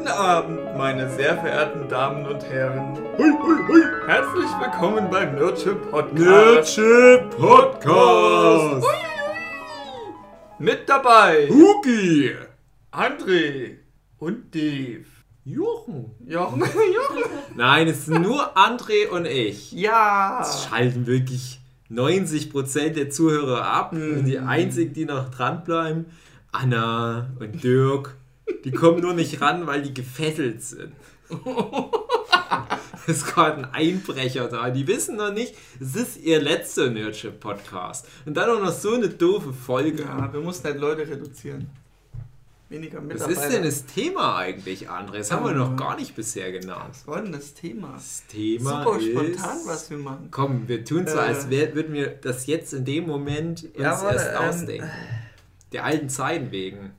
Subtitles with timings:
[0.00, 2.96] Guten Abend, meine sehr verehrten Damen und Herren.
[3.18, 3.82] Hui, hui, hui.
[4.06, 6.78] Herzlich willkommen beim Nerdship Podcast.
[6.78, 8.86] Nerdship Podcast.
[10.58, 12.30] Mit dabei Hugi.
[12.90, 13.76] André
[14.18, 15.04] und Dave.
[15.44, 16.12] Jochen.
[16.26, 16.60] Jochen,
[16.94, 17.30] Jochen.
[17.54, 19.70] Nein, es sind nur André und ich.
[19.72, 20.40] Ja.
[20.40, 21.60] Es schalten wirklich
[21.90, 23.92] 90% der Zuhörer ab.
[23.92, 24.16] Mhm.
[24.16, 26.06] Und die einzigen, die noch dranbleiben,
[26.52, 28.16] Anna und Dirk,
[28.64, 30.92] die kommen nur nicht ran, weil die gefesselt sind.
[33.06, 34.70] Es ist gerade ein Einbrecher da.
[34.70, 38.06] Die wissen noch nicht, es ist ihr letzter Nerdship-Podcast.
[38.26, 40.02] Und dann auch noch so eine doofe Folge.
[40.02, 41.70] Ja, wir mussten halt Leute reduzieren.
[42.68, 43.40] Weniger Was Mitarbeiter.
[43.46, 45.16] ist denn das Thema eigentlich, André?
[45.18, 46.90] Das haben wir noch gar nicht bisher genannt.
[46.90, 47.94] Was war denn das Thema?
[47.94, 49.06] Das Thema Super ist...
[49.10, 50.28] spontan, was wir machen.
[50.30, 51.20] Komm, wir tun so, Äh.
[51.20, 54.90] als wär, würden wir das jetzt in dem Moment uns Ja, erst ähm, ausdenken.
[55.72, 56.92] Der alten Zeiten wegen.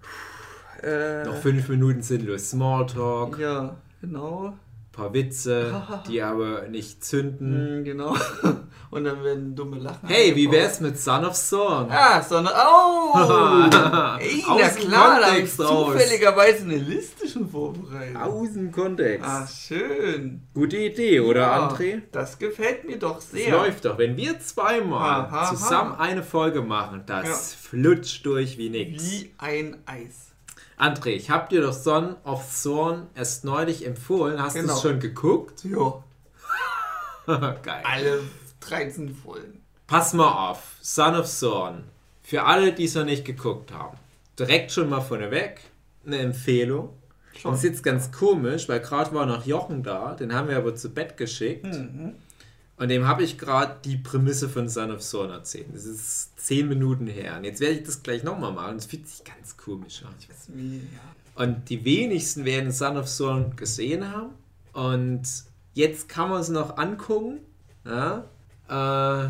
[0.83, 4.53] Äh, Noch fünf Minuten sinnlos Smalltalk, Ja, genau.
[4.91, 7.77] paar Witze, die aber nicht zünden.
[7.77, 8.15] Hm, genau.
[8.91, 10.05] Und dann werden dumme Lachen.
[10.09, 11.87] Hey, wie wär's mit Son of Thorn?
[11.89, 12.49] Ah, so eine.
[12.49, 13.13] Oh!
[14.19, 15.93] Ey, na klar, da hab ich raus.
[15.93, 18.17] zufälligerweise eine Liste schon vorbereitet.
[18.17, 19.25] Aus dem Kontext.
[19.25, 20.41] Ah, schön.
[20.53, 22.01] Gute Idee, oder Ja, André?
[22.11, 23.51] Das gefällt mir doch Es sehr.
[23.51, 23.97] läuft doch.
[23.97, 25.55] Wenn wir zweimal Ha, ha, ha.
[25.55, 29.01] zusammen eine Folge machen, das flutscht durch wie nix.
[29.09, 30.30] Wie ein Eis.
[30.81, 34.41] André, ich hab dir doch Son of Thorn erst neulich empfohlen.
[34.41, 34.73] Hast du Genau.
[34.75, 35.63] es schon geguckt?
[35.63, 36.03] Jo,
[37.27, 37.83] Geil.
[37.83, 38.19] alle
[38.61, 39.61] 13 Folgen.
[39.87, 40.75] Pass mal auf.
[40.81, 41.83] Son of Thorn.
[42.23, 43.97] Für alle, die es noch nicht geguckt haben.
[44.39, 45.59] Direkt schon mal vorneweg
[46.05, 46.89] eine Empfehlung.
[47.39, 47.51] Schon.
[47.51, 50.15] Das ist jetzt ganz komisch, weil gerade war noch Jochen da.
[50.15, 51.65] Den haben wir aber zu Bett geschickt.
[51.65, 52.15] Mhm.
[52.81, 55.67] Und dem habe ich gerade die Prämisse von Son of Thorn erzählt.
[55.71, 57.37] Das ist zehn Minuten her.
[57.37, 58.77] Und jetzt werde ich das gleich nochmal machen.
[58.77, 60.15] Das fühlt sich ganz komisch an.
[60.27, 61.43] Das ist wie, ja.
[61.43, 64.31] Und die wenigsten werden Son of Thorn gesehen haben.
[64.73, 65.21] Und
[65.75, 67.41] jetzt kann man es noch angucken.
[67.85, 68.25] Ja?
[68.67, 69.29] Äh,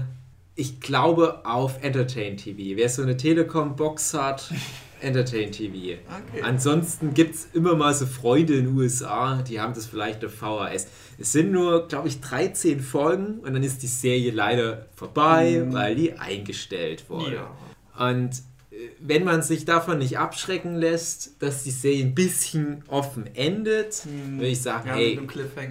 [0.56, 2.78] ich glaube auf Entertain TV.
[2.78, 4.50] Wer so eine Telekom-Box hat,
[5.01, 6.00] Entertain TV.
[6.07, 6.41] Okay.
[6.41, 10.35] Ansonsten gibt es immer mal so Freunde in den USA, die haben das vielleicht auf
[10.35, 10.88] VHS.
[11.21, 15.95] Es sind nur, glaube ich, 13 Folgen und dann ist die Serie leider vorbei, weil
[15.95, 17.35] die eingestellt wurde.
[17.35, 18.09] Ja.
[18.09, 18.31] Und
[18.71, 24.03] äh, wenn man sich davon nicht abschrecken lässt, dass die Serie ein bisschen offen endet,
[24.05, 25.19] würde ich sagen, Ja, hey,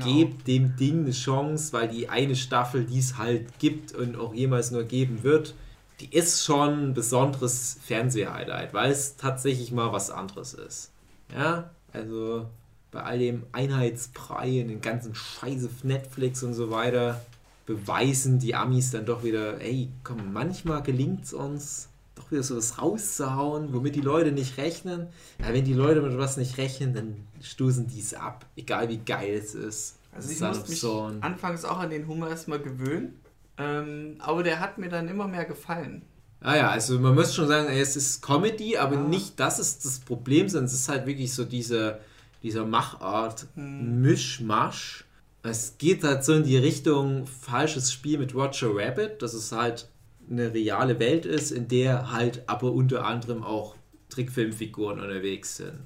[0.05, 4.33] gebt dem Ding eine Chance, weil die eine Staffel, die es halt gibt und auch
[4.33, 5.55] jemals nur geben wird,
[6.01, 10.93] die ist schon ein besonderes Fernsehhighlight, weil es tatsächlich mal was anderes ist.
[11.35, 12.47] Ja, also
[12.91, 17.21] bei all dem Einheitsbrei und den ganzen Scheiß auf Netflix und so weiter,
[17.67, 22.79] beweisen die Amis dann doch wieder, ey, komm, manchmal gelingt es uns, doch wieder sowas
[22.81, 25.07] rauszuhauen, womit die Leute nicht rechnen.
[25.41, 28.99] Ja, wenn die Leute mit was nicht rechnen, dann stoßen die es ab, egal wie
[28.99, 29.97] geil es ist.
[30.13, 33.21] Also ich musste mich anfangs auch an den Humor erstmal gewöhnen.
[33.57, 36.03] Ähm, aber der hat mir dann immer mehr gefallen.
[36.41, 39.03] Ah ja, also man muss schon sagen, es ist Comedy, aber Ja.
[39.03, 42.01] nicht das ist das Problem, sondern es ist halt wirklich so diese,
[42.43, 44.01] dieser Machart Hm.
[44.01, 45.05] Mischmasch.
[45.43, 49.89] Es geht halt so in die Richtung falsches Spiel mit Roger Rabbit, dass es halt
[50.29, 53.75] eine reale Welt ist, in der halt aber unter anderem auch
[54.11, 55.79] Trickfilmfiguren unterwegs sind.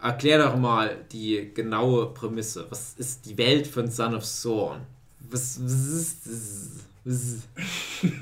[0.00, 2.66] Erklär doch mal die genaue Prämisse.
[2.70, 4.80] Was ist die Welt von Son of Thorn?
[5.30, 6.70] Was, was ist das?
[7.04, 7.36] Was,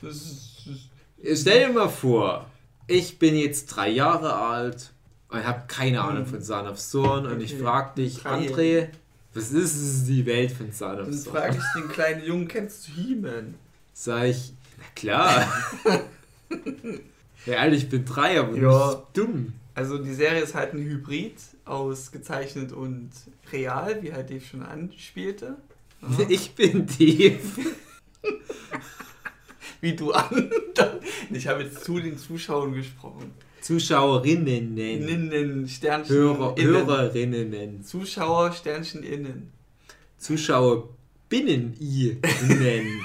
[0.00, 2.46] Das ist, Stell dir mal vor,
[2.86, 4.92] ich bin jetzt drei Jahre alt
[5.30, 8.88] und habe keine Ahnung von Son of Thorn und ich frage dich, André,
[9.34, 11.36] was ist die Welt von Son of dann Thorn?
[11.36, 13.54] frage ich den kleinen Jungen, kennst du He-Man?
[13.92, 15.52] Sag ich, na klar.
[17.46, 19.02] ja, ehrlich, ich bin drei, aber Ja.
[19.12, 19.52] dumm.
[19.74, 23.10] Also die Serie ist halt ein Hybrid aus gezeichnet und
[23.52, 25.56] real, wie halt Dave schon anspielte.
[26.18, 26.24] Ja.
[26.30, 27.38] Ich bin die.
[29.82, 30.50] Wie du an.
[31.30, 33.32] Ich habe jetzt zu den Zuschauern gesprochen.
[33.60, 35.08] Zuschauerinnen nennen.
[35.08, 36.86] Innen, Sternchen Hörer, innen.
[36.86, 37.84] Hörerinnen nennen.
[37.84, 39.52] Zuschauer, Sternchen innen.
[40.18, 41.76] Zuschauerbinnen
[42.48, 43.00] nennen.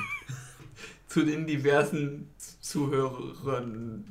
[1.08, 2.30] Zu den diversen
[2.62, 4.06] Zuhörern.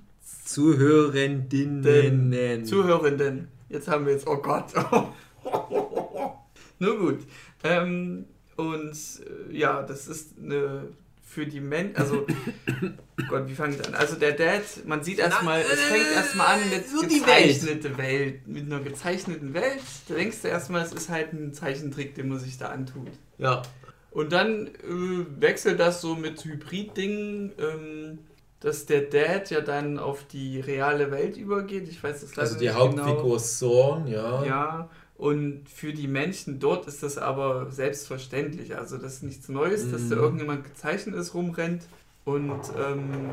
[0.45, 2.65] Zuhörendinnen.
[2.65, 3.49] Zuhörenden.
[3.69, 4.73] Jetzt haben wir jetzt, oh Gott.
[6.79, 7.21] Nur gut.
[7.63, 8.27] Ähm,
[8.57, 10.89] und äh, ja, das ist eine
[11.35, 12.27] für die Menschen, also
[13.29, 13.77] Gott, wie ich an?
[13.93, 18.47] Also der Dad, man sieht erstmal, es fängt erstmal an mit So gezeichnete Welt.
[18.47, 19.81] Mit einer gezeichneten Welt.
[20.09, 23.11] Da denkst du erstmal, es ist halt ein Zeichentrick, den man sich da antut.
[23.39, 23.63] Ja.
[24.11, 28.19] Und dann äh, wechselt das so mit Hybrid-Dingen, ähm,
[28.61, 31.89] dass der Dad ja dann auf die reale Welt übergeht.
[31.89, 33.59] Ich weiß das leider Also die nicht Hauptfigur genau.
[33.61, 34.45] Thorn, ja.
[34.45, 38.77] Ja, Und für die Menschen dort ist das aber selbstverständlich.
[38.77, 39.93] Also das ist nichts Neues, mhm.
[39.93, 41.83] dass da irgendjemand gezeichnet ist, rumrennt.
[42.25, 43.31] Und ähm,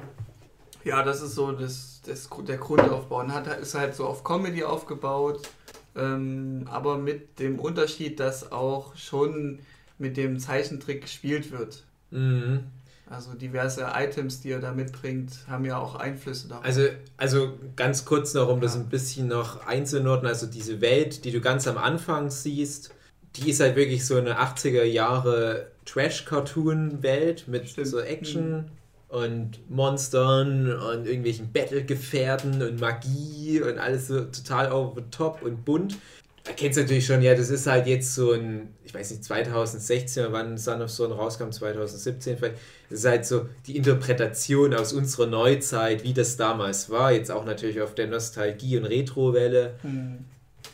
[0.84, 3.20] ja, das ist so das, das, der Grundaufbau.
[3.20, 5.48] Und hat, ist halt so auf Comedy aufgebaut,
[5.96, 9.60] ähm, aber mit dem Unterschied, dass auch schon
[9.98, 11.84] mit dem Zeichentrick gespielt wird.
[12.10, 12.66] Mhm.
[13.10, 16.64] Also diverse Items, die er da mitbringt, haben ja auch Einflüsse darauf.
[16.64, 16.88] Also,
[17.18, 18.64] also ganz kurz noch, um ja.
[18.64, 22.94] das ein bisschen noch einzunordnen, also diese Welt, die du ganz am Anfang siehst,
[23.36, 27.88] die ist halt wirklich so eine 80er Jahre Trash-Cartoon-Welt mit Stimmt.
[27.88, 28.72] so Action.
[29.12, 35.66] Und Monstern und irgendwelchen Battle-Gefährten und Magie und alles so total over the top und
[35.66, 35.98] bunt.
[36.46, 39.24] Da kennst du natürlich schon, ja, das ist halt jetzt so ein, ich weiß nicht,
[39.26, 42.56] 2016, wann Son of Son rauskam, 2017 vielleicht.
[42.90, 47.12] Das ist halt so die Interpretation aus unserer Neuzeit, wie das damals war.
[47.12, 49.76] Jetzt auch natürlich auf der Nostalgie- und Retro-Welle.
[49.84, 50.20] Mhm.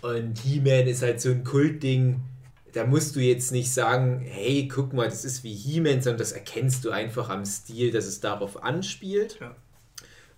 [0.03, 2.21] Und He-Man ist halt so ein Kultding
[2.77, 6.31] da musst du jetzt nicht sagen, hey, guck mal, das ist wie He-Man, sondern das
[6.31, 9.39] erkennst du einfach am Stil, dass es darauf anspielt.
[9.41, 9.55] Ja.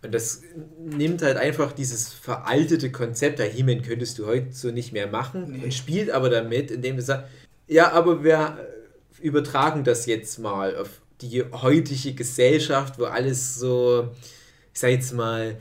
[0.02, 0.44] Und das
[0.80, 5.52] nimmt halt einfach dieses veraltete Konzept, der He-Man könntest du heute so nicht mehr machen
[5.52, 5.66] nee.
[5.66, 7.30] und spielt aber damit, indem du sagst,
[7.68, 8.70] ja, aber wir
[9.22, 14.12] übertragen das jetzt mal auf die heutige Gesellschaft, wo alles so,
[14.74, 15.58] ich sag jetzt mal,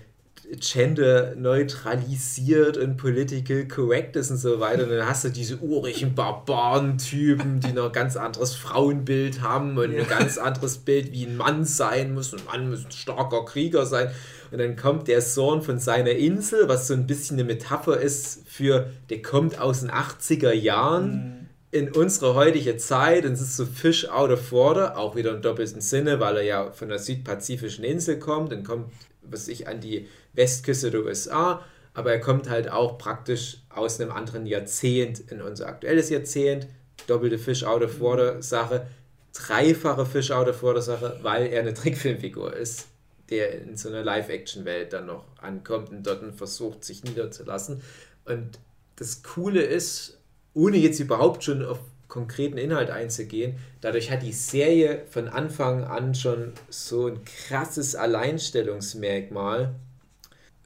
[0.57, 4.85] gender neutralisiert und political correct ist und so weiter.
[4.85, 9.95] Und dann hast du diese urigen Barbaren-Typen, die noch ein ganz anderes Frauenbild haben und
[9.95, 12.33] ein ganz anderes Bild, wie ein Mann sein muss.
[12.33, 14.11] Ein Mann muss ein starker Krieger sein.
[14.51, 18.49] Und dann kommt der Sohn von seiner Insel, was so ein bisschen eine Metapher ist
[18.49, 21.13] für, der kommt aus den 80er Jahren.
[21.13, 21.39] Mhm
[21.71, 25.43] in unsere heutige Zeit, und es ist so Fish out of water, auch wieder im
[25.43, 28.91] doppelten Sinne, weil er ja von der südpazifischen Insel kommt und kommt,
[29.23, 31.63] was ich an die Westküste der USA,
[31.93, 36.69] aber er kommt halt auch praktisch aus einem anderen Jahrzehnt in unser aktuelles Jahrzehnt.
[37.07, 38.87] Doppelte Fish out of water Sache,
[39.35, 42.87] dreifache Fish out of water Sache, weil er eine Trickfilmfigur ist,
[43.31, 47.83] der in so einer Live-Action-Welt dann noch ankommt und dort versucht, sich niederzulassen.
[48.25, 48.59] Und
[48.97, 50.19] das Coole ist,
[50.55, 56.15] ohne jetzt überhaupt schon auf konkreten Inhalt einzugehen, dadurch hat die Serie von Anfang an
[56.15, 59.75] schon so ein krasses Alleinstellungsmerkmal,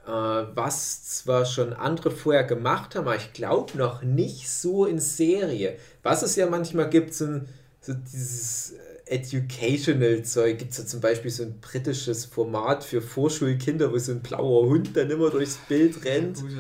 [0.05, 5.77] was zwar schon andere vorher gemacht haben, aber ich glaube noch nicht so in Serie.
[6.03, 7.49] Was es ja manchmal gibt, sind
[7.81, 8.75] so dieses
[9.07, 10.59] educational Zeug.
[10.59, 14.67] Gibt es ja zum Beispiel so ein britisches Format für Vorschulkinder, wo so ein blauer
[14.69, 16.41] Hund dann immer durchs Bild rennt.
[16.41, 16.51] Gut,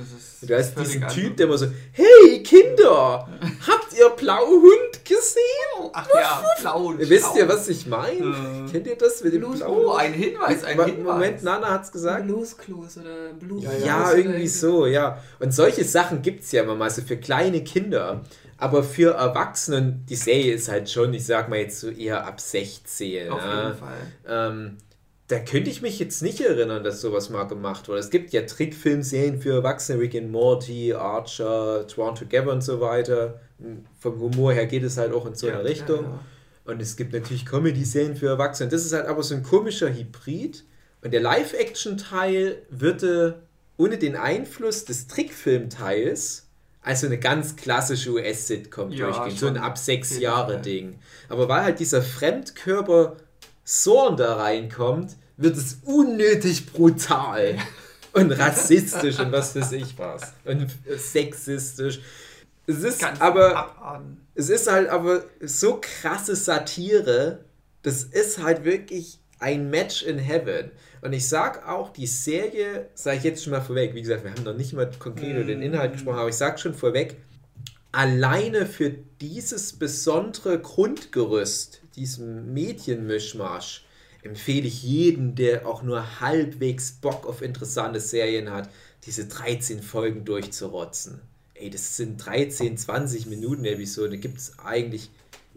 [0.42, 3.28] und du hast diesen Typ, der immer so, hey Kinder,
[3.66, 5.90] habt ihr Blauhund gesehen?
[5.92, 6.94] Ach ja, blau.
[6.98, 8.66] Wisst ihr, was ich meine?
[8.66, 9.84] Äh, Kennt ihr das mit dem Blues blauen?
[9.86, 11.14] Oh, ein Hinweis, ein Hinweis.
[11.14, 12.26] Moment, Nana hat es gesagt.
[12.26, 15.22] Blues Clues oder Blues Ja, ja, ja irgendwie so, ja.
[15.38, 18.22] Und solche Sachen gibt es ja immer mal so für kleine Kinder.
[18.62, 22.40] Aber für Erwachsenen, die Serie ist halt schon, ich sag mal jetzt so eher ab
[22.40, 23.28] 16.
[23.28, 23.64] Auf ja.
[23.64, 23.96] jeden Fall.
[24.24, 24.76] Ähm,
[25.26, 27.98] da könnte ich mich jetzt nicht erinnern, dass sowas mal gemacht wurde.
[27.98, 33.40] Es gibt ja Trickfilmserien für Erwachsene, Rick and Morty, Archer, Drawn Together und so weiter.
[33.98, 36.04] Vom Humor her geht es halt auch in so ja, eine Richtung.
[36.04, 36.72] Ja, ja.
[36.72, 38.70] Und es gibt natürlich Comedy-Serien für Erwachsene.
[38.70, 40.62] Das ist halt aber so ein komischer Hybrid.
[41.00, 43.42] Und der Live-Action-Teil würde
[43.76, 46.46] ohne den Einfluss des Trickfilm-Teils
[46.82, 50.98] also eine ganz klassische US-Sitcom ja, durchgehen, so ein ab sechs Jahre Ding.
[51.28, 53.16] Aber weil halt dieser Fremdkörper
[53.64, 57.56] Zorn da reinkommt, wird es unnötig brutal
[58.12, 62.00] und rassistisch und was für sich was und sexistisch.
[62.66, 64.20] Es ist ganz aber abarten.
[64.34, 67.44] es ist halt aber so krasse Satire,
[67.82, 70.70] das ist halt wirklich ein Match in Heaven.
[71.02, 74.30] Und ich sag auch, die Serie, sage ich jetzt schon mal vorweg, wie gesagt, wir
[74.30, 75.62] haben noch nicht mal konkret über den mm.
[75.62, 77.16] Inhalt gesprochen, aber ich sag schon vorweg,
[77.90, 78.90] alleine für
[79.20, 83.84] dieses besondere Grundgerüst, diesem Medienmischmasch,
[84.22, 88.70] empfehle ich jeden, der auch nur halbwegs Bock auf interessante Serien hat,
[89.04, 91.20] diese 13 Folgen durchzurotzen.
[91.54, 95.10] Ey, das sind 13, 20 Minuten Episode, da gibt es eigentlich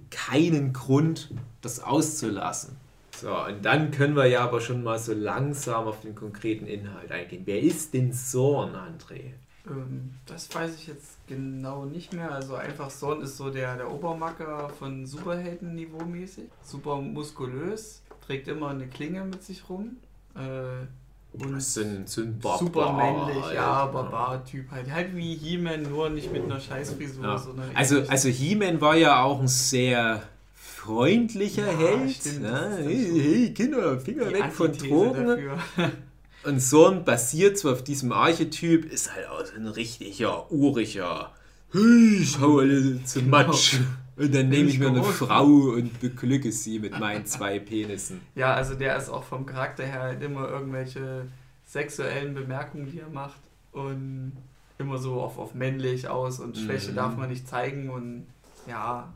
[0.10, 1.30] keinen Grund,
[1.62, 2.78] das auszulassen.
[3.22, 7.12] So, und dann können wir ja aber schon mal so langsam auf den konkreten Inhalt
[7.12, 7.44] eingehen.
[7.46, 9.32] Wer ist denn Zorn, André?
[9.68, 12.32] Ähm, das weiß ich jetzt genau nicht mehr.
[12.32, 16.46] Also einfach Zorn ist so der, der Obermacker von Superhelden-Niveau mäßig.
[16.62, 19.98] Super muskulös, trägt immer eine Klinge mit sich rum.
[20.36, 20.86] Äh,
[21.38, 24.90] und sind, sind Barbar, super männlich, ja, Barbar-Typ halt.
[24.90, 27.24] Halt wie He-Man, nur nicht mit einer Scheißfrisur.
[27.26, 27.38] Ja.
[27.38, 30.24] Sondern also, also He-Man war ja auch ein sehr
[30.86, 32.12] freundlicher ja, Held.
[32.12, 32.78] Stimmt, ne?
[32.84, 35.50] hey, hey, Kinder, Finger weg von Drogen.
[36.44, 41.32] Und Sorn basiert so auf diesem Archetyp, ist halt auch ein richtiger, uriger
[41.72, 43.38] hey, ich hau alle zum genau.
[43.38, 43.80] Matsch.
[44.18, 48.22] Und dann nehme ich mir eine Frau und beglücke sie mit meinen zwei Penissen.
[48.36, 51.26] Ja, also der ist auch vom Charakter her halt immer irgendwelche
[51.66, 53.42] sexuellen Bemerkungen, die er macht.
[53.74, 54.32] Und
[54.78, 56.96] immer so auf, auf männlich aus und Schwäche mhm.
[56.96, 58.26] darf man nicht zeigen und
[58.68, 59.14] ja,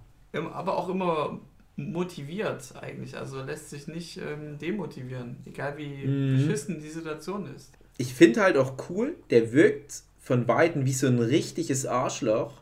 [0.54, 1.40] aber auch immer
[1.80, 3.18] motiviert eigentlich.
[3.18, 6.38] Also lässt sich nicht ähm, demotivieren, egal wie mhm.
[6.38, 7.72] beschissen die Situation ist.
[7.98, 12.62] Ich finde halt auch cool, der wirkt von Weitem wie so ein richtiges Arschloch.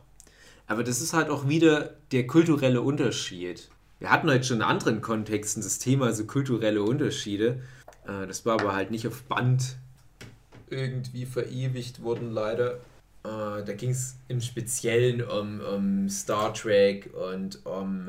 [0.66, 3.68] Aber das ist halt auch wieder der kulturelle Unterschied.
[4.00, 7.60] Wir hatten heute schon in anderen Kontexten das Thema so kulturelle Unterschiede.
[8.06, 9.76] Äh, das war aber halt nicht auf Band
[10.70, 12.74] irgendwie verewigt worden, leider.
[13.24, 18.08] Äh, da ging es im Speziellen um, um Star Trek und um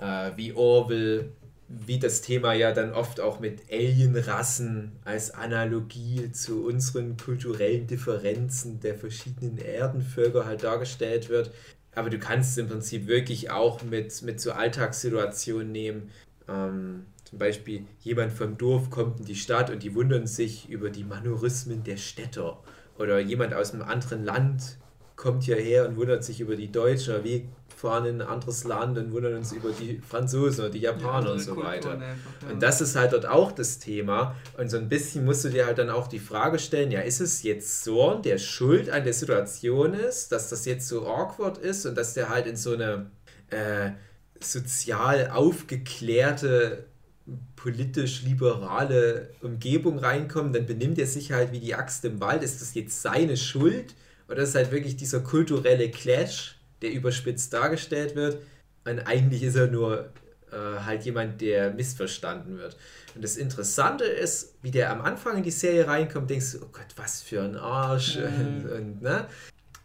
[0.00, 1.32] äh, wie Orwell,
[1.68, 8.80] wie das Thema ja dann oft auch mit Alienrassen als Analogie zu unseren kulturellen Differenzen
[8.80, 11.50] der verschiedenen Erdenvölker halt dargestellt wird.
[11.94, 16.10] Aber du kannst es im Prinzip wirklich auch mit, mit so Alltagssituationen nehmen.
[16.48, 20.88] Ähm, zum Beispiel jemand vom Dorf kommt in die Stadt und die wundern sich über
[20.88, 22.62] die Manorismen der Städter.
[22.98, 24.78] Oder jemand aus einem anderen Land
[25.16, 27.22] kommt hierher und wundert sich über die Deutsche.
[27.24, 27.48] Wie
[27.78, 31.32] fahren in ein anderes Land und wundern uns über die Franzosen oder die Japaner ja,
[31.34, 31.92] und so weiter.
[31.92, 32.08] Einfach,
[32.42, 32.48] ja.
[32.52, 34.34] Und das ist halt dort auch das Thema.
[34.56, 37.20] Und so ein bisschen musst du dir halt dann auch die Frage stellen, ja, ist
[37.20, 41.86] es jetzt Zorn, der schuld an der Situation ist, dass das jetzt so awkward ist
[41.86, 43.10] und dass der halt in so eine
[43.50, 43.92] äh,
[44.40, 46.84] sozial aufgeklärte
[47.54, 52.42] politisch liberale Umgebung reinkommt, dann benimmt er sich halt wie die Axt im Wald.
[52.42, 53.94] Ist das jetzt seine Schuld?
[54.28, 56.57] Oder ist halt wirklich dieser kulturelle Clash?
[56.82, 58.38] Der überspitzt dargestellt wird.
[58.84, 60.12] Und eigentlich ist er nur
[60.50, 62.76] äh, halt jemand, der missverstanden wird.
[63.14, 66.68] Und das Interessante ist, wie der am Anfang in die Serie reinkommt, denkst du, oh
[66.72, 68.16] Gott, was für ein Arsch.
[68.16, 68.24] Mhm.
[68.64, 69.26] Und, und, ne?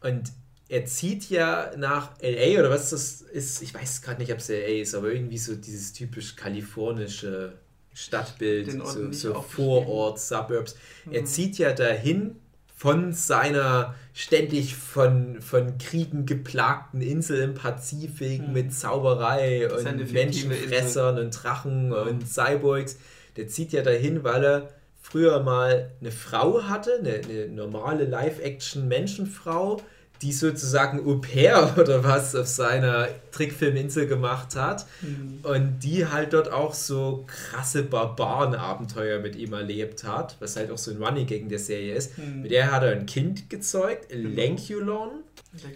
[0.01, 0.31] und
[0.69, 4.49] er zieht ja nach LA oder was das ist, ich weiß gerade nicht, ob es
[4.49, 7.53] LA ist, aber irgendwie so dieses typisch kalifornische
[7.93, 10.75] Stadtbild, so, so Vorort, Suburbs.
[11.05, 11.13] Mhm.
[11.13, 12.37] Er zieht ja dahin,
[12.83, 18.51] von seiner ständig von, von Kriegen geplagten Insel im Pazifik hm.
[18.51, 22.01] mit Zauberei und Menschenfressern und Drachen ja.
[22.01, 22.97] und Cyborgs.
[23.37, 24.69] Der zieht ja dahin, weil er
[25.01, 29.77] früher mal eine Frau hatte, eine, eine normale Live-Action-Menschenfrau,
[30.23, 34.85] die sozusagen Au pair oder was auf seiner Trickfilminsel gemacht hat.
[35.01, 35.39] Mhm.
[35.43, 40.77] Und die halt dort auch so krasse Barbarenabenteuer mit ihm erlebt hat, was halt auch
[40.77, 42.17] so ein Running Gag der Serie ist.
[42.17, 42.43] Mhm.
[42.43, 44.29] Mit der hat er ein Kind gezeugt, genau.
[44.29, 45.09] Lenkulon.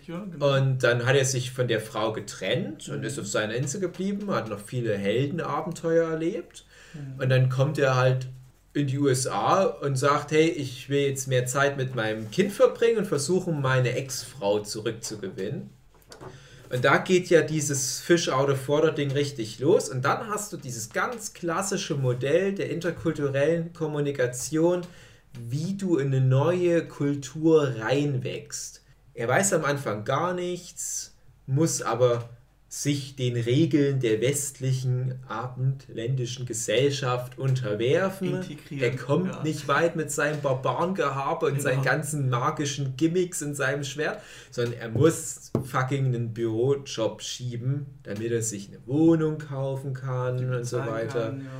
[0.05, 0.57] Genau.
[0.57, 3.03] Und dann hat er sich von der Frau getrennt und mhm.
[3.03, 6.65] ist auf seiner Insel geblieben, hat noch viele Heldenabenteuer erlebt.
[6.93, 7.21] Mhm.
[7.21, 8.27] Und dann kommt er halt
[8.77, 12.99] in die USA und sagt, hey, ich will jetzt mehr Zeit mit meinem Kind verbringen
[12.99, 15.69] und versuchen, meine Ex-Frau zurückzugewinnen.
[16.69, 19.89] Und da geht ja dieses Fish out of water Ding richtig los.
[19.89, 24.81] Und dann hast du dieses ganz klassische Modell der interkulturellen Kommunikation,
[25.39, 28.83] wie du in eine neue Kultur reinwächst.
[29.13, 31.15] Er weiß am Anfang gar nichts,
[31.45, 32.29] muss aber
[32.69, 38.43] sich den Regeln der westlichen abendländischen Gesellschaft unterwerfen.
[38.71, 39.43] Er kommt ja.
[39.43, 41.63] nicht weit mit seinem Barbarengehabe und genau.
[41.63, 44.21] seinen ganzen magischen Gimmicks in seinem Schwert,
[44.51, 50.65] sondern er muss fucking einen Bürojob schieben, damit er sich eine Wohnung kaufen kann und
[50.65, 51.27] so weiter.
[51.27, 51.51] Kann, ja.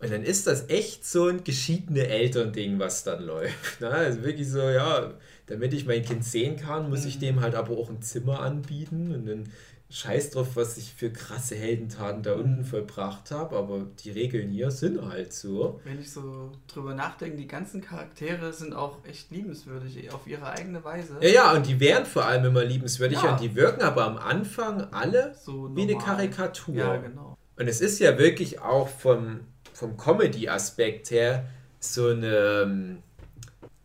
[0.00, 3.80] Und dann ist das echt so ein geschiedene Elternding, was dann läuft.
[3.82, 3.90] Ne?
[3.90, 5.12] Also wirklich so, ja,
[5.46, 7.20] damit ich mein Kind sehen kann, muss ich mhm.
[7.20, 9.50] dem halt aber auch ein Zimmer anbieten und dann
[9.92, 14.70] Scheiß drauf, was ich für krasse Heldentaten da unten vollbracht habe, aber die Regeln hier
[14.70, 15.80] sind halt so.
[15.82, 20.84] Wenn ich so drüber nachdenke, die ganzen Charaktere sind auch echt liebenswürdig auf ihre eigene
[20.84, 21.18] Weise.
[21.20, 23.32] Ja, ja, und die wären vor allem immer liebenswürdig ja.
[23.32, 26.74] und die wirken aber am Anfang alle so wie eine Karikatur.
[26.76, 27.36] Ja, genau.
[27.56, 29.40] Und es ist ja wirklich auch vom,
[29.72, 31.46] vom Comedy-Aspekt her
[31.80, 33.02] so eine ähm,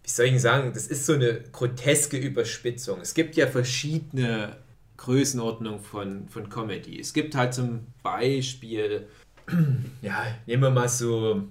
[0.04, 3.02] wie soll ich sagen, das ist so eine groteske Überspitzung.
[3.02, 4.56] Es gibt ja verschiedene
[4.98, 7.00] Größenordnung von, von Comedy.
[7.00, 9.08] Es gibt halt zum Beispiel,
[10.02, 11.44] ja, nehmen wir mal so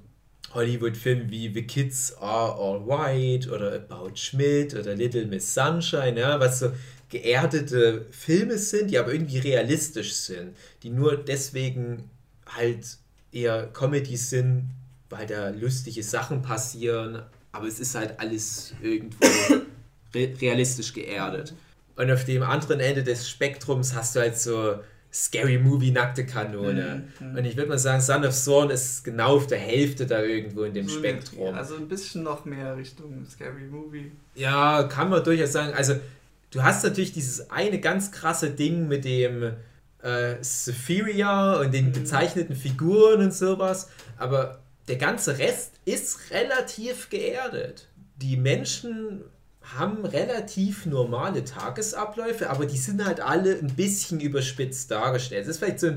[0.52, 6.38] Hollywood-Filme wie The Kids Are All White oder About Schmidt oder Little Miss Sunshine, ja,
[6.38, 6.70] was so
[7.10, 12.10] geerdete Filme sind, die aber irgendwie realistisch sind, die nur deswegen
[12.46, 12.98] halt
[13.30, 14.70] eher Comedy sind,
[15.10, 17.22] weil da lustige Sachen passieren,
[17.52, 19.26] aber es ist halt alles irgendwo
[20.14, 21.54] realistisch geerdet.
[21.96, 24.76] Und auf dem anderen Ende des Spektrums hast du halt so
[25.12, 27.04] Scary Movie Nackte Kanone.
[27.20, 27.36] Mhm, mhm.
[27.36, 30.64] Und ich würde mal sagen, Son of Thorn ist genau auf der Hälfte da irgendwo
[30.64, 31.54] in dem so Spektrum.
[31.54, 34.10] Also ein bisschen noch mehr Richtung Scary Movie.
[34.34, 35.72] Ja, kann man durchaus sagen.
[35.72, 35.94] Also
[36.50, 39.52] du hast natürlich dieses eine ganz krasse Ding mit dem
[40.02, 41.92] äh, Sephiria und den mhm.
[41.92, 47.88] gezeichneten Figuren und sowas, aber der ganze Rest ist relativ geerdet.
[48.16, 49.22] Die Menschen
[49.76, 55.42] haben relativ normale Tagesabläufe, aber die sind halt alle ein bisschen überspitzt dargestellt.
[55.44, 55.92] Es ist vielleicht so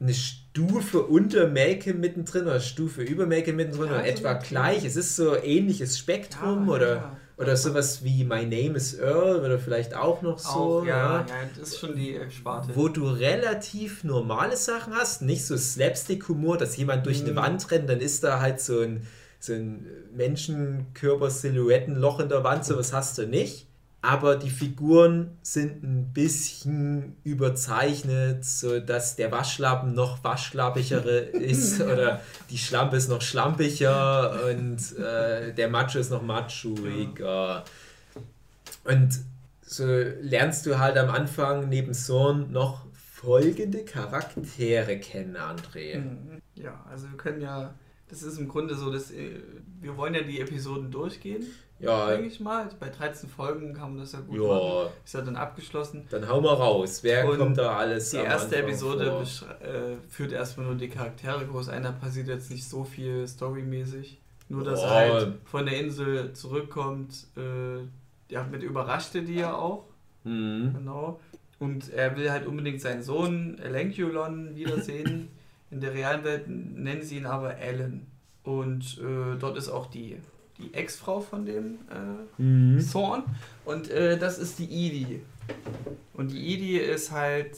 [0.00, 4.84] eine Stufe unter Malcolm mittendrin oder Stufe über Malcolm mittendrin ja, oder etwa gleich.
[4.84, 7.16] Es ist so ähnliches Spektrum ja, oder, ja.
[7.38, 10.48] oder sowas wie My Name is Earl oder vielleicht auch noch so.
[10.48, 11.26] Auch, ja, ja,
[11.58, 12.70] das ist schon die Sparte.
[12.74, 17.28] Wo du relativ normale Sachen hast, nicht so Slapstick-Humor, dass jemand durch mhm.
[17.28, 19.06] eine Wand rennt, dann ist da halt so ein
[19.44, 19.86] sind
[20.16, 23.66] Menschenkörper-Silhouettenloch in der Wand, sowas hast du nicht.
[24.02, 32.20] Aber die Figuren sind ein bisschen überzeichnet, sodass der Waschlappen noch waschlappichere ist oder
[32.50, 37.64] die Schlampe ist noch schlampiger und äh, der Macho ist noch machoiger.
[38.84, 39.20] Und
[39.62, 45.98] so lernst du halt am Anfang neben Sorn noch folgende Charaktere kennen, André.
[45.98, 46.42] Mhm.
[46.56, 47.72] Ja, also wir können ja
[48.08, 49.40] das ist im Grunde so, dass äh,
[49.80, 51.46] wir wollen ja die Episoden durchgehen.
[51.80, 52.08] Ja.
[52.08, 52.68] Denke ich mal.
[52.78, 54.46] Bei 13 Folgen kann man das ja gut ja.
[54.46, 54.92] machen.
[55.04, 56.06] Ist ja dann abgeschlossen.
[56.10, 57.00] Dann hauen wir raus.
[57.02, 59.24] Wer Und kommt da alles Die erste Episode
[59.60, 61.82] äh, führt erstmal nur die Charaktere groß ein.
[61.82, 64.20] Da passiert jetzt nicht so viel storymäßig.
[64.48, 64.86] Nur, dass oh.
[64.86, 67.26] er halt von der Insel zurückkommt.
[67.36, 69.84] Äh, ja, mit überraschte die ja auch.
[70.24, 70.74] Mhm.
[70.74, 71.20] Genau.
[71.58, 75.28] Und er will halt unbedingt seinen Sohn Elenkulon wiedersehen.
[75.74, 78.06] In der realen Welt nennen sie ihn aber Alan.
[78.44, 80.18] Und äh, dort ist auch die,
[80.56, 82.88] die Ex-Frau von dem äh, mhm.
[82.92, 83.24] Thorn.
[83.64, 85.20] Und äh, das ist die Edie.
[86.12, 87.56] Und die Edie ist halt,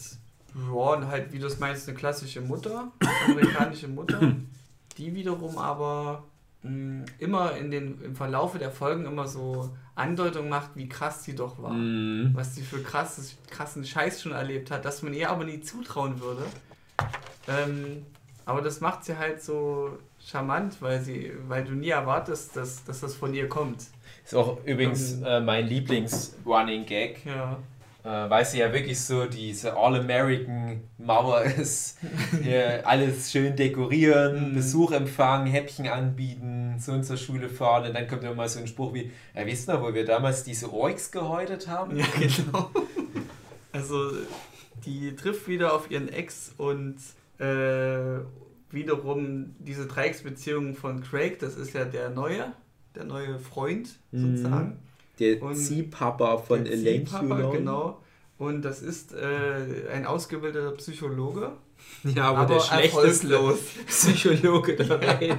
[0.54, 2.90] ja, halt, wie du es meinst, eine klassische Mutter,
[3.26, 4.32] amerikanische Mutter,
[4.96, 6.24] die wiederum aber
[6.62, 11.22] mh, hm, immer in den, im Verlaufe der Folgen immer so Andeutung macht, wie krass
[11.22, 11.74] sie doch war.
[11.74, 12.30] Mhm.
[12.32, 16.18] Was sie für krasses, krassen Scheiß schon erlebt hat, dass man ihr aber nie zutrauen
[16.18, 16.44] würde.
[17.48, 18.04] Ähm,
[18.44, 23.00] aber das macht sie halt so charmant, weil sie, weil du nie erwartest, dass, dass
[23.00, 23.84] das von ihr kommt.
[24.24, 27.26] Ist auch übrigens äh, mein Lieblings-Running-Gag.
[27.26, 27.58] Ja.
[28.04, 31.98] Äh, weil sie ja wirklich so diese All-American-Mauer ist.
[32.84, 34.54] alles schön dekorieren, mhm.
[34.54, 37.88] Besuch empfangen, Häppchen anbieten, so zur Schule fahren.
[37.88, 40.44] Und dann kommt immer mal so ein Spruch wie: ja, Wisst ihr, wo wir damals
[40.44, 41.96] diese Orks gehäutet haben?
[41.96, 42.70] Ja, genau.
[43.72, 44.12] Also,
[44.84, 46.96] die trifft wieder auf ihren Ex und
[47.38, 48.20] äh,
[48.70, 52.52] wiederum diese Dreiecksbeziehung von Craig, das ist ja der neue,
[52.94, 54.36] der neue Freund mhm.
[54.36, 54.78] sozusagen.
[55.18, 57.04] Der Ziehpapa von Elaine
[57.52, 58.02] Genau.
[58.38, 61.52] Und das ist äh, ein ausgebildeter Psychologe.
[62.04, 63.38] Ja, aber, aber der schlechteste
[63.86, 65.36] Psychologe der Welt.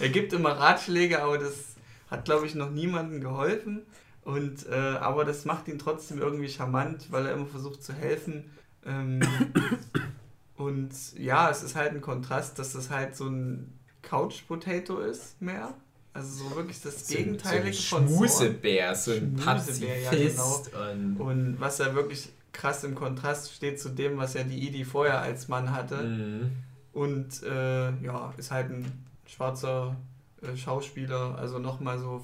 [0.00, 1.76] er gibt immer Ratschläge, aber das
[2.10, 3.82] hat, glaube ich, noch niemandem geholfen.
[4.24, 8.50] Und, äh, aber das macht ihn trotzdem irgendwie charmant, weil er immer versucht zu helfen.
[8.84, 9.20] Ähm,
[10.58, 15.74] und ja, es ist halt ein Kontrast, dass das halt so ein Couch-Potato ist mehr.
[16.12, 19.82] Also so wirklich das so, Gegenteilige so von Schmusebär, so ein Pazifist.
[19.82, 20.64] Ja, genau.
[20.92, 24.84] und, und was ja wirklich krass im Kontrast steht zu dem, was ja die Idi
[24.84, 26.02] vorher als Mann hatte.
[26.02, 26.50] Mhm.
[26.92, 29.94] Und äh, ja, ist halt ein schwarzer
[30.42, 32.22] äh, Schauspieler, also nochmal so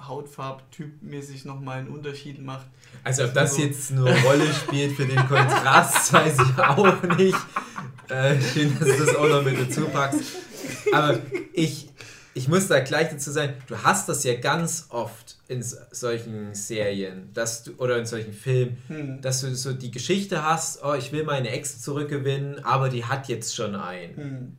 [0.00, 2.66] Hautfarb-typmäßig nochmal einen Unterschied macht.
[3.02, 7.38] Also ob das so jetzt eine Rolle spielt für den Kontrast, weiß ich auch nicht.
[8.08, 10.36] Äh, schön, dass du das auch noch mit dazu packst.
[10.92, 11.18] Aber
[11.52, 11.88] ich,
[12.34, 17.30] ich muss da gleich dazu sagen, du hast das ja ganz oft in solchen Serien
[17.34, 19.20] dass du, oder in solchen Filmen, hm.
[19.20, 23.28] dass du so die Geschichte hast, oh, ich will meine Ex zurückgewinnen, aber die hat
[23.28, 24.16] jetzt schon einen.
[24.16, 24.56] Hm.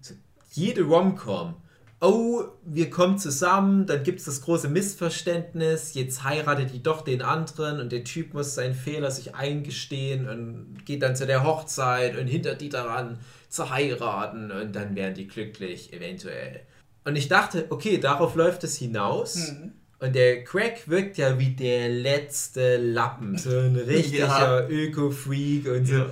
[0.51, 1.55] Jede Rom-Com
[2.01, 7.21] oh, wir kommen zusammen, dann gibt es das große Missverständnis, jetzt heiratet die doch den
[7.21, 12.17] anderen und der Typ muss seinen Fehler sich eingestehen und geht dann zu der Hochzeit
[12.17, 16.61] und hindert die daran zu heiraten und dann werden die glücklich, eventuell.
[17.03, 19.35] Und ich dachte, okay, darauf läuft es hinaus.
[19.35, 19.71] Mhm.
[19.99, 24.67] Und der Craig wirkt ja wie der letzte Lappen, so ein richtiger ja.
[24.69, 26.05] Öko-Freak und so.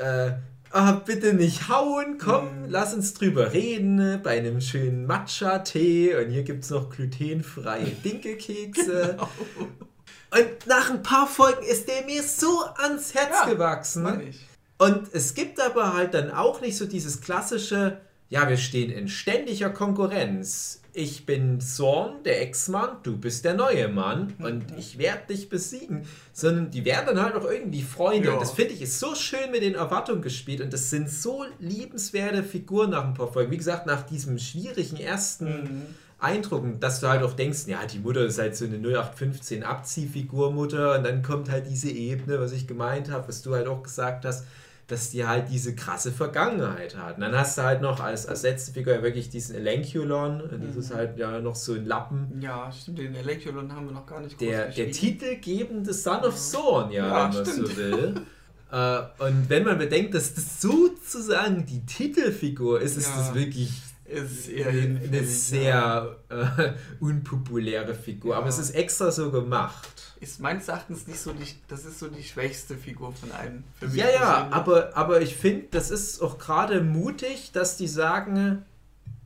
[0.00, 0.26] Ja.
[0.26, 0.32] Äh,
[0.70, 2.64] ah, bitte nicht hauen, komm, mm.
[2.68, 9.16] lass uns drüber reden, bei einem schönen Matcha-Tee und hier gibt es noch glutenfreie Dinkelkekse.
[9.16, 9.28] genau.
[10.30, 14.34] Und nach ein paar Folgen ist der mir so ans Herz ja, gewachsen.
[14.76, 19.08] Und es gibt aber halt dann auch nicht so dieses klassische, ja, wir stehen in
[19.08, 25.28] ständiger Konkurrenz ich bin Zorn, der Ex-Mann, du bist der neue Mann und ich werde
[25.28, 28.28] dich besiegen, sondern die werden dann halt auch irgendwie Freunde.
[28.28, 28.34] Ja.
[28.34, 31.44] Und das finde ich ist so schön mit den Erwartungen gespielt und das sind so
[31.60, 33.52] liebenswerte Figuren nach ein paar Folgen.
[33.52, 35.82] Wie gesagt, nach diesem schwierigen ersten mhm.
[36.18, 40.98] Eindruck, dass du halt auch denkst, ja, die Mutter ist halt so eine 0815 Abziehfigur-Mutter
[40.98, 44.24] und dann kommt halt diese Ebene, was ich gemeint habe, was du halt auch gesagt
[44.24, 44.44] hast,
[44.88, 47.16] dass die halt diese krasse Vergangenheit hat.
[47.16, 50.74] Und dann hast du halt noch als, als letzte Figur ja wirklich diesen Elenculon, das
[50.74, 50.80] mhm.
[50.80, 52.40] ist halt ja noch so ein Lappen.
[52.40, 56.90] Ja, stimmt, den Elenculon haben wir noch gar nicht Der, der titelgebende Son of Thorn,
[56.90, 57.68] ja, ja, wenn man stimmt.
[57.68, 58.14] so will.
[58.72, 63.18] äh, und wenn man bedenkt, dass das sozusagen die Titelfigur ist, ist ja.
[63.18, 63.70] das wirklich
[64.08, 68.32] ist eher eine sehr äh, unpopuläre Figur.
[68.32, 68.38] Ja.
[68.38, 72.08] Aber es ist extra so gemacht ist meines Erachtens nicht so die, das ist so
[72.08, 73.64] die schwächste Figur von allen.
[73.94, 78.64] ja, ja, aber, aber ich finde, das ist auch gerade mutig, dass die sagen,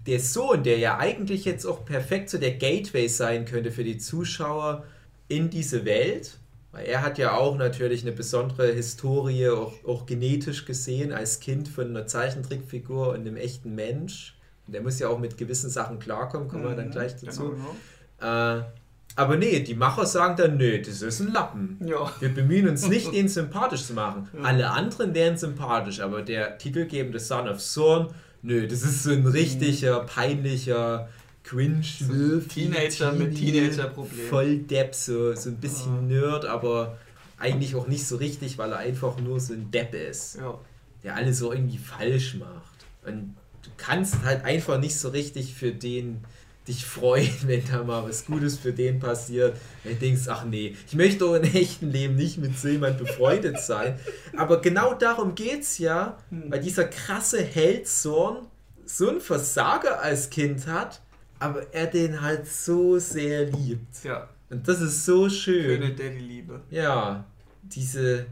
[0.06, 3.98] der Sohn, der ja eigentlich jetzt auch perfekt so der Gateway sein könnte für die
[3.98, 4.84] Zuschauer
[5.28, 6.38] in diese Welt,
[6.72, 11.68] weil er hat ja auch natürlich eine besondere Historie, auch, auch genetisch gesehen, als Kind
[11.68, 14.34] von einer Zeichentrickfigur und einem echten Mensch.
[14.66, 17.50] Der muss ja auch mit gewissen Sachen klarkommen, kommen wir dann mhm, gleich dazu.
[17.50, 17.74] Genau,
[18.20, 18.58] genau.
[18.58, 18.62] Äh,
[19.14, 21.78] aber nee, die Macher sagen dann, nö, das ist ein Lappen.
[21.84, 22.10] Ja.
[22.20, 24.28] Wir bemühen uns nicht, ihn sympathisch zu machen.
[24.32, 24.44] Ja.
[24.44, 28.08] Alle anderen wären sympathisch, aber der titelgebende Son of Zorn,
[28.42, 31.08] nö, das ist so ein richtiger, peinlicher
[31.44, 34.28] cringe so Teenager mit Teenager-Problemen.
[34.28, 36.20] Voll Depp, so, so ein bisschen ja.
[36.20, 36.96] Nerd, aber
[37.38, 40.36] eigentlich auch nicht so richtig, weil er einfach nur so ein Depp ist.
[40.36, 40.58] Ja.
[41.02, 42.86] Der alles so irgendwie falsch macht.
[43.04, 46.24] Und du kannst halt einfach nicht so richtig für den
[46.68, 49.56] dich freuen, wenn da mal was Gutes für den passiert.
[49.82, 52.98] Wenn du denkst, ach nee, ich möchte doch im echten Leben nicht mit so jemand
[52.98, 53.98] befreundet sein.
[54.36, 56.50] Aber genau darum geht es ja, hm.
[56.50, 58.46] weil dieser krasse Held Zorn
[58.84, 61.00] so einen Versager als Kind hat,
[61.38, 64.04] aber er den halt so sehr liebt.
[64.04, 64.28] Ja.
[64.50, 65.80] Und das ist so schön.
[65.80, 66.60] Schöne Daddy-Liebe.
[66.70, 67.24] Ja,
[67.62, 68.26] diese,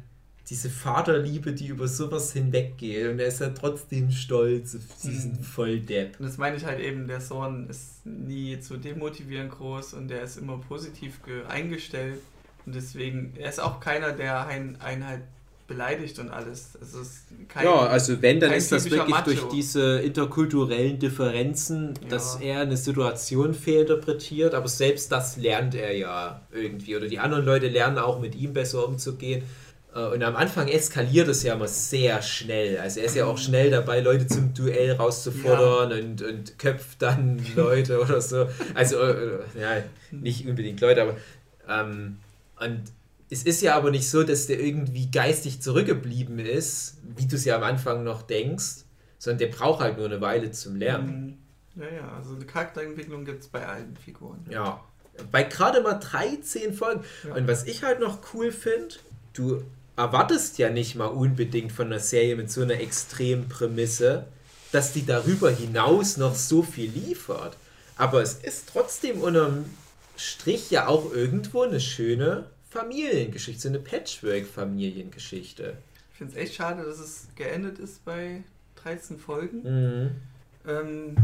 [0.51, 5.43] diese Vaterliebe, die über sowas hinweggeht und er ist ja trotzdem stolz auf diesen mhm.
[5.43, 6.19] Volldepp.
[6.19, 10.23] Und das meine ich halt eben, der Sohn ist nie zu demotivieren groß und der
[10.23, 12.21] ist immer positiv eingestellt
[12.67, 15.23] und deswegen, er ist auch keiner, der einen, einen halt
[15.71, 16.77] beleidigt und alles.
[16.83, 19.31] Es ist kein, ja, also wenn, dann ist das wirklich Macho.
[19.31, 22.09] durch diese interkulturellen Differenzen, ja.
[22.09, 26.97] dass er eine Situation fehlinterpretiert, aber selbst das lernt er ja irgendwie.
[26.97, 29.45] Oder die anderen Leute lernen auch mit ihm besser umzugehen.
[29.94, 32.79] Äh, und am Anfang eskaliert es ja immer sehr schnell.
[32.79, 36.05] Also er ist ja auch schnell dabei, Leute zum Duell rauszufordern ja.
[36.05, 38.48] und, und köpft dann Leute oder so.
[38.74, 41.16] Also, äh, ja, nicht unbedingt Leute, aber.
[41.68, 42.18] Ähm,
[42.59, 42.83] und
[43.31, 47.44] es ist ja aber nicht so, dass der irgendwie geistig zurückgeblieben ist, wie du es
[47.44, 48.85] ja am Anfang noch denkst,
[49.18, 51.38] sondern der braucht halt nur eine Weile zum Lernen.
[51.76, 51.83] Mhm.
[51.83, 54.44] Ja, ja, also eine Charakterentwicklung gibt es bei allen Figuren.
[54.50, 54.85] Ja,
[55.31, 57.05] bei gerade mal 13 Folgen.
[57.22, 57.35] Ja.
[57.35, 58.96] Und was ich halt noch cool finde,
[59.33, 59.62] du
[60.01, 64.27] erwartest ja nicht mal unbedingt von einer Serie mit so einer extremen Prämisse,
[64.73, 67.57] dass die darüber hinaus noch so viel liefert.
[67.97, 69.67] Aber es ist trotzdem unterm
[70.17, 75.77] Strich ja auch irgendwo eine schöne Familiengeschichte, so eine Patchwork-Familiengeschichte.
[76.13, 78.43] Ich finde es echt schade, dass es geendet ist bei
[78.77, 79.63] 13 Folgen.
[79.63, 80.11] Mhm.
[80.67, 81.17] Ähm,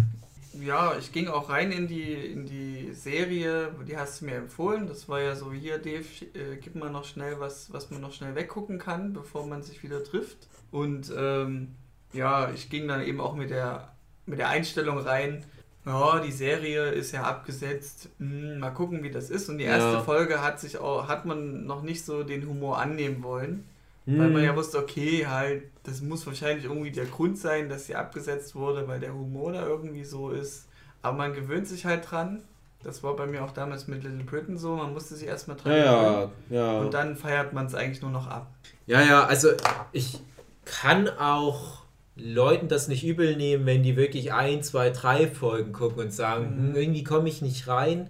[0.61, 4.87] ja, ich ging auch rein in die, in die Serie, die hast du mir empfohlen.
[4.87, 8.13] Das war ja so, hier, Dave, äh, gib mal noch schnell was, was man noch
[8.13, 10.49] schnell weggucken kann, bevor man sich wieder trifft.
[10.71, 11.75] Und ähm,
[12.13, 13.95] ja, ich ging dann eben auch mit der,
[14.27, 15.45] mit der Einstellung rein,
[15.87, 19.49] ja, die Serie ist ja abgesetzt, hm, mal gucken, wie das ist.
[19.49, 20.03] Und die erste ja.
[20.03, 23.65] Folge hat sich auch, hat man noch nicht so den Humor annehmen wollen.
[24.07, 24.19] Hm.
[24.19, 27.97] Weil man ja wusste, okay, halt, das muss wahrscheinlich irgendwie der Grund sein, dass sie
[27.97, 30.69] abgesetzt wurde, weil der Humor da irgendwie so ist.
[31.03, 32.43] Aber man gewöhnt sich halt dran.
[32.85, 34.77] Das war bei mir auch damals mit Little Britain so.
[34.77, 38.29] Man musste sich erstmal dran ja, ja, Und dann feiert man es eigentlich nur noch
[38.29, 38.49] ab.
[38.87, 39.49] Ja, ja, also
[39.91, 40.21] ich
[40.65, 41.83] kann auch
[42.15, 46.45] Leuten das nicht übel nehmen, wenn die wirklich ein, zwei, drei Folgen gucken und sagen,
[46.45, 46.69] mhm.
[46.69, 48.09] hm, irgendwie komme ich nicht rein.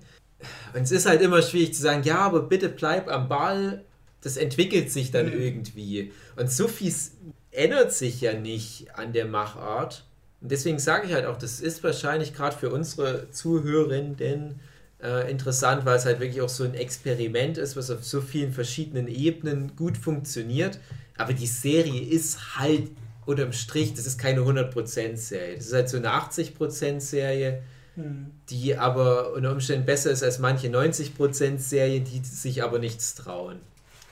[0.74, 3.85] Und es ist halt immer schwierig zu sagen, ja, aber bitte bleib am Ball
[4.26, 5.40] das entwickelt sich dann mhm.
[5.40, 6.12] irgendwie.
[6.34, 6.92] Und so viel
[7.52, 10.04] ändert sich ja nicht an der Machart.
[10.40, 14.60] Und deswegen sage ich halt auch, das ist wahrscheinlich gerade für unsere Zuhörerinnen
[15.00, 18.52] äh, interessant, weil es halt wirklich auch so ein Experiment ist, was auf so vielen
[18.52, 20.80] verschiedenen Ebenen gut funktioniert.
[21.16, 22.90] Aber die Serie ist halt
[23.26, 25.54] unterm Strich, das ist keine 100%-Serie.
[25.54, 27.62] Das ist halt so eine 80%-Serie,
[27.94, 28.32] mhm.
[28.50, 33.60] die aber unter Umständen besser ist als manche 90%-Serien, die sich aber nichts trauen.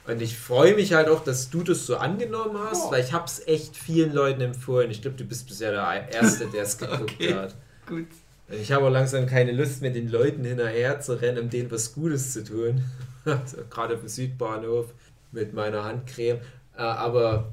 [0.07, 2.90] Und ich freue mich halt auch, dass du das so angenommen hast, oh.
[2.90, 4.90] weil ich habe es echt vielen Leuten empfohlen.
[4.90, 7.35] Ich glaube, du bist bisher der Erste, der es geguckt okay.
[7.35, 7.55] hat.
[7.87, 8.07] Gut.
[8.49, 11.71] Und ich habe auch langsam keine Lust mehr, den Leuten hinterher zu rennen, um denen
[11.71, 12.85] was Gutes zu tun.
[13.25, 14.93] also, Gerade auf dem Südbahnhof
[15.33, 16.38] mit meiner Handcreme.
[16.77, 17.53] Äh, aber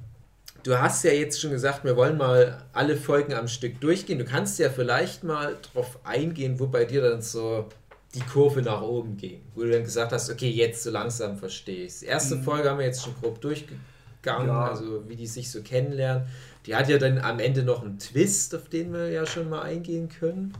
[0.64, 4.20] du hast ja jetzt schon gesagt, wir wollen mal alle Folgen am Stück durchgehen.
[4.20, 7.70] Du kannst ja vielleicht mal drauf eingehen, wo bei dir dann so
[8.14, 9.42] die Kurve nach oben ging.
[9.56, 12.44] Wo du dann gesagt hast, okay, jetzt so langsam verstehe ich Erste mhm.
[12.44, 14.70] Folge haben wir jetzt schon grob durchgegangen, ja.
[14.70, 16.28] also wie die sich so kennenlernen.
[16.66, 19.62] Die hat ja dann am Ende noch einen Twist, auf den wir ja schon mal
[19.62, 20.54] eingehen können.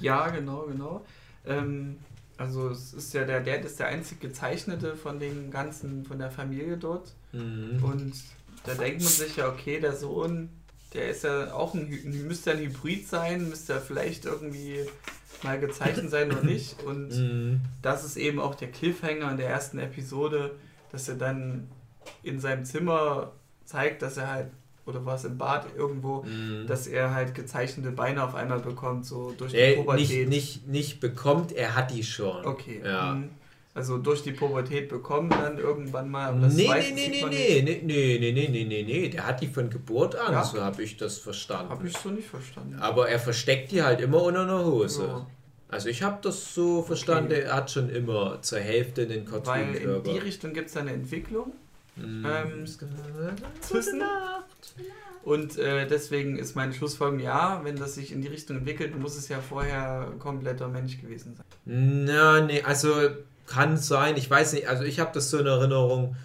[0.00, 1.04] Ja, genau, genau.
[1.46, 1.96] Ähm,
[2.38, 6.30] also es ist ja der Dad ist der einzige Gezeichnete von den ganzen, von der
[6.30, 7.12] Familie dort.
[7.32, 7.82] Mhm.
[7.82, 8.14] Und
[8.64, 10.50] da denkt man sich ja, okay, der Sohn,
[10.92, 11.88] der ist ja auch ein,
[12.26, 14.86] müsste ein Hybrid sein, müsste ja vielleicht irgendwie
[15.42, 16.82] mal gezeichnet sein oder nicht.
[16.82, 17.60] Und mhm.
[17.82, 20.56] das ist eben auch der Cliffhanger in der ersten Episode,
[20.92, 21.68] dass er dann
[22.22, 23.32] in seinem Zimmer
[23.64, 24.46] zeigt, dass er halt
[24.86, 26.68] oder war es im Bad irgendwo, mm.
[26.68, 30.28] dass er halt gezeichnete Beine auf einmal bekommt, so durch die äh, Pubertät.
[30.28, 32.46] Nicht, nicht, nicht bekommt, er hat die schon.
[32.46, 32.80] Okay.
[32.84, 33.14] Ja.
[33.14, 33.30] Mhm.
[33.76, 36.30] Also durch die Pubertät bekommen dann irgendwann mal.
[36.30, 39.26] Aber das nee, nee, nee, nee, nee, nee, nee, nee, nee, nee, nee, nee, der
[39.26, 40.44] hat die von Geburt an, ja.
[40.44, 41.68] so habe ich das verstanden.
[41.68, 42.78] Habe ich so nicht verstanden.
[42.80, 45.02] Aber er versteckt die halt immer unter einer Hose.
[45.02, 45.26] Ja.
[45.68, 47.42] Also ich habe das so verstanden, okay.
[47.42, 50.92] er hat schon immer zur Hälfte den Cartoon Weil in die Richtung gibt es eine
[50.92, 51.52] Entwicklung.
[51.96, 52.24] Mm.
[52.24, 52.64] Ähm,
[53.68, 54.74] Gute Nacht.
[55.22, 59.18] Und äh, deswegen ist meine Schlussfolgerung, ja, wenn das sich in die Richtung entwickelt, muss
[59.18, 61.44] es ja vorher kompletter Mensch gewesen sein.
[62.06, 63.10] Na, nee, also
[63.46, 66.16] kann sein, ich weiß nicht, also ich habe das so in Erinnerung,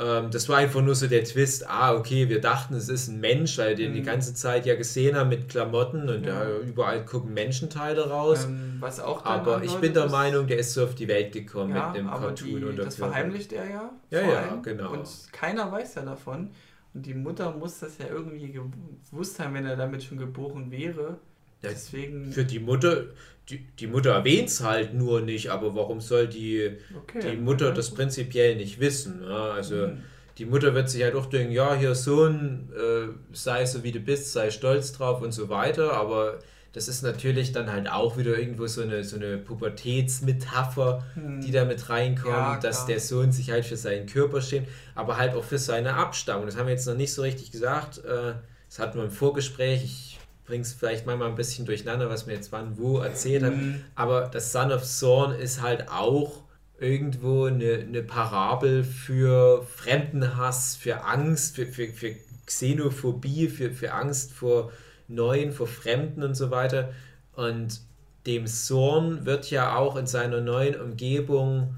[0.00, 3.20] ähm, das war einfach nur so der Twist, ah, okay, wir dachten, es ist ein
[3.20, 3.94] Mensch, weil wir mhm.
[3.94, 6.44] die ganze Zeit ja gesehen haben mit Klamotten und ja.
[6.44, 8.46] Ja, überall gucken Menschenteile raus.
[8.46, 11.74] Ähm, was auch aber ich bin der Meinung, der ist so auf die Welt gekommen
[11.74, 12.60] ja, mit dem Cartoon.
[12.60, 13.90] Die, und das verheimlicht er ja.
[14.10, 14.92] Ja, ja, genau.
[14.92, 16.50] Und keiner weiß ja davon.
[16.94, 21.18] Und die Mutter muss das ja irgendwie gewusst haben, wenn er damit schon geboren wäre.
[21.62, 22.32] Deswegen.
[22.32, 23.04] Für die Mutter,
[23.48, 27.72] die, die Mutter erwähnt es halt nur nicht, aber warum soll die, okay, die Mutter
[27.72, 29.22] das prinzipiell nicht wissen?
[29.22, 29.50] Ja?
[29.50, 30.02] Also mhm.
[30.38, 34.00] die Mutter wird sich halt auch denken, ja, hier Sohn, äh, sei so wie du
[34.00, 36.38] bist, sei stolz drauf und so weiter, aber
[36.72, 41.40] das ist natürlich dann halt auch wieder irgendwo so eine, so eine Pubertätsmetapher, hm.
[41.40, 45.16] die da mit reinkommt, ja, dass der Sohn sich halt für seinen Körper schämt, aber
[45.16, 46.46] halt auch für seine Abstammung.
[46.46, 47.98] Das haben wir jetzt noch nicht so richtig gesagt.
[48.04, 48.34] Äh,
[48.68, 49.82] das hatten wir im Vorgespräch.
[49.82, 50.09] Ich
[50.50, 53.54] bringe es vielleicht manchmal ein bisschen durcheinander, was mir jetzt wann wo erzählt hat.
[53.54, 53.84] Mhm.
[53.94, 56.42] Aber das Son of Zorn ist halt auch
[56.80, 64.32] irgendwo eine, eine Parabel für Fremdenhass, für Angst, für, für, für Xenophobie, für, für Angst
[64.32, 64.72] vor
[65.06, 66.92] Neuen, vor Fremden und so weiter.
[67.36, 67.80] Und
[68.26, 71.76] dem Zorn wird ja auch in seiner neuen Umgebung,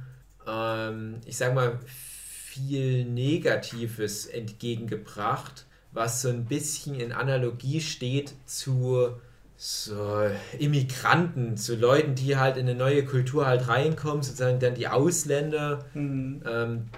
[0.48, 9.10] ähm, ich sag mal, viel Negatives entgegengebracht was so ein bisschen in Analogie steht zu
[9.56, 10.28] so
[10.58, 15.84] Immigranten, zu Leuten, die halt in eine neue Kultur halt reinkommen, sozusagen dann die Ausländer,
[15.94, 16.42] mhm.
[16.44, 16.88] ähm,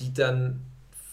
[0.00, 0.64] die dann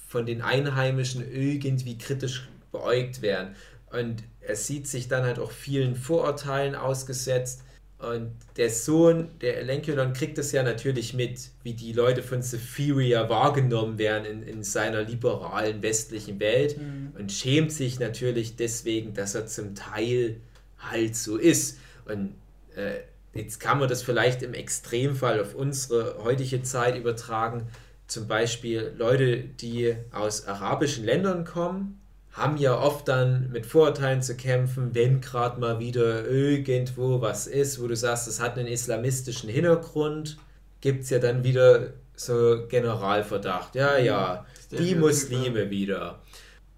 [0.08, 3.56] von den Einheimischen irgendwie kritisch beäugt werden.
[3.92, 7.65] Und er sieht sich dann halt auch vielen Vorurteilen ausgesetzt
[8.06, 13.30] und der Sohn, der Elenkelon, kriegt es ja natürlich mit, wie die Leute von Sephiria
[13.30, 17.14] wahrgenommen werden in, in seiner liberalen westlichen Welt mhm.
[17.18, 20.38] und schämt sich natürlich deswegen, dass er zum Teil
[20.78, 21.80] halt so ist.
[22.06, 22.36] Und
[22.76, 23.00] äh,
[23.34, 27.68] jetzt kann man das vielleicht im Extremfall auf unsere heutige Zeit übertragen.
[28.08, 32.00] Zum Beispiel Leute, die aus arabischen Ländern kommen
[32.36, 37.82] haben ja oft dann mit Vorurteilen zu kämpfen, wenn gerade mal wieder irgendwo was ist,
[37.82, 40.38] wo du sagst, das hat einen islamistischen Hintergrund,
[40.82, 43.76] gibt es ja dann wieder so Generalverdacht.
[43.76, 46.20] Ja, ja, die Muslime wieder.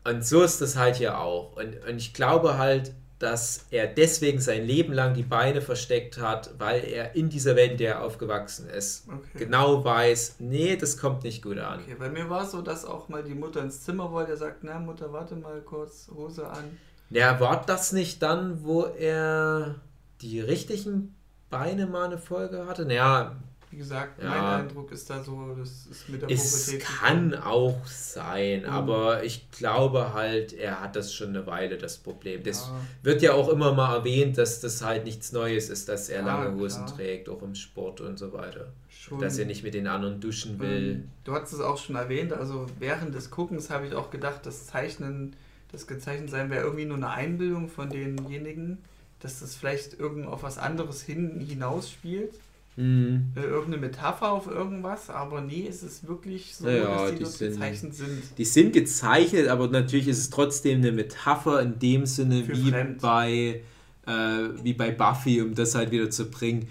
[0.04, 1.58] Und so ist das halt hier auch.
[1.58, 6.52] Und, und ich glaube halt, dass er deswegen sein Leben lang die Beine versteckt hat,
[6.60, 9.40] weil er in dieser Welt, in der er aufgewachsen ist, okay.
[9.40, 11.80] genau weiß, nee, das kommt nicht gut an.
[11.82, 14.38] Okay, bei mir war es so, dass auch mal die Mutter ins Zimmer wollte, er
[14.38, 16.78] sagt, na Mutter, warte mal kurz, Hose an.
[17.10, 19.76] Ja, war das nicht dann, wo er
[20.22, 21.16] die richtigen
[21.50, 22.86] Beine mal eine Folge hatte?
[22.86, 23.38] Naja,
[23.78, 26.82] wie gesagt, ja, mein Eindruck ist da so, das ist mit der es Pubertät.
[26.82, 28.70] Es kann auch sein, mhm.
[28.70, 32.42] aber ich glaube halt, er hat das schon eine Weile, das Problem.
[32.42, 32.82] Das ja.
[33.04, 36.26] wird ja auch immer mal erwähnt, dass das halt nichts Neues ist, dass er ja,
[36.26, 36.98] lange Hosen klar.
[36.98, 38.74] trägt, auch im Sport und so weiter.
[38.90, 39.20] Schon.
[39.20, 40.92] Dass er nicht mit den anderen duschen will.
[40.94, 44.44] Ähm, du hast es auch schon erwähnt, also während des Guckens habe ich auch gedacht,
[44.48, 45.36] das Zeichnen,
[45.72, 48.80] das gezeichnet sein wäre irgendwie nur eine Einbildung von denjenigen,
[49.20, 52.34] dass das vielleicht irgend auf was anderes hin, hinaus spielt.
[52.78, 53.34] Mhm.
[53.36, 57.54] Äh, irgendeine Metapher auf irgendwas, aber es ist wirklich so, ja, dass die, die sind,
[57.54, 58.24] gezeichnet sind.
[58.38, 62.72] Die sind gezeichnet, aber natürlich ist es trotzdem eine Metapher in dem Sinne Für wie
[63.02, 63.64] bei,
[64.06, 66.70] äh, wie bei Buffy, um das halt wieder zu bringen.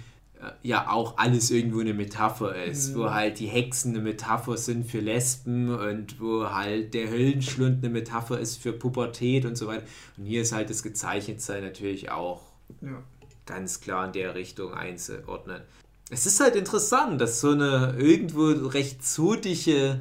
[0.62, 3.00] ja auch alles irgendwo eine Metapher ist, mhm.
[3.00, 7.92] wo halt die Hexen eine Metapher sind für Lesben und wo halt der Höllenschlund eine
[7.92, 9.84] Metapher ist für Pubertät und so weiter.
[10.16, 12.42] Und hier ist halt das Gezeichnetsein natürlich auch
[12.80, 13.02] ja.
[13.44, 15.62] ganz klar in der Richtung einzuordnen.
[16.10, 20.00] Es ist halt interessant, dass so eine irgendwo recht zotige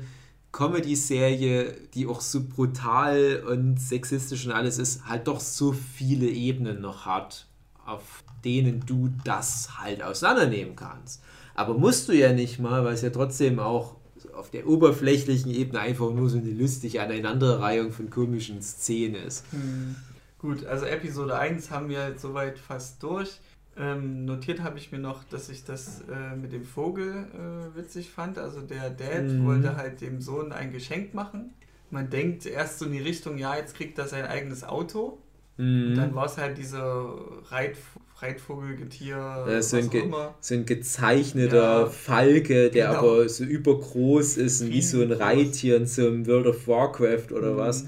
[0.51, 6.79] Comedy-Serie, die auch so brutal und sexistisch und alles ist, halt doch so viele Ebenen
[6.79, 7.47] noch hat,
[7.85, 11.21] auf denen du das halt auseinandernehmen kannst.
[11.55, 13.95] Aber musst du ja nicht mal, weil es ja trotzdem auch
[14.33, 19.45] auf der oberflächlichen Ebene einfach nur so eine lustige Aneinanderreihung von komischen Szenen ist.
[19.51, 19.95] Hm.
[20.37, 23.39] Gut, also Episode 1 haben wir jetzt soweit fast durch.
[23.77, 28.09] Ähm, notiert habe ich mir noch, dass ich das äh, mit dem Vogel äh, witzig
[28.09, 28.37] fand.
[28.37, 29.45] Also der Dad mhm.
[29.45, 31.53] wollte halt dem Sohn ein Geschenk machen.
[31.91, 35.17] Man denkt erst so in die Richtung, ja, jetzt kriegt er sein eigenes Auto.
[35.57, 35.89] Mhm.
[35.89, 37.15] Und dann war es halt dieser
[37.49, 37.75] Reit,
[38.17, 39.17] Reitvogelgetier.
[39.17, 40.09] Ja, so, ein ge
[40.39, 42.99] so ein gezeichneter ja, Falke, der genau.
[42.99, 47.33] aber so übergroß ist und wie so ein Reittier in so einem World of Warcraft
[47.33, 47.57] oder mhm.
[47.57, 47.83] was.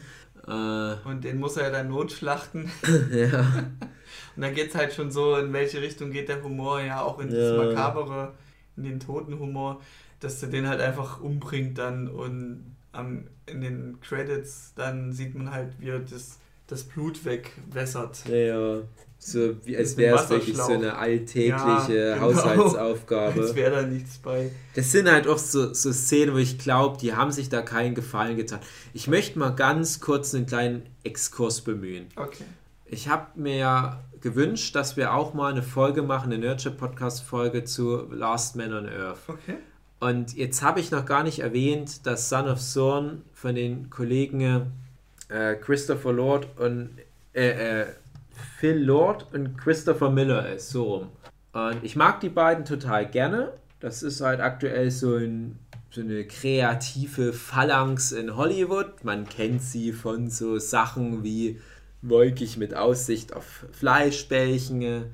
[0.48, 2.70] Äh, und den muss er ja dann notschlachten.
[3.12, 3.70] ja.
[4.38, 7.18] Und dann geht es halt schon so, in welche Richtung geht der Humor, ja, auch
[7.18, 8.34] in das Makabere,
[8.78, 9.82] in den toten Humor,
[10.20, 15.52] dass der den halt einfach umbringt dann und am, in den Credits dann sieht man
[15.52, 18.26] halt, wie er das, das Blut wegwässert.
[18.28, 18.82] Ja, ja.
[19.18, 22.28] So wie als wäre es wirklich so eine alltägliche ja, genau.
[22.28, 23.42] Haushaltsaufgabe.
[23.42, 24.52] Als wäre da nichts bei.
[24.76, 27.96] Das sind halt auch so, so Szenen, wo ich glaube, die haben sich da keinen
[27.96, 28.60] Gefallen getan.
[28.94, 32.06] Ich möchte mal ganz kurz einen kleinen Exkurs bemühen.
[32.16, 32.44] Okay.
[32.86, 38.56] Ich habe mir gewünscht, dass wir auch mal eine Folge machen, eine Nurture-Podcast-Folge zu Last
[38.56, 39.20] Man on Earth.
[39.28, 39.58] Okay.
[40.00, 44.72] Und jetzt habe ich noch gar nicht erwähnt, dass Son of Zorn von den Kollegen
[45.30, 46.90] äh, Christopher Lord und
[47.34, 47.86] äh, äh,
[48.60, 51.10] Phil Lord und Christopher Miller ist, so rum.
[51.54, 53.54] Und ich mag die beiden total gerne.
[53.80, 55.58] Das ist halt aktuell so, ein,
[55.90, 59.04] so eine kreative Phalanx in Hollywood.
[59.04, 61.60] Man kennt sie von so Sachen wie
[62.02, 65.06] wolkig mit Aussicht auf Fleischbällchen.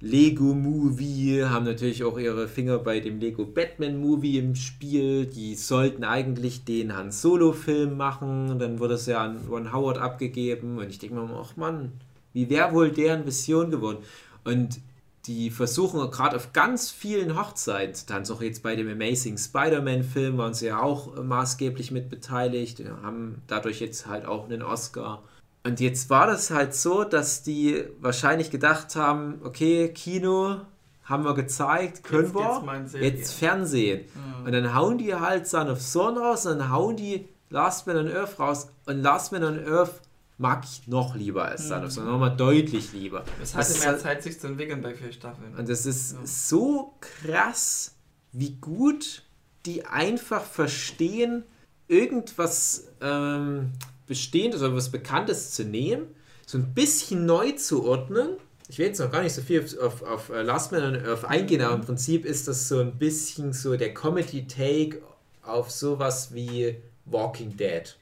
[0.00, 5.26] Lego Movie haben natürlich auch ihre Finger bei dem Lego Batman Movie im Spiel.
[5.26, 8.58] Die sollten eigentlich den Han Solo Film machen.
[8.58, 10.78] Dann wurde es ja an Ron Howard abgegeben.
[10.78, 11.92] Und ich denke mir, ach Mann,
[12.32, 13.98] wie wäre wohl deren Vision geworden?
[14.42, 14.80] Und
[15.26, 18.34] die versuchen gerade auf ganz vielen Hochzeiten tanzen.
[18.34, 22.82] Auch jetzt bei dem Amazing Spider-Man Film waren sie ja auch maßgeblich mit beteiligt.
[23.02, 25.22] Haben dadurch jetzt halt auch einen Oscar.
[25.64, 30.60] Und jetzt war das halt so, dass die wahrscheinlich gedacht haben, okay, Kino
[31.04, 34.06] haben wir gezeigt, können jetzt, wir, jetzt, jetzt Fernsehen.
[34.14, 34.46] Mhm.
[34.46, 37.96] Und dann hauen die halt Son of Son raus und dann hauen die Last Man
[37.96, 38.68] on Earth raus.
[38.86, 40.00] Und Last Man on Earth
[40.38, 42.10] mag ich noch lieber als Son of Son, mhm.
[42.10, 43.24] nochmal deutlich lieber.
[43.40, 45.54] Es hatte mehr Zeit, sich zu entwickeln bei vier Staffeln.
[45.56, 46.18] Und das ist ja.
[46.24, 47.94] so krass,
[48.32, 49.22] wie gut
[49.64, 51.44] die einfach verstehen,
[51.86, 52.88] irgendwas...
[53.00, 53.72] Ähm,
[54.12, 56.08] Bestehendes oder was Bekanntes zu nehmen,
[56.44, 58.36] so ein bisschen neu zu ordnen.
[58.68, 61.24] Ich will jetzt noch gar nicht so viel auf, auf, auf äh, Last Man Earth
[61.24, 65.00] eingehen, aber im Prinzip ist das so ein bisschen so der Comedy-Take
[65.42, 67.96] auf sowas wie Walking Dead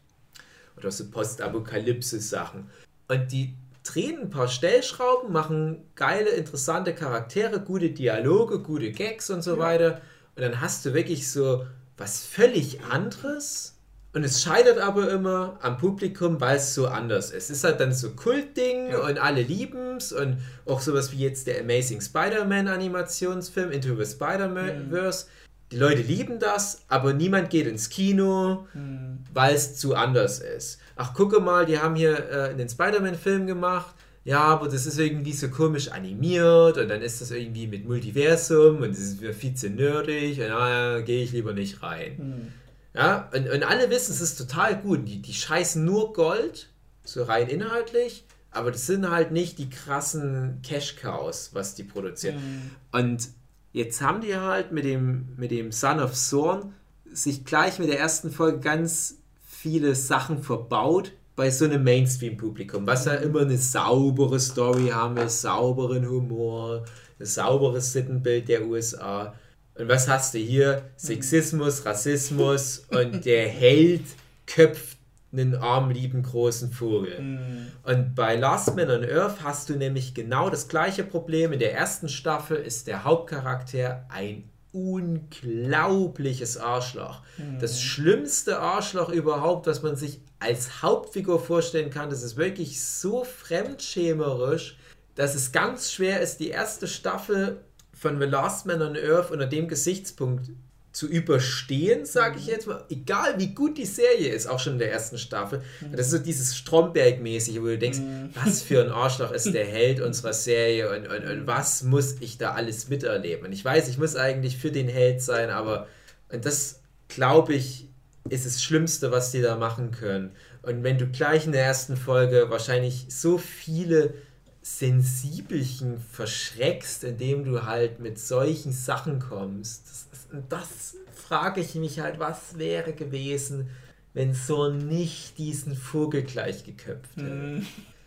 [0.77, 2.69] oder so Postapokalypse-Sachen.
[3.07, 9.43] Und die drehen ein paar Stellschrauben, machen geile, interessante Charaktere, gute Dialoge, gute Gags und
[9.43, 9.59] so ja.
[9.61, 10.01] weiter.
[10.35, 11.65] Und dann hast du wirklich so
[11.97, 13.77] was völlig anderes
[14.13, 17.45] und es scheitert aber immer am Publikum, weil es so anders ist.
[17.45, 18.99] Es ist halt dann so Kultding ja.
[19.07, 24.11] und alle lieben es und auch sowas wie jetzt der Amazing Spider-Man Animationsfilm Into the
[24.11, 25.27] Spider-Verse.
[25.27, 25.31] Mhm.
[25.71, 29.21] Die Leute lieben das, aber niemand geht ins Kino, mhm.
[29.33, 30.81] weil es zu anders ist.
[30.97, 33.95] Ach, gucke mal, die haben hier äh, einen Spider-Man-Film gemacht.
[34.25, 38.83] Ja, aber das ist irgendwie so komisch animiert und dann ist das irgendwie mit Multiversum
[38.83, 42.17] und das ist viel zu nerdig und da gehe ich lieber nicht rein.
[42.19, 42.53] Mhm.
[42.95, 45.09] Ja, und, und alle wissen, es ist total gut.
[45.09, 46.69] Die, die scheißen nur Gold,
[47.05, 52.37] so rein inhaltlich, aber das sind halt nicht die krassen Cash-Cows, was die produzieren.
[52.37, 52.71] Mhm.
[52.93, 53.29] Und
[53.73, 56.75] jetzt haben die halt mit dem, mit dem Son of Zorn
[57.13, 63.07] sich gleich mit der ersten Folge ganz viele Sachen verbaut bei so einem Mainstream-Publikum, was
[63.07, 66.85] ja immer eine saubere Story haben will, sauberen Humor,
[67.19, 69.35] ein sauberes Sittenbild der USA.
[69.81, 70.83] Und was hast du hier?
[70.97, 74.05] Sexismus, Rassismus und der Held
[74.47, 74.99] köpft
[75.33, 77.21] einen armlieben großen Vogel.
[77.21, 77.67] Mhm.
[77.85, 81.53] Und bei Last Man on Earth hast du nämlich genau das gleiche Problem.
[81.53, 87.23] In der ersten Staffel ist der Hauptcharakter ein unglaubliches Arschloch.
[87.39, 87.59] Mhm.
[87.61, 92.11] Das schlimmste Arschloch überhaupt, was man sich als Hauptfigur vorstellen kann.
[92.11, 94.79] Das ist wirklich so fremdschämerisch,
[95.15, 97.61] dass es ganz schwer ist, die erste Staffel
[98.01, 100.49] von The Last Man on Earth unter dem Gesichtspunkt
[100.91, 104.79] zu überstehen, sage ich jetzt mal, egal wie gut die Serie ist, auch schon in
[104.79, 105.61] der ersten Staffel.
[105.81, 105.93] Mhm.
[105.93, 108.31] Das ist so dieses Stromberg-mäßige, wo du denkst, mhm.
[108.43, 112.39] was für ein Arschloch ist der Held unserer Serie und, und, und was muss ich
[112.39, 113.45] da alles miterleben?
[113.45, 115.87] Und ich weiß, ich muss eigentlich für den Held sein, aber
[116.33, 117.87] und das, glaube ich,
[118.31, 120.31] ist das Schlimmste, was die da machen können.
[120.63, 124.15] Und wenn du gleich in der ersten Folge wahrscheinlich so viele
[124.63, 132.19] Sensibelchen verschreckst, indem du halt mit solchen Sachen kommst, das, das frage ich mich halt,
[132.19, 133.71] was wäre gewesen,
[134.13, 137.31] wenn so nicht diesen Vogel gleich geköpft hätte.
[137.31, 137.67] Mm.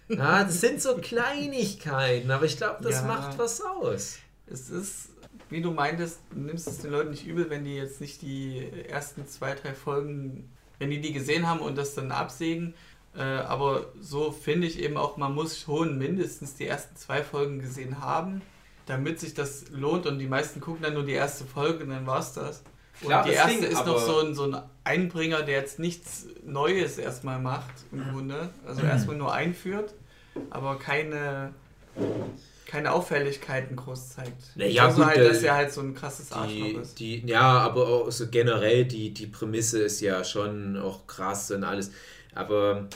[0.09, 4.19] Ja, das sind so Kleinigkeiten, aber ich glaube, das ja, macht was aus.
[4.47, 5.09] Es ist,
[5.49, 8.69] wie du meintest, du nimmst es den Leuten nicht übel, wenn die jetzt nicht die
[8.89, 12.73] ersten zwei, drei Folgen, wenn die die gesehen haben und das dann absägen.
[13.15, 17.59] Äh, aber so finde ich eben auch, man muss schon mindestens die ersten zwei Folgen
[17.59, 18.41] gesehen haben,
[18.85, 20.05] damit sich das lohnt.
[20.05, 22.63] Und die meisten gucken dann nur die erste Folge und dann war es das.
[23.01, 26.27] Und Klar, die erste Ding, ist noch so ein, so ein Einbringer, der jetzt nichts
[26.45, 28.49] Neues erstmal macht, im Grunde.
[28.65, 28.89] Also mhm.
[28.89, 29.93] erstmal nur einführt,
[30.49, 31.53] aber keine,
[32.65, 34.55] keine Auffälligkeiten groß zeigt.
[34.55, 36.99] Naja, also gut, halt, dass er halt so ein krasses Arschloch ist.
[36.99, 41.63] Die, ja, aber auch so generell, die, die Prämisse ist ja schon auch krass und
[41.63, 41.91] alles.
[42.35, 42.87] Aber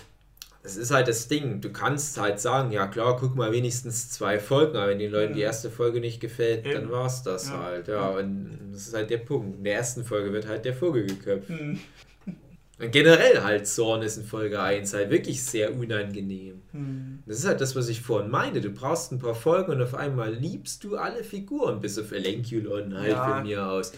[0.64, 1.62] das ist halt das Ding.
[1.62, 5.34] Du kannst halt sagen, ja klar, guck mal wenigstens zwei Folgen, aber wenn den Leuten
[5.34, 6.74] die erste Folge nicht gefällt, Eben.
[6.74, 7.64] dann war es das ja.
[7.64, 7.88] halt.
[7.88, 9.60] Ja, und das ist halt der Punkt.
[9.60, 11.50] In der ersten Folge wird halt der Vogel geköpft.
[11.50, 11.80] Mhm.
[12.80, 16.62] Und generell halt Zorn ist in Folge 1 halt wirklich sehr unangenehm.
[16.74, 17.20] Mhm.
[17.26, 18.62] Das ist halt das, was ich vorhin meine.
[18.62, 22.94] Du brauchst ein paar Folgen und auf einmal liebst du alle Figuren, bis auf Elenculon
[22.94, 23.36] halt ja.
[23.36, 23.94] von mir aus.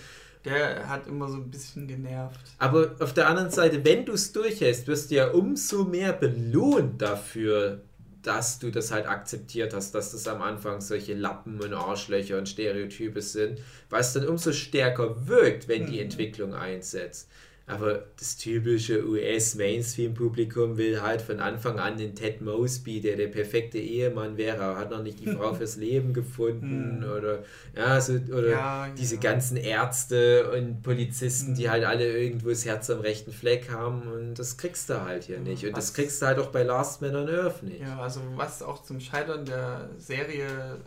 [0.46, 2.40] Der hat immer so ein bisschen genervt.
[2.60, 7.02] Aber auf der anderen Seite, wenn du es durchhältst, wirst du ja umso mehr belohnt
[7.02, 7.82] dafür,
[8.22, 12.48] dass du das halt akzeptiert hast, dass das am Anfang solche Lappen und Arschlöcher und
[12.48, 13.60] Stereotype sind,
[13.90, 16.04] weil es dann umso stärker wirkt, wenn die mhm.
[16.04, 17.30] Entwicklung einsetzt.
[17.70, 23.78] Aber das typische US-Mainstream-Publikum will halt von Anfang an den Ted Mosby, der der perfekte
[23.78, 27.12] Ehemann wäre, hat noch nicht die Frau fürs Leben gefunden hm.
[27.12, 27.44] oder
[27.76, 29.22] ja, so, oder ja, diese ja.
[29.22, 31.72] ganzen Ärzte und Polizisten, die hm.
[31.72, 35.40] halt alle irgendwo das Herz am rechten Fleck haben und das kriegst du halt hier
[35.40, 35.64] nicht.
[35.64, 37.82] Und was, das kriegst du halt auch bei Last Man on Earth nicht.
[37.82, 40.80] Ja, also was auch zum Scheitern der Serie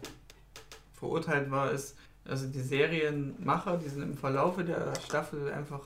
[0.95, 1.97] verurteilt war, ist,
[2.29, 5.83] also die Serienmacher, die sind im Verlaufe der Staffel einfach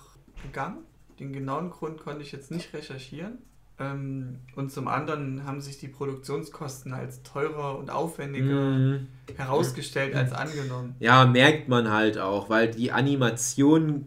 [0.46, 0.78] gegangen.
[1.18, 3.38] Den genauen Grund konnte ich jetzt nicht recherchieren.
[3.78, 9.06] Ähm, und zum anderen haben sich die Produktionskosten als teurer und aufwendiger mm.
[9.36, 10.94] herausgestellt als angenommen.
[10.98, 14.06] Ja, merkt man halt auch, weil die Animation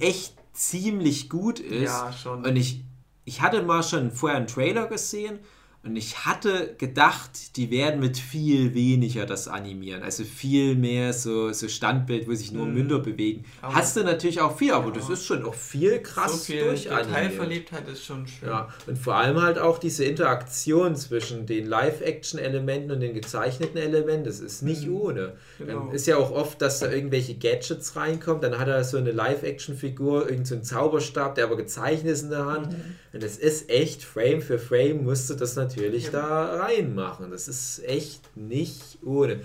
[0.00, 1.84] echt ziemlich gut ist.
[1.84, 2.44] Ja, schon.
[2.44, 2.84] Und ich,
[3.24, 5.38] ich hatte mal schon vorher einen Trailer gesehen
[5.84, 10.04] und ich hatte gedacht, die werden mit viel weniger das animieren.
[10.04, 12.74] Also viel mehr so, so Standbild, wo sich nur mhm.
[12.74, 13.44] Münder bewegen.
[13.60, 14.94] Aber Hast du natürlich auch viel, aber ja.
[14.94, 18.48] das ist schon auch viel krass so viel Detailverliebtheit ist schon schön.
[18.48, 24.22] Ja, und vor allem halt auch diese Interaktion zwischen den Live-Action-Elementen und den gezeichneten Elementen.
[24.22, 24.96] Das ist nicht mhm.
[24.96, 25.32] ohne.
[25.58, 25.90] Genau.
[25.90, 28.40] Ist ja auch oft, dass da irgendwelche Gadgets reinkommen.
[28.40, 32.46] Dann hat er so eine Live-Action-Figur, irgendein so Zauberstab, der aber gezeichnet ist in der
[32.46, 32.70] Hand.
[32.70, 32.94] Mhm.
[33.14, 36.10] Und das ist echt, Frame für Frame musst du das natürlich ja.
[36.10, 37.30] da reinmachen.
[37.30, 39.40] Das ist echt nicht ohne.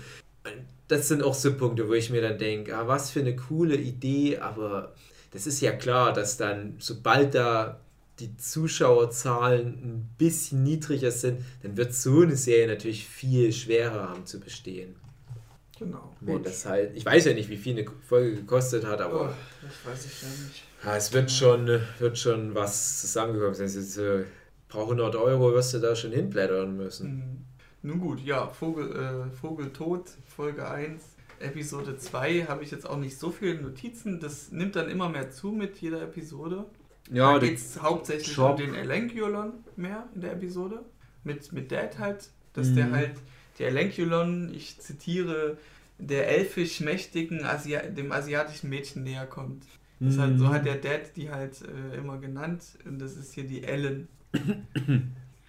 [0.88, 3.76] Das sind auch so Punkte, wo ich mir dann denke, ah, was für eine coole
[3.76, 4.94] Idee, aber
[5.30, 7.80] das ist ja klar, dass dann, sobald da
[8.18, 14.26] die Zuschauerzahlen ein bisschen niedriger sind, dann wird so eine Serie natürlich viel schwerer haben
[14.26, 14.96] zu bestehen.
[15.78, 16.16] Genau.
[16.20, 19.30] Wenn das halt, ich weiß ja nicht, wie viel eine Folge gekostet hat, aber.
[19.30, 20.62] Oh, das weiß ich ja nicht.
[20.84, 23.68] Ja, es wird schon, wird schon was zusammengekommen sein.
[23.68, 24.24] Äh,
[24.68, 27.16] paar hundert Euro wirst du da schon hinblättern müssen.
[27.16, 27.44] Mhm.
[27.82, 31.02] Nun gut, ja, Vogel, äh, Vogel tot, Folge 1.
[31.40, 34.18] Episode 2 habe ich jetzt auch nicht so viele Notizen.
[34.20, 36.64] Das nimmt dann immer mehr zu mit jeder Episode.
[37.10, 38.52] Ja, da geht es hauptsächlich Shop.
[38.52, 40.84] um den Elenculon mehr in der Episode.
[41.24, 42.74] Mit, mit Dad halt, dass mhm.
[42.76, 43.14] der halt,
[43.58, 45.56] der Elenculon, ich zitiere,
[45.98, 49.64] der elfisch mächtigen Asia dem asiatischen Mädchen näher kommt.
[50.00, 50.18] Mhm.
[50.18, 52.64] halt, so hat der Dad die halt äh, immer genannt.
[52.84, 54.08] Und das ist hier die Ellen.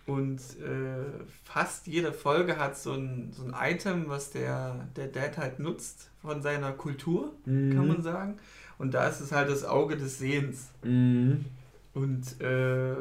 [0.05, 1.05] Und äh,
[1.43, 6.09] fast jede Folge hat so ein, so ein Item, was der, der Dad halt nutzt
[6.21, 7.75] von seiner Kultur, mhm.
[7.75, 8.37] kann man sagen.
[8.79, 10.69] Und da ist es halt das Auge des Sehens.
[10.83, 11.45] Mhm.
[11.93, 12.95] Und äh,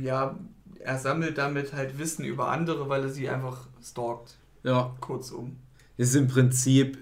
[0.00, 0.38] ja,
[0.78, 4.38] er sammelt damit halt Wissen über andere, weil er sie einfach stalkt.
[4.62, 4.94] Ja.
[5.00, 5.56] Kurzum.
[5.98, 6.96] Das ist im Prinzip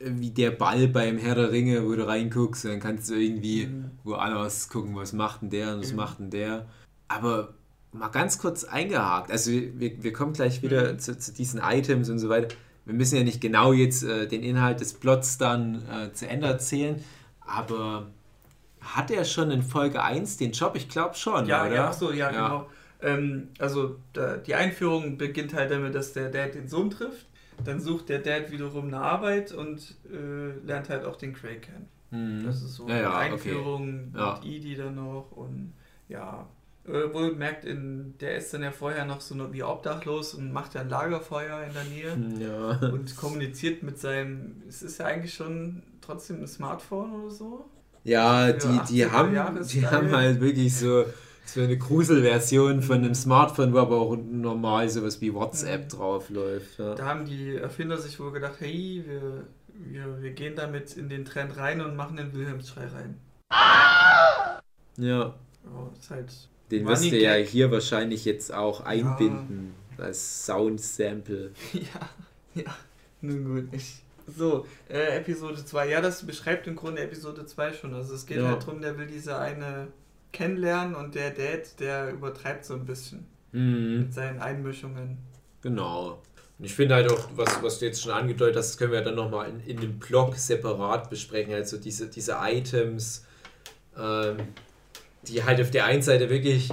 [0.00, 3.90] wie der Ball beim Herr der Ringe, wo du reinguckst, dann kannst du irgendwie mhm.
[4.02, 5.96] woanders gucken, was macht denn der und was mhm.
[5.96, 6.66] macht denn der.
[7.10, 7.54] Aber
[7.92, 10.98] mal ganz kurz eingehakt, also wir, wir kommen gleich wieder mhm.
[11.00, 12.54] zu, zu, diesen Items und so weiter.
[12.84, 16.46] wir müssen ja nicht genau jetzt äh, den Inhalt des Plots dann äh, zu Ende
[16.46, 17.02] erzählen,
[17.40, 18.06] aber
[18.80, 20.76] hat er schon in Folge 1 den Job?
[20.76, 21.74] Ich glaube schon, ja, oder?
[21.74, 22.48] Ja, so, ja, ja.
[22.48, 22.70] genau.
[23.02, 27.26] Ähm, also da, die Einführung beginnt halt damit, dass der Dad den Sohn trifft.
[27.64, 31.88] Dann sucht der Dad wiederum eine Arbeit und äh, lernt halt auch den Craig kennen.
[32.12, 32.46] Mhm.
[32.46, 34.38] Das ist so ja, ja, Einführung okay.
[34.44, 35.74] mit Edie dann noch und
[36.08, 36.46] ja.
[36.86, 40.74] Äh, wohl merkt, in, der ist dann ja vorher noch so wie obdachlos und macht
[40.74, 42.88] ja ein Lagerfeuer in der Nähe hm, ja.
[42.88, 47.64] und kommuniziert mit seinem, es ist ja eigentlich schon trotzdem ein Smartphone oder so.
[48.02, 51.04] Ja, die, die, haben, die haben halt wirklich so,
[51.44, 55.88] so eine Gruselversion von einem Smartphone, wo aber auch normal sowas wie WhatsApp mhm.
[55.88, 56.78] drauf läuft.
[56.78, 56.94] Ja.
[56.94, 61.26] Da haben die Erfinder sich wohl gedacht, hey, wir, wir, wir gehen damit in den
[61.26, 63.20] Trend rein und machen den Wilhelmsschrei rein.
[64.96, 65.34] Ja.
[65.66, 66.32] Oh, halt
[66.70, 70.04] den wirst du ja hier wahrscheinlich jetzt auch einbinden ja.
[70.04, 71.52] als Sound-Sample.
[71.72, 72.76] Ja, ja,
[73.20, 73.68] nun gut.
[73.72, 75.88] Ich, so, äh, Episode 2.
[75.88, 77.94] Ja, das beschreibt im Grunde Episode 2 schon.
[77.94, 78.48] Also es geht ja.
[78.48, 79.88] halt darum, der will diese eine
[80.32, 84.00] kennenlernen und der Dad, der übertreibt so ein bisschen mhm.
[84.00, 85.18] mit seinen Einmischungen.
[85.62, 86.22] Genau.
[86.58, 89.00] Und ich finde halt auch, was, was du jetzt schon angedeutet hast, das können wir
[89.00, 91.54] dann nochmal in, in dem Blog separat besprechen.
[91.54, 93.24] Also diese, diese Items,
[93.96, 94.36] ähm,
[95.28, 96.70] die halt auf der einen Seite wirklich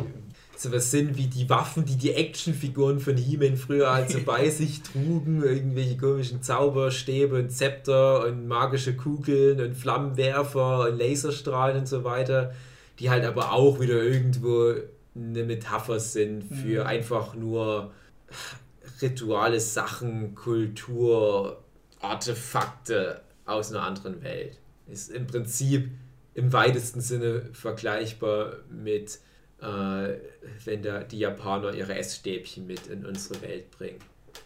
[0.55, 4.81] sowas sind wie die Waffen, die die Actionfiguren von He-Man früher halt so bei sich
[4.81, 12.03] trugen, irgendwelche komischen Zauberstäbe und Zepter und magische Kugeln und Flammenwerfer und Laserstrahlen und so
[12.03, 12.53] weiter,
[12.99, 14.73] die halt aber auch wieder irgendwo
[15.15, 16.87] eine Metapher sind für mhm.
[16.87, 17.91] einfach nur
[19.01, 21.63] rituale Sachen, Kultur,
[21.99, 24.57] Artefakte aus einer anderen Welt.
[24.87, 25.91] Ist im Prinzip
[26.37, 29.19] im weitesten Sinne vergleichbar mit
[29.61, 30.13] äh,
[30.65, 33.99] wenn da die Japaner ihre Essstäbchen mit in unsere Welt bringen.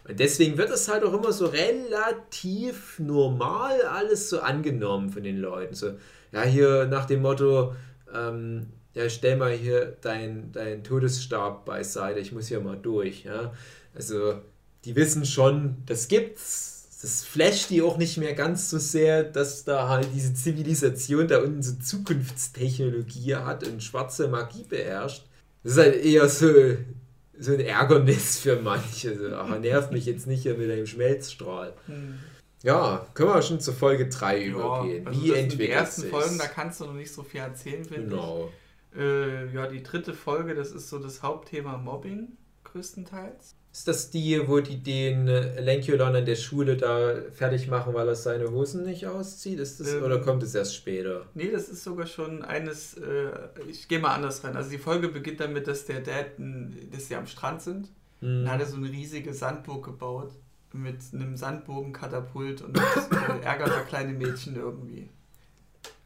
[0.08, 5.38] Und deswegen wird es halt auch immer so relativ normal alles so angenommen von den
[5.38, 5.74] Leuten.
[5.74, 5.92] So,
[6.32, 7.74] ja, hier nach dem Motto,
[8.12, 13.24] ähm, ja, stell mal hier deinen dein Todesstab beiseite, ich muss hier mal durch.
[13.24, 13.52] Ja?
[13.94, 14.40] Also,
[14.86, 16.81] die wissen schon, das gibt's.
[17.02, 21.42] Das flasht die auch nicht mehr ganz so sehr, dass da halt diese Zivilisation da
[21.42, 25.26] unten so Zukunftstechnologie hat und schwarze Magie beherrscht.
[25.64, 26.46] Das ist halt eher so,
[27.36, 29.18] so ein Ärgernis für manche.
[29.18, 31.72] So, ach, nervt mich jetzt nicht hier mit einem Schmelzstrahl.
[31.86, 32.20] Hm.
[32.62, 35.06] Ja, können wir schon zur Folge 3 ja, übergehen.
[35.08, 38.10] Also Wie entwickelt Die ersten Folgen, da kannst du noch nicht so viel erzählen, finde
[38.10, 38.48] genau.
[38.92, 39.00] ich.
[39.00, 43.56] Äh, ja, die dritte Folge, das ist so das Hauptthema Mobbing größtenteils.
[43.72, 48.14] Ist das die, wo die den Lenkulon an der Schule da fertig machen, weil er
[48.14, 49.58] seine Hosen nicht auszieht?
[49.58, 51.24] Ist das, ähm, oder kommt es erst später?
[51.32, 52.98] Nee, das ist sogar schon eines.
[52.98, 53.30] Äh,
[53.70, 54.56] ich gehe mal anders rein.
[54.56, 56.26] Also die Folge beginnt damit, dass der Dad,
[56.90, 57.88] dass sie am Strand sind.
[58.20, 58.44] Mhm.
[58.44, 60.32] Dann hat er so eine riesige Sandburg gebaut
[60.74, 62.78] mit einem Sandbogenkatapult und
[63.42, 65.08] ärgert da kleine Mädchen irgendwie.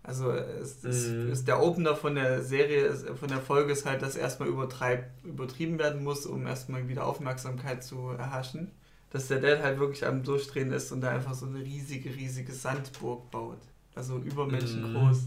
[0.07, 1.33] Also es, mhm.
[1.33, 6.05] ist der Opener von der Serie, von der Folge ist halt, dass erstmal übertrieben werden
[6.05, 8.71] muss, um erstmal wieder Aufmerksamkeit zu erhaschen.
[9.11, 12.53] Dass der Dad halt wirklich am Durchdrehen ist und da einfach so eine riesige, riesige
[12.53, 13.59] Sandburg baut.
[13.97, 15.23] Also übermenschengroß.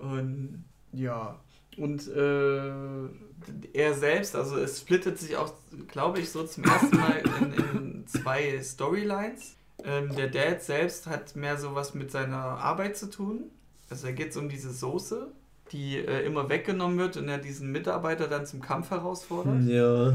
[0.00, 0.10] Mhm.
[0.10, 1.38] Und ja.
[1.76, 3.08] Und äh,
[3.74, 5.52] er selbst, also es splittet sich auch,
[5.88, 9.56] glaube ich, so zum ersten Mal in, in zwei Storylines.
[9.84, 13.50] Ähm, der Dad selbst hat mehr so was mit seiner Arbeit zu tun
[13.90, 15.32] also da geht es um diese Soße,
[15.70, 19.62] die äh, immer weggenommen wird und er diesen Mitarbeiter dann zum Kampf herausfordert.
[19.66, 20.14] Ja.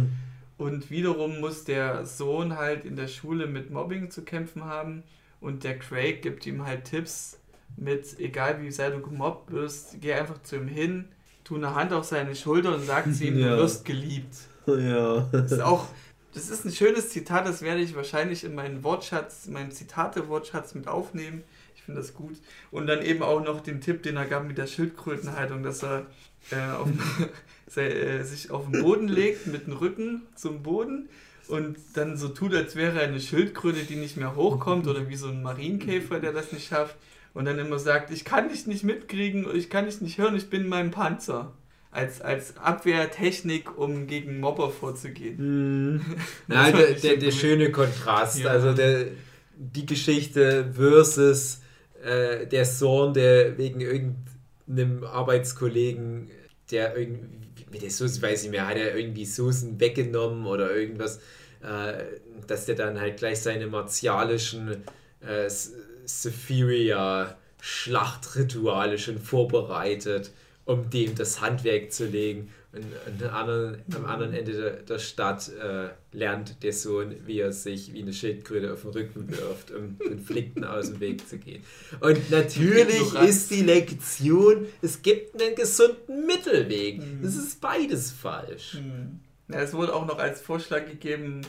[0.58, 5.04] Und wiederum muss der Sohn halt in der Schule mit Mobbing zu kämpfen haben
[5.40, 7.40] und der Craig gibt ihm halt Tipps
[7.76, 11.06] mit, egal wie sehr du gemobbt wirst, geh einfach zu ihm hin,
[11.44, 13.56] tu eine Hand auf seine Schulter und sag zu ihm, ja.
[13.56, 14.36] du wirst geliebt.
[14.66, 15.28] Ja.
[15.32, 15.86] Das ist auch,
[16.34, 20.88] das ist ein schönes Zitat, das werde ich wahrscheinlich in meinen Wortschatz, meinen Zitate-Wortschatz mit
[20.88, 21.44] aufnehmen
[21.88, 22.36] finde das gut.
[22.70, 26.06] Und dann eben auch noch den Tipp, den er gab mit der Schildkrötenhaltung, dass er
[26.52, 26.90] äh, auf,
[27.78, 31.08] äh, sich auf den Boden legt mit dem Rücken zum Boden
[31.48, 35.16] und dann so tut, als wäre er eine Schildkröte, die nicht mehr hochkommt oder wie
[35.16, 36.98] so ein Marienkäfer, der das nicht schafft.
[37.34, 40.50] Und dann immer sagt, ich kann dich nicht mitkriegen, ich kann dich nicht hören, ich
[40.50, 41.54] bin mein Panzer.
[41.90, 45.38] Als, als Abwehrtechnik, um gegen Mobber vorzugehen.
[46.48, 46.54] Mm.
[46.54, 48.40] Ja, der, der, der, schöne Kontrast.
[48.40, 48.50] Ja.
[48.50, 49.08] Also der,
[49.56, 51.62] die Geschichte versus
[52.08, 56.30] äh, der Sohn, der wegen irgendeinem Arbeitskollegen,
[56.72, 61.20] der irgendwie, mit der Soße, weiß ich mehr, hat er irgendwie Soßen weggenommen oder irgendwas,
[61.62, 62.04] äh,
[62.48, 64.84] dass der dann halt gleich seine martialischen
[65.22, 65.50] äh,
[66.06, 70.32] Sephiria Schlachtrituale schon vorbereitet
[70.68, 72.50] um dem das Handwerk zu legen.
[73.34, 78.02] Anderen, am anderen Ende der, der Stadt äh, lernt der Sohn, wie er sich wie
[78.02, 81.64] eine Schildkröte auf den Rücken wirft, um Konflikten aus dem Weg zu gehen.
[82.00, 87.00] Und natürlich ist die Lektion, es gibt einen gesunden Mittelweg.
[87.00, 87.22] Mhm.
[87.24, 88.76] Das ist beides falsch.
[88.76, 89.20] Mhm.
[89.50, 91.42] Ja, es wurde auch noch als Vorschlag gegeben,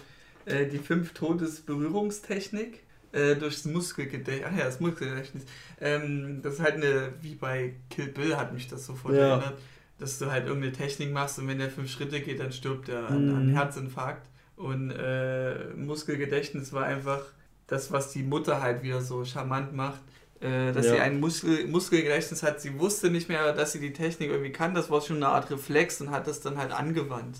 [0.44, 2.80] äh, die fünf Todesberührungstechnik
[3.12, 4.50] äh, durchs Muskelgedächtnis.
[4.52, 5.44] Ach ja, das Muskelgedächtnis.
[5.80, 9.36] Ähm, das ist halt eine, wie bei Kill Bill hat mich das sofort ja.
[9.36, 9.58] erinnert,
[9.98, 13.08] dass du halt irgendeine Technik machst und wenn der fünf Schritte geht, dann stirbt er
[13.08, 13.56] an, an mhm.
[13.56, 14.26] Herzinfarkt.
[14.56, 17.22] Und äh, Muskelgedächtnis war einfach
[17.66, 20.00] das, was die Mutter halt wieder so charmant macht.
[20.40, 20.92] Äh, dass ja.
[20.92, 22.60] sie ein Muskel, Muskelgedächtnis hat.
[22.60, 24.74] Sie wusste nicht mehr, dass sie die Technik irgendwie kann.
[24.74, 27.38] Das war schon eine Art Reflex und hat das dann halt angewandt.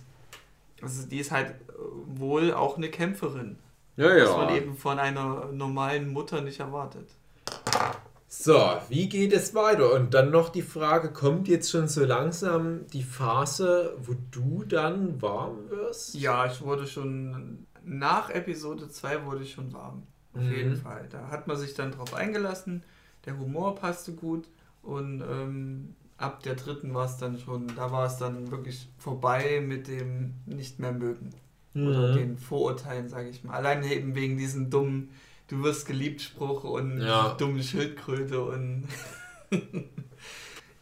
[0.83, 1.55] Also die ist halt
[2.07, 3.57] wohl auch eine Kämpferin.
[3.97, 4.25] Ja, ja.
[4.25, 7.09] Was man eben von einer normalen Mutter nicht erwartet.
[8.31, 8.59] So,
[8.91, 9.95] wie geht es weiter?
[9.95, 15.21] Und dann noch die Frage, kommt jetzt schon so langsam die Phase, wo du dann
[15.23, 16.15] warm wirst?
[16.15, 20.03] Ja, ich wurde schon, nach Episode 2 wurde ich schon warm.
[20.35, 20.53] Auf mhm.
[20.53, 21.09] jeden Fall.
[21.11, 22.83] Da hat man sich dann drauf eingelassen,
[23.25, 24.47] der Humor passte gut
[24.83, 29.63] und ähm, ab der dritten war es dann schon, da war es dann wirklich vorbei
[29.67, 31.31] mit dem nicht mehr mögen.
[31.73, 31.89] Mhm.
[31.89, 33.55] Oder den Vorurteilen, sage ich mal.
[33.55, 35.09] Allein eben wegen diesen dummen
[35.49, 37.35] Du wirst geliebt Spruch und ja.
[37.39, 38.87] dummen Schildkröte und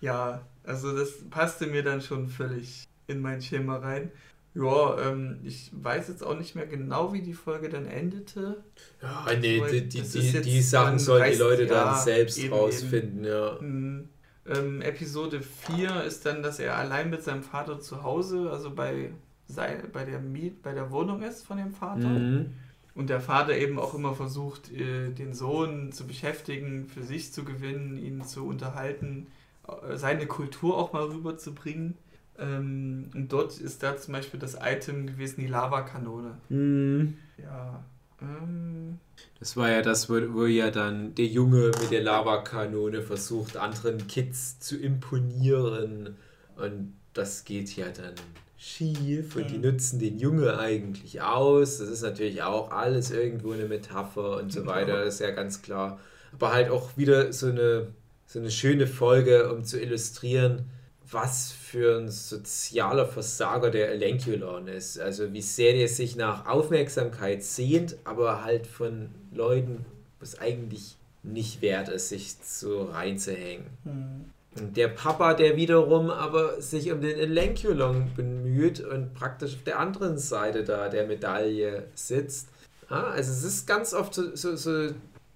[0.01, 4.11] ja, also das passte mir dann schon völlig in mein Schema rein.
[4.55, 8.65] Ja, ähm, ich weiß jetzt auch nicht mehr genau, wie die Folge dann endete.
[9.03, 13.25] Ja, nee, die, die, die, die Sachen sollen die Leute ja, dann selbst eben, rausfinden,
[13.25, 13.33] eben.
[13.33, 13.59] ja.
[13.61, 14.09] Mhm.
[14.47, 19.11] Ähm, Episode 4 ist dann, dass er allein mit seinem Vater zu Hause, also bei,
[19.47, 22.09] sei, bei, der, Miet, bei der Wohnung ist von dem Vater.
[22.09, 22.53] Mhm.
[22.97, 27.45] Und der Vater eben auch immer versucht, äh, den Sohn zu beschäftigen, für sich zu
[27.45, 29.27] gewinnen, ihn zu unterhalten,
[29.69, 31.99] äh, seine Kultur auch mal rüberzubringen.
[32.39, 36.39] Ähm, und dort ist da zum Beispiel das Item gewesen, die Lavakanone.
[36.49, 37.19] Mhm.
[37.37, 37.85] Ja.
[38.23, 38.99] Ähm.
[39.39, 44.07] Das war ja das, wo, wo ja dann der Junge mit der Lavakanone versucht, anderen
[44.07, 46.17] Kids zu imponieren.
[46.57, 48.15] Und das geht ja dann
[48.57, 51.79] schief und die nutzen den Junge eigentlich aus.
[51.79, 55.63] Das ist natürlich auch alles irgendwo eine Metapher und so weiter, das ist ja ganz
[55.63, 56.01] klar.
[56.33, 57.89] Aber halt auch wieder so eine,
[58.27, 60.67] so eine schöne Folge, um zu illustrieren,
[61.11, 64.99] was für ein sozialer Versager der Elenculon ist.
[64.99, 69.85] Also wie sehr der sich nach Aufmerksamkeit sehnt, aber halt von Leuten,
[70.19, 73.67] was eigentlich nicht wert ist, sich so reinzuhängen.
[73.85, 74.25] Mhm.
[74.59, 80.19] Der Papa, der wiederum aber sich um den Elenculon bemüht und praktisch auf der anderen
[80.19, 82.49] Seite da der Medaille sitzt.
[82.91, 84.71] Ja, also es ist ganz oft so, so, so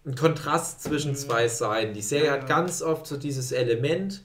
[0.07, 1.95] ein Kontrast zwischen zwei Seiten.
[1.95, 2.33] Die Serie ja.
[2.33, 4.23] hat ganz oft so dieses Element.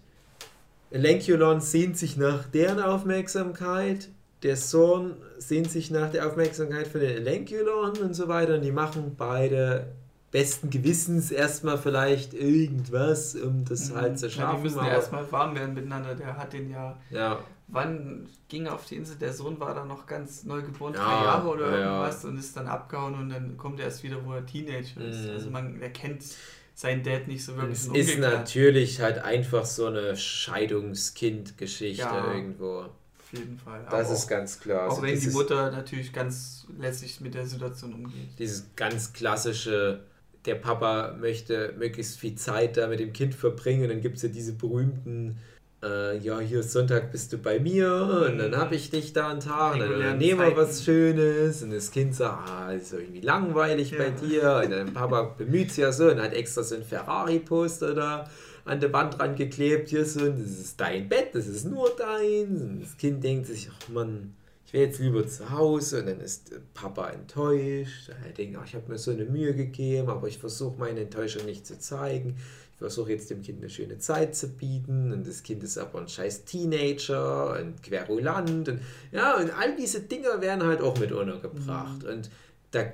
[0.91, 4.09] Elenculon sehnt sich nach deren Aufmerksamkeit,
[4.43, 8.55] der Sohn sehnt sich nach der Aufmerksamkeit von den Elenculon und so weiter.
[8.55, 9.87] Und die machen beide
[10.35, 13.95] besten Gewissens erstmal vielleicht irgendwas, um das mhm.
[13.95, 14.49] halt zu schaffen.
[14.49, 16.13] Ja, die müssen ja erstmal warm werden miteinander.
[16.13, 16.97] Der hat den ja.
[17.09, 17.39] ja.
[17.69, 19.15] Wann ging er auf die Insel?
[19.15, 22.57] Der Sohn war da noch ganz neu geboren, ja, drei Jahre oder irgendwas und ist
[22.57, 25.23] dann abgehauen und dann kommt er erst wieder, wo er Teenager ist.
[25.23, 25.29] Mhm.
[25.29, 26.25] Also man erkennt
[26.73, 27.79] seinen Dad nicht so wirklich.
[27.79, 32.79] Es ist natürlich halt einfach so eine Scheidungskind-Geschichte irgendwo.
[32.79, 33.87] Auf jeden Fall.
[33.89, 34.87] Das ist ganz klar.
[34.87, 38.37] Auch also wenn die Mutter natürlich ganz lässig mit der Situation umgeht.
[38.37, 40.01] Dieses ganz klassische
[40.45, 43.83] der Papa möchte möglichst viel Zeit da mit dem Kind verbringen.
[43.83, 45.37] Und dann gibt es ja diese berühmten,
[45.83, 49.29] äh, ja, hier ist Sonntag bist du bei mir und dann habe ich dich da
[49.29, 51.63] einen Tag und dann nehmen wir was Schönes.
[51.63, 53.97] Und das Kind sagt, ah, ist irgendwie langweilig ja.
[53.97, 54.61] bei dir.
[54.63, 58.29] Und dann Papa bemüht sich ja so und hat extra so ein Ferrari-Poster da
[58.65, 59.89] an der Wand dran geklebt.
[59.89, 62.47] Hier so, das ist dein Bett, das ist nur dein.
[62.47, 64.33] Und das Kind denkt sich, ach Mann
[64.65, 68.09] ich wäre jetzt lieber zu Hause und dann ist Papa enttäuscht.
[68.09, 71.45] Er denkt, ach, ich habe mir so eine Mühe gegeben, aber ich versuche meine Enttäuschung
[71.45, 72.37] nicht zu zeigen.
[72.71, 76.01] Ich versuche jetzt dem Kind eine schöne Zeit zu bieten und das Kind ist aber
[76.01, 78.79] ein scheiß Teenager und querulant und
[79.11, 82.09] ja, und all diese Dinge werden halt auch mit untergebracht mhm.
[82.09, 82.29] und
[82.71, 82.85] da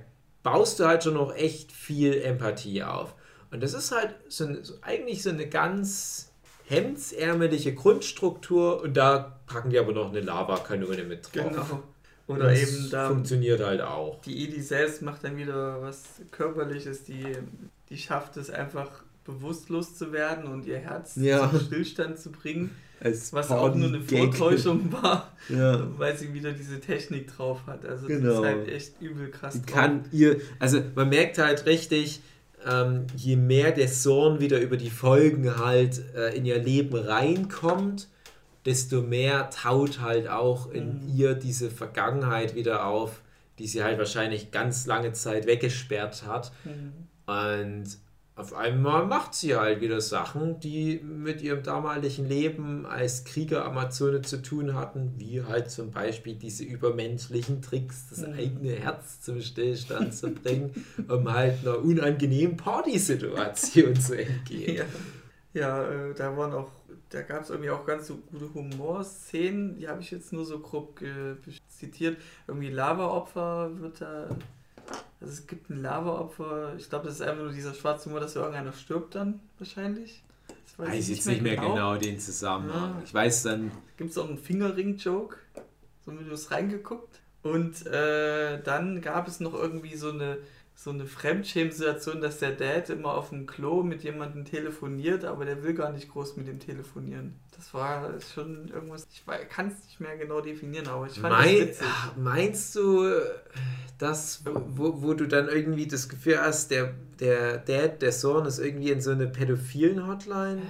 [0.44, 3.16] baust du halt schon noch echt viel Empathie auf.
[3.50, 6.31] Und das ist halt so, so eigentlich so eine ganz
[6.72, 11.50] hemdsärmelige Grundstruktur und da packen die aber noch eine Lavakanone mit drauf.
[11.50, 11.84] Genau.
[12.28, 13.10] Oder das eben da.
[13.10, 14.22] Funktioniert halt auch.
[14.22, 17.26] Die Edie selbst macht dann wieder was Körperliches, die,
[17.90, 18.90] die schafft es einfach
[19.26, 21.50] bewusstlos zu werden und ihr Herz ja.
[21.50, 22.72] zum Stillstand zu bringen.
[23.04, 25.88] Als was auch nur eine Vortäuschung war, ja.
[25.98, 27.84] weil sie wieder diese Technik drauf hat.
[27.84, 28.30] Also genau.
[28.30, 29.54] das ist halt echt übel krass.
[29.56, 32.22] Die kann ihr, also man merkt halt richtig,
[32.70, 38.08] ähm, je mehr der Zorn wieder über die Folgen halt äh, in ihr Leben reinkommt,
[38.66, 41.16] desto mehr taut halt auch in mhm.
[41.16, 43.22] ihr diese Vergangenheit wieder auf,
[43.60, 46.52] die sie halt wahrscheinlich ganz lange Zeit weggesperrt hat.
[46.64, 46.94] Mhm.
[47.26, 47.98] Und
[48.42, 54.42] auf einmal macht sie halt wieder Sachen, die mit ihrem damaligen Leben als Krieger-Amazone zu
[54.42, 58.34] tun hatten, wie halt zum Beispiel diese übermenschlichen Tricks, das mhm.
[58.34, 60.74] eigene Herz zum Stillstand zu bringen,
[61.08, 64.88] um halt einer unangenehmen Partysituation zu entgehen.
[65.54, 66.72] Ja, ja äh, da waren auch,
[67.10, 70.60] da gab es irgendwie auch ganz so gute Humorszenen, die habe ich jetzt nur so
[70.60, 71.00] grob
[71.68, 72.18] zitiert.
[72.48, 74.30] Irgendwie Lava-Opfer wird da
[75.20, 76.76] also es gibt ein Lava-Opfer.
[76.78, 80.24] Ich glaube, das ist einfach nur dieser schwarze Humor, dass irgendeiner stirbt dann wahrscheinlich.
[80.48, 82.96] Das weiß, weiß ich jetzt nicht mehr genau, genau den Zusammenhang.
[82.96, 83.02] Ja.
[83.04, 83.72] Ich weiß dann.
[83.98, 85.38] Gibt es auch einen Fingerring-Joke?
[86.06, 87.20] So wie du es reingeguckt.
[87.44, 90.38] Und äh, dann gab es noch irgendwie so eine
[90.84, 95.64] so eine Fremdschämen-Situation, dass der Dad immer auf dem Klo mit jemandem telefoniert, aber der
[95.64, 97.36] will gar nicht groß mit dem telefonieren.
[97.56, 101.60] Das war schon irgendwas, ich kann es nicht mehr genau definieren, aber ich fand mein,
[101.60, 101.88] witzig.
[102.18, 103.12] Meinst du,
[103.98, 108.60] das, wo, wo du dann irgendwie das Gefühl hast, der, der Dad, der Sohn ist
[108.60, 110.62] irgendwie in so eine pädophilen Hotline?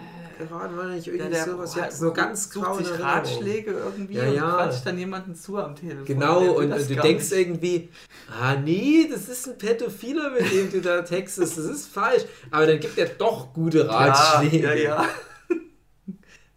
[0.47, 1.75] geraten, war nicht irgendwie ja, sowas.
[1.75, 4.45] Ja, so ganz grau sich Ratschläge irgendwie ja, ja.
[4.45, 6.05] und quatscht dann jemanden zu am Telefon.
[6.05, 7.39] Genau, und, und du denkst nicht.
[7.39, 7.89] irgendwie,
[8.29, 12.23] ah nee, das ist ein Pädophiler, mit dem du da textest, das ist falsch.
[12.49, 14.67] Aber dann gibt er doch gute Ratschläge.
[14.67, 15.09] Ja, ja, ja.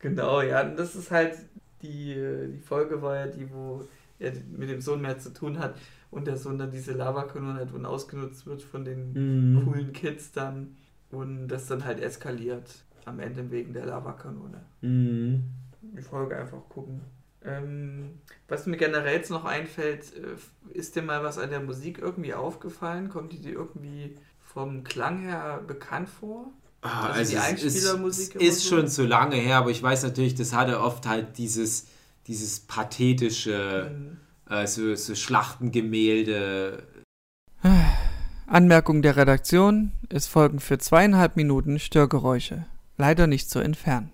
[0.05, 1.37] Genau, ja, und das ist halt,
[1.83, 2.15] die,
[2.53, 3.89] die Folge war ja die, wo
[4.19, 5.75] er mit dem Sohn mehr zu tun hat
[6.11, 9.65] und der Sohn dann diese Lavakanone hat und ausgenutzt wird von den mhm.
[9.65, 10.77] coolen Kids dann
[11.11, 12.71] und das dann halt eskaliert
[13.07, 14.63] am Ende wegen der Lavakanone.
[14.83, 15.45] Mhm.
[15.81, 17.01] Die Folge einfach gucken.
[17.43, 21.99] Ähm, was mir generell jetzt noch einfällt, äh, ist dir mal was an der Musik
[21.99, 23.09] irgendwie aufgefallen?
[23.09, 26.53] Kommt die dir irgendwie vom Klang her bekannt vor?
[26.85, 28.77] Ah, also, also die Einspielermusik ist, ist so?
[28.77, 31.87] schon so lange her, aber ich weiß natürlich, das hatte oft halt dieses,
[32.27, 34.19] dieses pathetische, mhm.
[34.55, 36.83] äh, so, so Schlachtengemälde.
[38.47, 42.67] Anmerkung der Redaktion: Es folgen für zweieinhalb Minuten Störgeräusche
[42.99, 44.11] leider nicht zu entfernen.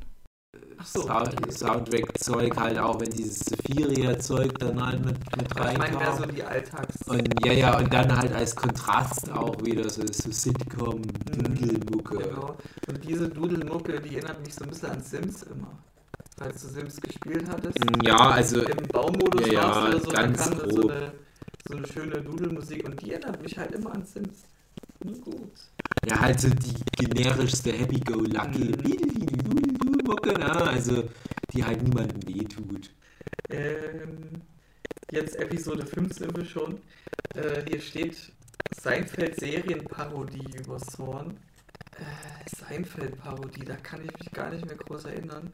[0.84, 1.02] So.
[1.02, 5.86] Soundtrack-Zeug halt auch, wenn dieses Sephiria-Zeug dann halt mit, mit reinkam.
[5.86, 6.96] Ich meine, so die Alltags...
[7.06, 12.18] Und, ja, ja, und dann halt als Kontrast auch wieder so, so Sitcom-Dudelmucke.
[12.18, 12.56] Genau.
[12.88, 15.78] Und diese Dudelmucke, die erinnert mich so ein bisschen an Sims immer.
[16.38, 17.78] Falls du Sims gespielt hattest.
[18.02, 18.62] Ja, also...
[18.62, 20.70] Im Baumodus ja, ja, oder so, ganz dann kam.
[20.70, 21.12] So eine,
[21.68, 24.44] so eine schöne Dudelmusik und die erinnert mich halt immer an Sims.
[25.24, 25.50] Gut.
[26.06, 29.69] Ja, halt so die generischste Happy-Go-Lucky mhm.
[30.11, 30.52] Mucke, ne?
[30.62, 31.08] also
[31.52, 32.90] die halt niemandem wehtut.
[33.48, 34.42] Ähm,
[35.11, 36.80] jetzt Episode 5 sind wir schon.
[37.34, 38.32] Äh, hier steht
[38.76, 41.36] Seinfeld Serienparodie über Zorn.
[41.96, 45.52] Äh, Seinfeld-Parodie, da kann ich mich gar nicht mehr groß erinnern.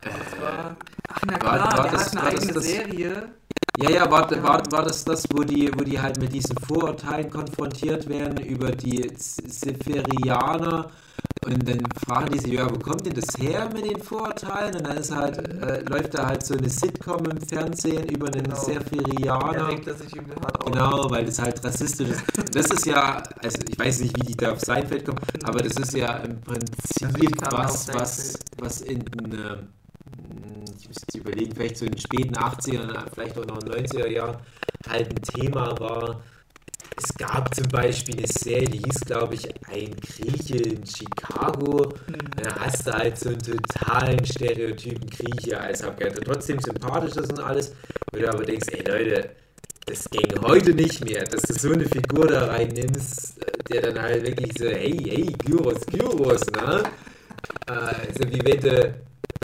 [0.00, 0.76] Das war.
[1.08, 3.34] Ach na klar, war, war der das, hat eine eigene das, Serie.
[3.78, 7.30] Ja, ja, war, war, war das das, wo die, wo die halt mit diesen Vorurteilen
[7.30, 10.90] konfrontiert werden über die Sephirianer
[11.44, 14.76] und dann fragen die sich, ja, wo kommt denn das her mit den Vorurteilen?
[14.76, 18.44] Und dann ist halt, äh, läuft da halt so eine Sitcom im Fernsehen über einen
[18.44, 18.56] genau.
[18.56, 19.68] Sephirianer.
[20.66, 22.22] Genau, weil das halt rassistisch ist.
[22.54, 25.76] Das ist ja, also ich weiß nicht, wie die da auf Seinfeld kommen, aber das
[25.78, 29.68] ist ja im Prinzip was, was, was in einem
[30.78, 34.08] ich müsste überlegen, vielleicht so in den späten 80ern, vielleicht auch noch in den 90er
[34.08, 34.36] Jahren,
[34.88, 36.22] halt ein Thema war.
[36.96, 41.88] Es gab zum Beispiel eine Serie, die hieß, glaube ich, Ein Grieche in Chicago.
[42.06, 42.42] Mhm.
[42.42, 46.32] Da hast du halt so einen totalen Stereotypen Grieche als Abgeordneter.
[46.32, 47.74] Trotzdem sympathisch ist und alles.
[48.12, 49.30] Wo du aber denkst, ey Leute,
[49.86, 53.40] das ging heute nicht mehr, dass du so eine Figur da reinnimmst,
[53.70, 56.82] der dann halt wirklich so, hey, hey, Gyros, Gyros, ne?
[57.66, 58.94] Äh, so wie wenn du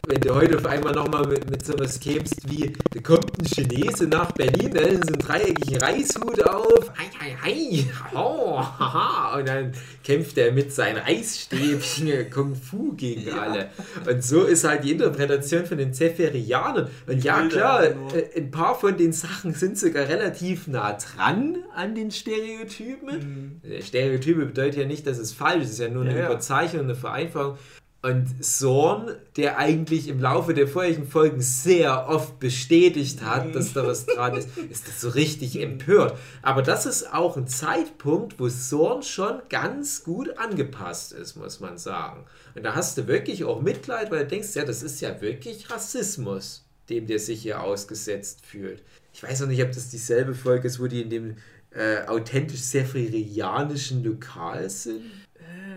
[0.07, 4.07] wenn du heute auf einmal nochmal mit, mit sowas kämst wie, da kommt ein Chinese
[4.07, 9.73] nach Berlin, da ist ein dreieckigen Reishut auf, hi, hi, hi, oh, haha, und dann
[10.03, 13.43] kämpft er mit seinen Eisstäbchen Kung Fu gegen ja.
[13.43, 13.71] alle.
[14.11, 16.89] Und so ist halt die Interpretation von den Zephirianern.
[17.07, 17.93] Und ja, klar, äh,
[18.37, 23.61] ein paar von den Sachen sind sogar relativ nah dran an den Stereotypen.
[23.63, 23.83] Mhm.
[23.83, 26.85] Stereotype bedeutet ja nicht, dass es falsch ist, es ist ja nur eine ja, Überzeichnung,
[26.85, 27.59] eine Vereinfachung.
[28.01, 33.85] Und Zorn, der eigentlich im Laufe der vorigen Folgen sehr oft bestätigt hat, dass da
[33.85, 36.17] was dran ist, ist das so richtig empört.
[36.41, 41.77] Aber das ist auch ein Zeitpunkt, wo Zorn schon ganz gut angepasst ist, muss man
[41.77, 42.25] sagen.
[42.55, 45.69] Und da hast du wirklich auch Mitleid, weil du denkst, ja, das ist ja wirklich
[45.69, 48.85] Rassismus, dem der sich hier ausgesetzt fühlt.
[49.13, 51.37] Ich weiß auch nicht, ob das dieselbe Folge ist, wo die in dem
[51.73, 55.03] äh, authentisch sefririanischen Lokal sind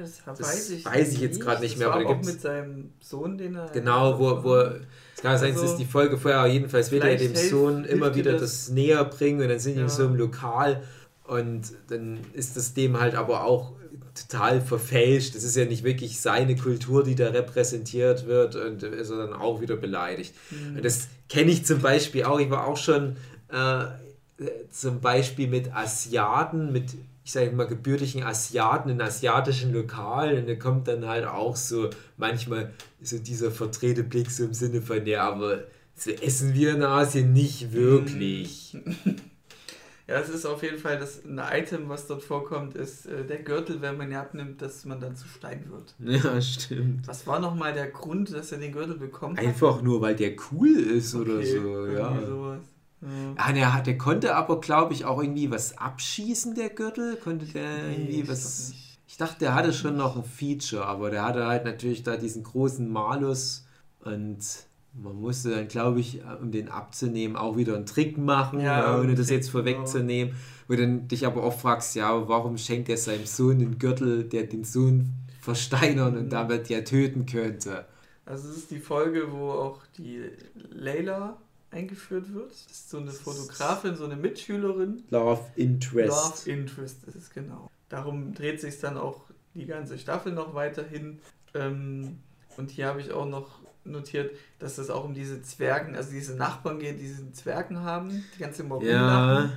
[0.01, 1.87] das, das weiß ich, weiß ich jetzt gerade nicht mehr.
[1.87, 3.69] Das war aber auch mit seinem Sohn, den er.
[3.71, 4.55] Genau, wo, wo
[5.21, 8.33] Kann sein, also, es ist die Folge vorher, jedenfalls will er dem Sohn immer wieder
[8.33, 9.85] das, das, näher bringen und dann sind die ja.
[9.85, 10.83] in so einem Lokal
[11.25, 13.73] und dann ist das dem halt aber auch
[14.15, 15.35] total verfälscht.
[15.35, 19.33] Das ist ja nicht wirklich seine Kultur, die da repräsentiert wird und ist er dann
[19.33, 20.33] auch wieder beleidigt.
[20.49, 20.77] Mhm.
[20.77, 22.39] Und das kenne ich zum Beispiel auch.
[22.39, 23.15] Ich war auch schon
[23.49, 23.85] äh,
[24.69, 30.55] zum Beispiel mit Asiaten, mit ich sage mal gebürtigen Asiaten in asiatischen Lokalen und da
[30.55, 35.29] kommt dann halt auch so manchmal so dieser verdrehte Blick so im Sinne von, ja,
[35.29, 35.65] aber
[35.95, 38.77] so essen wir in Asien nicht wirklich.
[40.11, 43.43] Ja, es ist auf jeden Fall das, ein Item, was dort vorkommt, ist äh, der
[43.43, 45.95] Gürtel, wenn man ihn abnimmt, dass man dann zu Stein wird.
[46.23, 47.07] Ja, stimmt.
[47.07, 49.39] Was war nochmal der Grund, dass er den Gürtel bekommt?
[49.39, 52.27] Einfach nur, weil der cool ist okay, oder so, ja.
[52.27, 52.59] Sowas.
[53.01, 53.33] Ja.
[53.35, 57.17] Ah, der, der konnte aber, glaube ich, auch irgendwie was abschießen, der Gürtel.
[57.17, 58.73] Konnte der nee, irgendwie was.
[59.07, 62.43] Ich dachte, der hatte schon noch ein Feature, aber der hatte halt natürlich da diesen
[62.43, 63.65] großen Malus
[63.99, 64.39] und
[64.93, 69.15] man musste dann, glaube ich, um den abzunehmen, auch wieder einen Trick machen, ja, ohne
[69.15, 70.35] das jetzt vorwegzunehmen.
[70.67, 74.23] Wo du dann dich aber oft fragst, ja, warum schenkt er seinem Sohn einen Gürtel,
[74.25, 77.85] der den Sohn versteinern und damit ja töten könnte?
[78.25, 80.23] Also es ist die Folge, wo auch die
[80.69, 81.37] Layla
[81.71, 82.51] eingeführt wird.
[82.51, 85.03] Das ist so eine Fotografin, so eine Mitschülerin.
[85.09, 86.45] Love Interest.
[86.45, 87.69] Love Interest, das ist genau.
[87.89, 89.21] Darum dreht sich dann auch
[89.53, 91.19] die ganze Staffel noch weiterhin.
[91.53, 92.19] Ähm,
[92.57, 96.35] und hier habe ich auch noch notiert, dass es auch um diese Zwergen, also diese
[96.35, 99.49] Nachbarn geht, die diesen Zwergen haben, die ganze immer ja.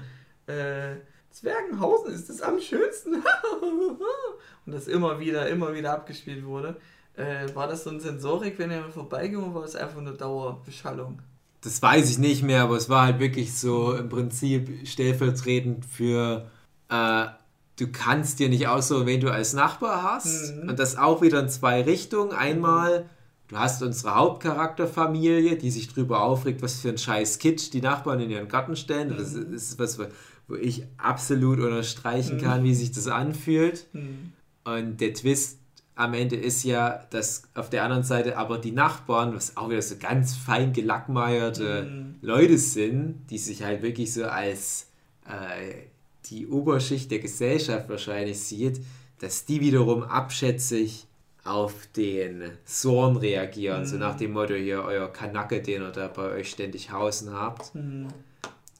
[0.47, 0.97] Äh,
[1.31, 3.15] Zwergenhausen ist das am schönsten.
[4.67, 6.77] und das immer wieder, immer wieder abgespielt wurde.
[7.17, 11.21] Äh, war das so ein Sensorik, wenn er vorbeiging, oder war es einfach eine Dauerbeschallung?
[11.65, 16.51] Das weiß ich nicht mehr, aber es war halt wirklich so im Prinzip stellvertretend für
[16.91, 17.27] äh,
[17.77, 20.55] du kannst dir nicht aussuchen, wen du als Nachbar hast.
[20.55, 20.69] Mhm.
[20.69, 22.33] Und das auch wieder in zwei Richtungen.
[22.33, 23.07] Einmal
[23.49, 28.21] Du hast unsere Hauptcharakterfamilie, die sich darüber aufregt, was für ein scheiß Kitsch die Nachbarn
[28.21, 29.15] in ihren Garten stellen.
[29.17, 29.53] Das mhm.
[29.53, 29.99] ist was,
[30.49, 32.65] wo ich absolut unterstreichen kann, mhm.
[32.65, 33.87] wie sich das anfühlt.
[33.93, 34.33] Mhm.
[34.65, 35.59] Und der Twist
[35.97, 39.83] am Ende ist ja, dass auf der anderen Seite aber die Nachbarn, was auch wieder
[39.83, 42.15] so ganz fein gelackmeierte mhm.
[42.21, 44.89] Leute sind, die sich halt wirklich so als
[45.27, 45.75] äh,
[46.27, 48.81] die Oberschicht der Gesellschaft wahrscheinlich sieht,
[49.21, 51.07] dass die wiederum abschätzig
[51.45, 53.87] auf den Zorn reagieren, mhm.
[53.87, 57.75] so nach dem Motto, hier euer Kanacke, den ihr da bei euch ständig hausen habt.
[57.75, 58.09] Mhm.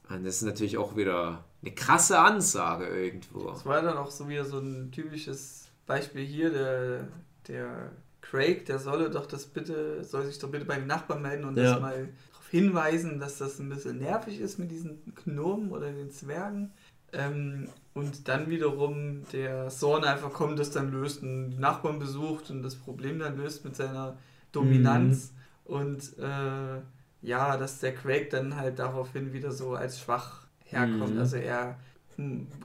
[0.09, 3.49] Und das ist natürlich auch wieder eine krasse Ansage irgendwo.
[3.49, 7.07] Das war dann auch so wieder so ein typisches Beispiel hier, der,
[7.47, 11.57] der Craig, der solle doch das bitte, soll sich doch bitte beim Nachbarn melden und
[11.57, 11.73] ja.
[11.73, 16.11] das mal darauf hinweisen, dass das ein bisschen nervig ist mit diesen Gnomen oder den
[16.11, 16.71] Zwergen.
[17.13, 22.49] Ähm, und dann wiederum der Sohn einfach kommt, das dann löst, und die Nachbarn besucht
[22.49, 24.17] und das Problem dann löst mit seiner
[24.51, 25.31] Dominanz.
[25.31, 25.73] Mhm.
[25.73, 26.81] Und äh,
[27.21, 31.13] ja, dass der Craig dann halt daraufhin wieder so als schwach herkommt.
[31.13, 31.19] Mhm.
[31.19, 31.79] Also er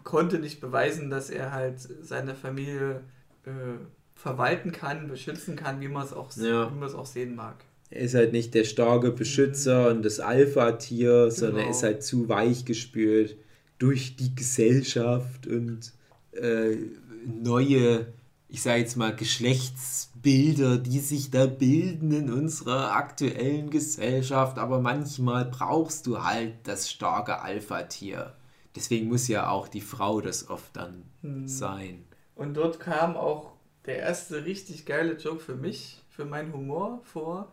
[0.04, 3.02] konnte nicht beweisen, dass er halt seine Familie
[3.44, 3.50] äh,
[4.14, 6.70] verwalten kann, beschützen kann, wie man es auch, ja.
[6.94, 7.64] auch sehen mag.
[7.90, 9.96] Er ist halt nicht der starke Beschützer mhm.
[9.96, 11.30] und das Alpha-Tier, genau.
[11.30, 13.36] sondern er ist halt zu weich gespült
[13.78, 15.92] durch die Gesellschaft und
[16.32, 16.76] äh,
[17.26, 18.06] neue,
[18.48, 24.58] ich sage jetzt mal, Geschlechtsbilder, die sich da bilden in unserer aktuellen Gesellschaft.
[24.58, 28.34] Aber manchmal brauchst du halt das starke Alpha-Tier.
[28.76, 31.48] Deswegen muss ja auch die Frau das oft dann hm.
[31.48, 32.04] sein.
[32.34, 33.52] Und dort kam auch
[33.86, 37.52] der erste richtig geile Joke für mich, für meinen Humor vor,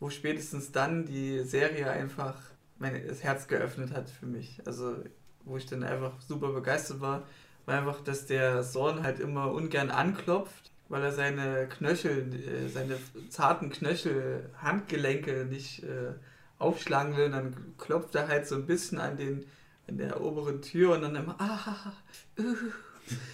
[0.00, 2.36] wo spätestens dann die Serie einfach
[2.78, 4.60] mein, das Herz geöffnet hat für mich.
[4.66, 4.96] Also
[5.44, 7.24] wo ich dann einfach super begeistert war,
[7.66, 12.96] war einfach, dass der Sohn halt immer ungern anklopft, weil er seine Knöchel, äh, seine
[13.28, 16.12] zarten Knöchel, Handgelenke nicht äh,
[16.58, 17.26] aufschlagen will.
[17.26, 19.44] Und dann klopft er halt so ein bisschen an, den,
[19.88, 21.92] an der oberen Tür und dann immer, ah,
[22.38, 22.54] uh.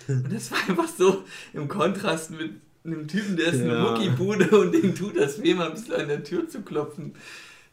[0.09, 1.22] Und das war einfach so
[1.53, 3.66] im Kontrast mit einem Typen, der ist ja.
[3.66, 7.12] eine Muckibude und dem tut das weh, mal ein bisschen an der Tür zu klopfen.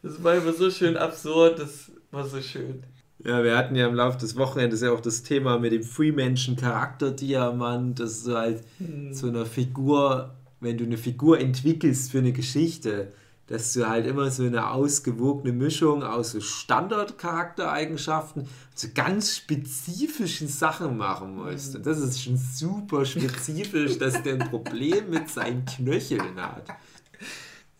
[0.02, 2.84] Das war immer so schön absurd, das war so schön.
[3.24, 7.98] Ja, wir hatten ja im Laufe des Wochenendes ja auch das Thema mit dem Freemenschen-Charakterdiamant,
[7.98, 9.12] dass du halt mhm.
[9.12, 13.12] so eine Figur, wenn du eine Figur entwickelst für eine Geschichte,
[13.48, 20.96] dass du halt immer so eine ausgewogene Mischung aus so Standard-Charaktereigenschaften zu ganz spezifischen Sachen
[20.96, 21.74] machen musst.
[21.74, 26.64] Und das ist schon super spezifisch, dass der ein Problem mit seinen Knöcheln hat.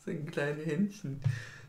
[0.04, 1.20] Sein kleine Händchen.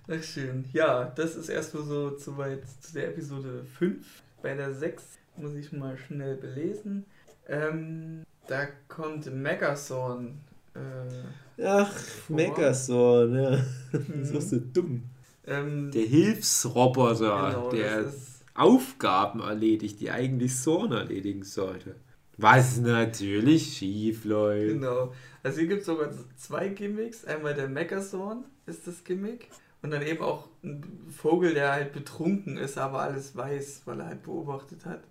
[0.08, 0.66] Ach schön.
[0.74, 4.06] Ja, das ist erstmal so zu weit zu der Episode 5.
[4.42, 5.04] Bei der 6
[5.36, 7.06] muss ich mal schnell belesen.
[7.48, 10.40] Ähm, da kommt Megathorn.
[11.58, 11.94] Äh, Ach.
[12.30, 13.58] Megathorn, ja.
[13.92, 14.20] Mhm.
[14.22, 15.04] Das ist so dumm.
[15.46, 18.14] Ähm, der Hilfsroboter, Genau, der
[18.54, 21.96] Aufgaben erledigt, die eigentlich Sorn erledigen sollte.
[22.38, 24.74] Was natürlich schief läuft.
[24.76, 25.14] Genau.
[25.44, 27.26] Also hier gibt es sogar zwei Gimmicks.
[27.26, 29.50] Einmal der Megazorn ist das Gimmick.
[29.82, 34.08] Und dann eben auch ein Vogel, der halt betrunken ist, aber alles weiß, weil er
[34.08, 35.04] halt beobachtet hat.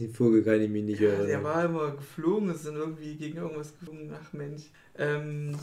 [0.00, 1.26] Den Vogel kann ich mich nicht Ja, erinnern.
[1.28, 4.12] der war immer geflogen, ist dann irgendwie gegen irgendwas geflogen.
[4.20, 4.64] Ach Mensch.
[4.98, 5.56] Ähm,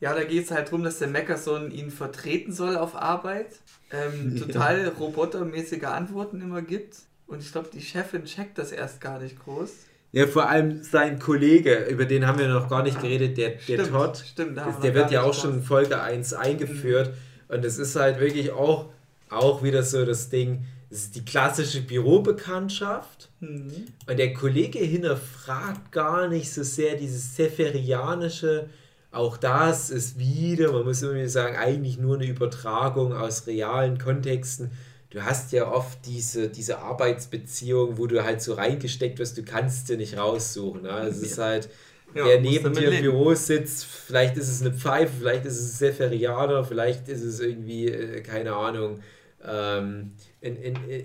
[0.00, 3.48] ja, da geht es halt darum, dass der Megazorn ihn vertreten soll auf Arbeit.
[3.90, 6.96] Ähm, total robotermäßige Antworten immer gibt.
[7.26, 9.70] Und ich glaube, die Chefin checkt das erst gar nicht groß.
[10.12, 13.60] Ja, vor allem sein Kollege, über den haben wir noch gar nicht geredet, der, der
[13.60, 14.16] Stimmt, Todd.
[14.16, 15.62] stimmt, wir der wird ja auch schon in.
[15.62, 17.12] Folge 1 eingeführt.
[17.48, 18.86] Und es ist halt wirklich auch,
[19.28, 23.30] auch wieder so das Ding, ist die klassische Bürobekanntschaft.
[23.40, 23.86] Mhm.
[24.08, 28.68] Und der Kollege hinterfragt gar nicht so sehr dieses Sepherianische.
[29.10, 34.70] Auch das ist wieder, man muss irgendwie sagen, eigentlich nur eine Übertragung aus realen Kontexten.
[35.10, 39.88] Du hast ja oft diese, diese Arbeitsbeziehung, wo du halt so reingesteckt wirst, du kannst
[39.88, 40.82] dir nicht raussuchen.
[40.82, 41.06] Ne?
[41.08, 41.70] Es ist halt,
[42.14, 43.00] Ja, wer musst neben dir im.
[43.00, 47.40] Büro sitzt, vielleicht ist es eine Pfeife, vielleicht ist es ein Sepherianer, vielleicht ist es
[47.40, 49.00] irgendwie, äh, keine Ahnung,
[49.46, 51.04] ähm, in, in, in,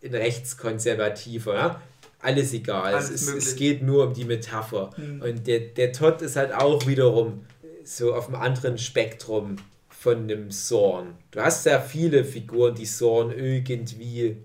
[0.00, 1.54] in rechtskonservativer.
[1.54, 1.82] Ja?
[2.20, 2.94] Alles egal.
[2.94, 4.90] Alles es, es geht nur um die Metapher.
[4.96, 5.22] Mhm.
[5.22, 7.44] Und der, der Todd ist halt auch wiederum
[7.84, 9.56] so auf einem anderen Spektrum
[9.88, 11.14] von einem Zorn.
[11.30, 14.36] Du hast sehr viele Figuren, die Zorn irgendwie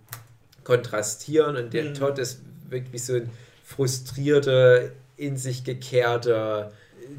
[0.63, 1.93] kontrastieren und der Mhm.
[1.93, 3.29] Todd ist wirklich so ein
[3.63, 6.71] frustrierter, in sich gekehrter,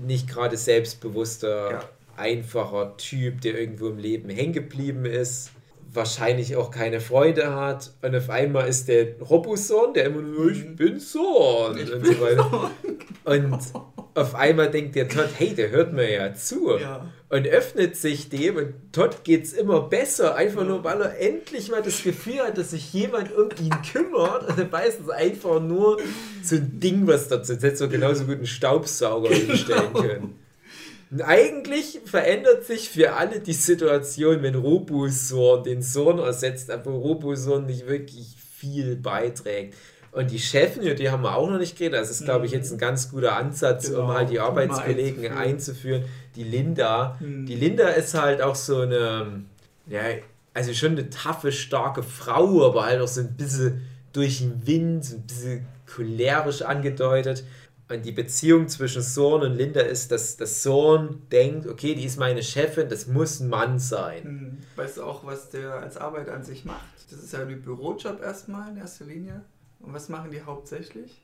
[0.05, 1.89] nicht gerade selbstbewusster, Ja.
[2.17, 5.51] einfacher Typ, der irgendwo im Leben hängen geblieben ist.
[5.95, 7.93] Wahrscheinlich auch keine Freunde hat.
[8.03, 10.77] Und auf einmal ist der Roboson, der immer nur, ich Mhm.
[10.77, 12.71] bin Ich und bin so weiter.
[13.25, 13.59] Und
[14.15, 16.77] auf einmal denkt der Todd, hey, der hört mir ja zu.
[16.79, 17.07] Ja.
[17.29, 21.83] Und öffnet sich dem und Todd geht's immer besser, einfach nur, weil er endlich mal
[21.83, 24.49] das Gefühl hat, dass sich jemand um ihn kümmert.
[24.49, 25.99] Und dabei ist es einfach nur
[26.43, 30.39] so ein Ding, was dazu setzt, so genauso gut einen Staubsauger hinstellen können.
[31.25, 37.87] Eigentlich verändert sich für alle die Situation, wenn Robosorn den Sohn ersetzt, aber Robosorn nicht
[37.87, 39.75] wirklich viel beiträgt.
[40.13, 42.01] Und die Chefin, über die haben wir auch noch nicht geredet.
[42.01, 45.27] Das ist, glaube ich, jetzt ein ganz guter Ansatz, um Genau, halt die um Arbeitskollegen
[45.27, 45.37] einzuführen.
[45.37, 46.05] einzuführen.
[46.37, 47.17] Die Linda.
[47.19, 47.47] Hm.
[47.47, 49.43] Die Linda ist halt auch so eine,
[49.89, 50.01] ja,
[50.53, 53.83] also schon eine taffe, starke Frau, aber halt auch so ein bisschen
[54.13, 57.43] durch den Wind, so ein bisschen cholerisch angedeutet.
[57.91, 62.19] Und die Beziehung zwischen Sorn und Linda ist, dass, dass Sorn denkt, okay, die ist
[62.19, 64.23] meine Chefin, das muss ein Mann sein.
[64.25, 64.59] Hm.
[64.77, 66.81] Weißt du auch, was der als Arbeit an sich macht?
[67.11, 69.45] Das ist ja ein Bürojob erstmal in erster Linie.
[69.81, 71.23] Und was machen die hauptsächlich?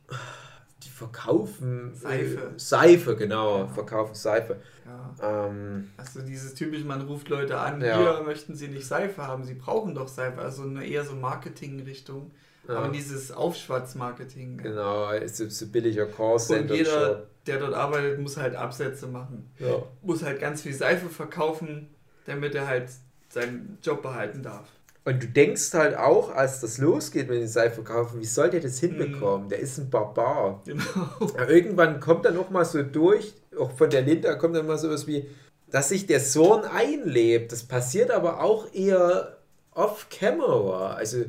[0.83, 2.53] Die verkaufen Seife.
[2.55, 3.67] Äh, Seife, genau, Ja.
[3.69, 4.57] verkaufen Seife.
[4.87, 5.47] Ja.
[5.47, 7.99] Ähm, Also dieses typische, man ruft Leute an, Ja.
[7.99, 10.41] hier möchten sie nicht Seife haben, sie brauchen doch Seife.
[10.43, 12.31] Also eine eher so Marketing-Richtung.
[12.69, 14.59] Ja, Aber dieses Aufschwarzmarketing.
[14.59, 16.75] genau, ist so, so billiger Und Callcenter.
[16.75, 19.51] jeder, der dort arbeitet, muss halt Absätze machen.
[19.59, 19.83] Ja.
[20.03, 21.89] Muss halt ganz viel Seife verkaufen,
[22.27, 22.89] damit er halt
[23.29, 24.67] seinen Job behalten darf.
[25.05, 28.61] Und du denkst halt auch, als das losgeht mit den Seife kaufen, wie soll der
[28.61, 28.89] das Mhm.
[28.99, 29.49] hinbekommen?
[29.49, 30.63] Der ist ein Barbar.
[30.67, 30.85] Genau.
[31.37, 34.77] Ja, irgendwann kommt dann auch mal so durch, auch von der Linda kommt dann mal
[34.79, 35.27] sowas wie,
[35.71, 37.51] dass sich der Sohn einlebt.
[37.53, 39.39] Das passiert aber auch eher
[39.73, 40.95] off-camera.
[40.95, 41.25] Also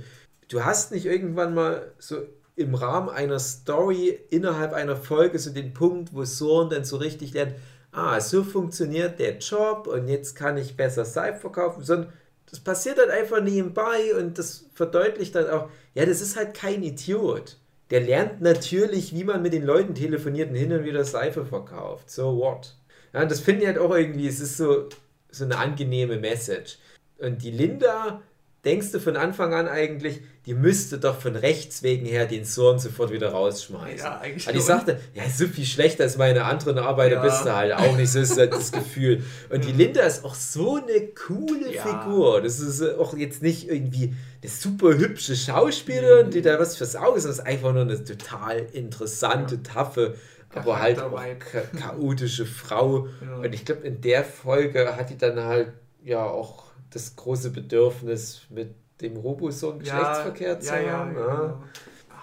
[0.51, 2.17] du hast nicht irgendwann mal so
[2.55, 7.33] im Rahmen einer Story innerhalb einer Folge so den Punkt, wo Sohn dann so richtig
[7.33, 7.55] lernt,
[7.91, 12.13] ah, so funktioniert der Job und jetzt kann ich besser Seife verkaufen, sondern
[12.49, 16.83] das passiert halt einfach nebenbei und das verdeutlicht dann auch, ja, das ist halt kein
[16.83, 17.57] Idiot.
[17.89, 22.09] Der lernt natürlich, wie man mit den Leuten telefoniert und hin und wieder Seife verkauft.
[22.09, 22.75] So what?
[23.13, 24.89] Ja, das finde ich halt auch irgendwie, es ist so,
[25.29, 26.77] so eine angenehme Message.
[27.19, 28.21] Und die Linda,
[28.63, 32.77] denkst du von Anfang an eigentlich, die müsste doch von rechts wegen her den Sohn
[32.79, 33.97] sofort wieder rausschmeißen.
[34.05, 34.65] Ja, eigentlich Aber schon.
[34.65, 37.21] sagte, ja, so viel schlechter als meine anderen Arbeiter Ja.
[37.23, 38.11] bist du halt auch nicht.
[38.11, 39.23] So ist halt das Gefühl.
[39.49, 39.71] Und die.
[39.71, 41.83] Linda ist auch so eine coole Ja.
[41.83, 42.41] Figur.
[42.41, 46.31] Das ist auch jetzt nicht irgendwie eine super hübsche Schauspielerin, Mhm.
[46.31, 47.25] die da was fürs Auge ist.
[47.25, 50.15] Ist einfach nur eine total interessante, taffe,
[50.53, 53.07] aber halt cha chaotische Frau.
[53.25, 53.37] Ja.
[53.37, 55.71] Und ich glaube, in der Folge hat die dann halt
[56.03, 61.15] ja auch das große Bedürfnis, mit dem Roboson Geschlechtsverkehr zu ja, ja, haben.
[61.15, 61.35] ja, ja.
[61.41, 61.63] genau.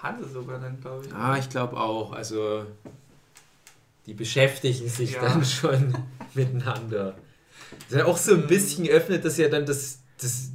[0.02, 1.12] Hatte sogar dann, glaube ich.
[1.12, 2.12] Ah, ich glaube auch.
[2.12, 2.64] Also
[4.06, 5.22] die beschäftigen sich Ja.
[5.22, 5.94] dann schon
[6.34, 7.16] miteinander.
[7.80, 10.50] Das ist ja auch so ein bisschen öffnet das ja dann das, das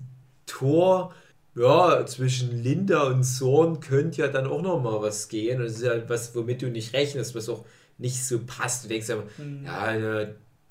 [0.45, 1.13] Tor.
[1.55, 5.59] Ja, zwischen Linda und Zorn könnte ja dann auch noch mal was gehen.
[5.59, 7.63] Und das ist ja was, womit du nicht rechnest, was auch
[7.99, 8.85] nicht so passt.
[8.85, 9.63] Du denkst ja, Hm.
[9.65, 10.27] ja, ja,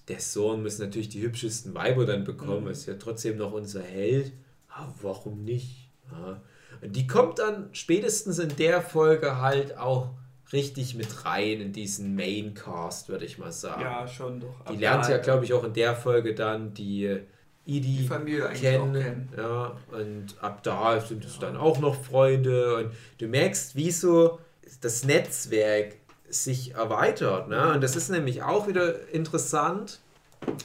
[0.08, 2.70] der Sohn muss natürlich die hübschesten Weiber dann bekommen, Mhm.
[2.70, 4.32] ist ja trotzdem noch unser Held.
[4.68, 5.88] Aber warum nicht?
[6.10, 6.40] Ja.
[6.80, 10.10] Und die kommt dann spätestens in der Folge halt auch
[10.52, 13.80] richtig mit rein in diesen Main-Cast, würde ich mal sagen.
[13.82, 14.64] Ja, schon doch.
[14.70, 17.20] Die lernt ja, halt glaube ich, auch in der Folge dann die
[17.64, 18.90] Idi die Familie kennen.
[18.90, 19.28] auch kennen.
[19.36, 22.76] Ja, und ab da sind es dann auch noch Freunde.
[22.76, 24.40] Und du merkst, wie so
[24.80, 25.94] das Netzwerk
[26.32, 27.48] sich erweitert.
[27.48, 27.74] Ne?
[27.74, 30.00] Und das ist nämlich auch wieder interessant.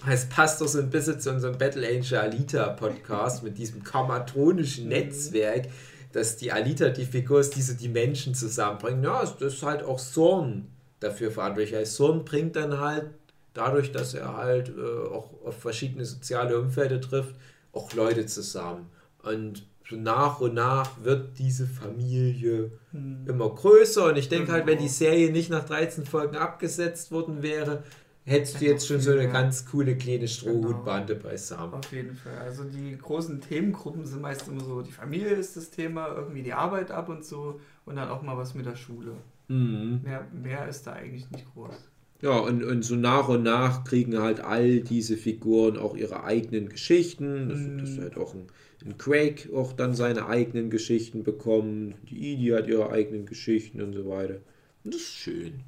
[0.09, 4.86] Es passt doch so ein bisschen zu unserem Battle Angel Alita Podcast mit diesem karmatronischen
[4.86, 4.89] Mhm.
[4.89, 5.68] Netzwerk,
[6.13, 9.03] dass die Alita die Figur ist, die so die Menschen zusammenbringt.
[9.03, 10.68] Ja, das ist halt auch Sorn
[10.99, 11.76] dafür verantwortlich.
[11.76, 13.11] Weil Sorn bringt dann halt
[13.53, 17.36] dadurch, dass er halt äh, auch auf verschiedene soziale Umfelder trifft,
[17.74, 18.89] auch Leute zusammen.
[19.22, 23.25] Und so nach und nach wird diese Familie Hm.
[23.27, 24.05] immer größer.
[24.09, 24.88] Und ich denke halt, wenn Genau.
[24.88, 27.83] die Serie nicht nach 13 Folgen abgesetzt worden wäre,
[28.25, 29.31] hättest du jetzt schon so eine mehr.
[29.31, 31.75] ganz coole kleine Strohhutbande beisammen.
[31.75, 32.38] Auf jeden Fall.
[32.39, 36.53] Also die großen Themengruppen sind meist immer so, die Familie ist das Thema, irgendwie die
[36.53, 39.13] Arbeit ab und so und dann auch mal was mit der Schule.
[39.47, 40.01] Mhm.
[40.03, 41.73] Mehr, mehr ist da eigentlich nicht groß.
[42.21, 46.67] Ja, und, und so nach und nach kriegen halt all diese Figuren auch ihre eigenen
[46.67, 47.47] Geschichten.
[47.47, 47.77] Das, Mhm.
[47.77, 48.47] das halt auch ein,
[48.88, 51.95] ein Craig auch dann seine eigenen Geschichten bekommen.
[52.09, 54.38] Die Edie hat ihre eigenen Geschichten und so weiter.
[54.83, 55.59] Und das ist schön.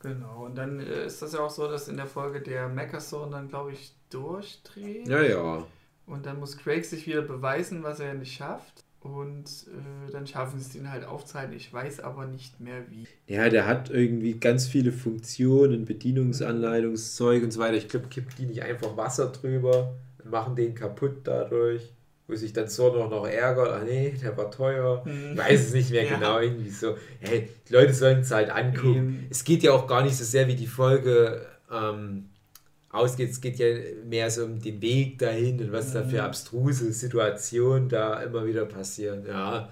[0.00, 0.44] Genau.
[0.44, 3.48] Und dann äh, ist das ja auch so, dass in der Folge der Meckerson dann,
[3.48, 5.08] glaube ich, durchdreht.
[5.08, 5.66] Ja, ja.
[6.06, 8.84] Und dann muss Craig sich wieder beweisen, was er nicht schafft.
[9.00, 11.54] Und äh, dann schaffen sie es ihn halt aufzuhalten.
[11.54, 13.06] Ich weiß aber nicht mehr wie.
[13.26, 17.76] Ja, der hat irgendwie ganz viele Funktionen, Bedienungsanleitungszeug und so weiter.
[17.76, 19.94] Ich glaube, kippt die nicht einfach Wasser drüber
[20.24, 21.92] machen den kaputt dadurch.
[22.26, 25.04] Wo sich dann so noch, noch ärgert, ah nee, der war teuer.
[25.06, 26.14] Ich weiß es nicht mehr Ja.
[26.14, 26.96] genau, irgendwie so.
[27.20, 28.94] Hey, die Leute sollen es halt angucken.
[28.96, 29.26] Eben.
[29.28, 32.30] Es geht ja auch gar nicht so sehr, wie die Folge ähm,
[32.88, 33.28] ausgeht.
[33.30, 33.66] Es geht ja
[34.06, 36.20] mehr so um den Weg dahin und was da für Mhm.
[36.20, 39.26] abstruse Situationen da immer wieder passieren.
[39.28, 39.68] Ja.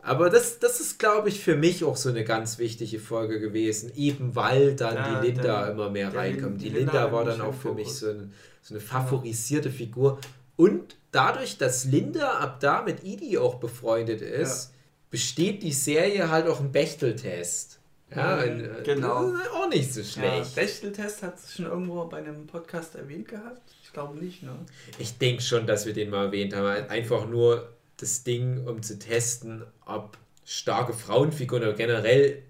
[0.00, 3.92] Aber das, das ist, glaube ich, für mich auch so eine ganz wichtige Folge gewesen,
[3.96, 6.60] eben weil dann Ja, die Linda dann- immer mehr der reinkommt.
[6.60, 8.32] Die die Linda, Linda war dann auch für mich so, ein,
[8.62, 10.18] so eine favorisierte Figur.
[10.56, 14.72] Und dadurch, dass Linda ab da mit Idi auch befreundet ist,
[15.10, 17.78] besteht die Serie halt auch einen Bechteltest.
[18.14, 19.30] Ja, Mhm, und, äh, genau.
[19.32, 20.54] Das ist auch nicht so Ja, schlecht.
[20.54, 23.60] Bechteltest hat es schon irgendwo bei einem Podcast erwähnt gehabt?
[23.82, 24.56] Ich glaube nicht, ne?
[24.98, 26.88] Ich denke schon, dass wir den mal erwähnt haben.
[26.88, 27.68] Einfach nur
[27.98, 32.42] das Ding, um zu testen, ob starke Frauenfiguren oder generell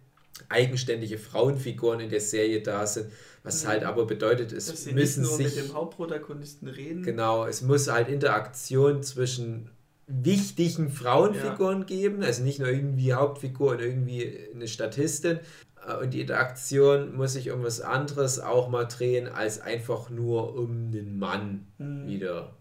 [0.48, 3.10] eigenständige Frauenfiguren in der Serie da sind.
[3.42, 3.68] Was Mhm.
[3.68, 5.56] halt aber bedeutet, es Dass sie müssen sich.
[5.56, 7.02] mit dem Hauptprotagonisten reden.
[7.02, 9.70] Genau, es muss halt Interaktion zwischen
[10.06, 15.40] wichtigen Frauenfiguren geben, also nicht nur irgendwie Hauptfigur und irgendwie eine Statistin.
[15.86, 20.54] Äh, Und die Interaktion muss sich um was anderes auch mal drehen, als einfach nur
[20.54, 22.06] um den Mann Mhm.
[22.06, 22.54] wieder.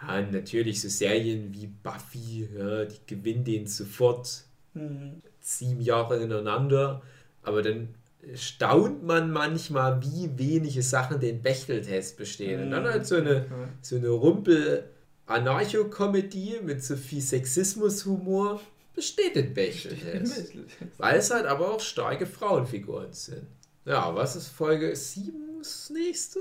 [0.00, 4.44] Ja, natürlich so Serien wie Buffy, ja, die gewinnen den sofort
[4.74, 5.22] Mhm.
[5.40, 7.02] sieben Jahre ineinander,
[7.42, 7.88] aber dann
[8.34, 12.62] staunt man manchmal, wie wenige Sachen den Bechteltest bestehen.
[12.64, 13.46] Und dann halt so eine,
[13.80, 14.84] so eine Rumpel
[15.26, 18.60] Anarcho-Komödie mit so viel Sexismus-Humor
[18.94, 20.52] besteht den Bechteltest.
[20.98, 23.46] Weil es halt aber auch starke Frauenfiguren sind.
[23.84, 26.38] Ja, was ist Folge 7 das nächste?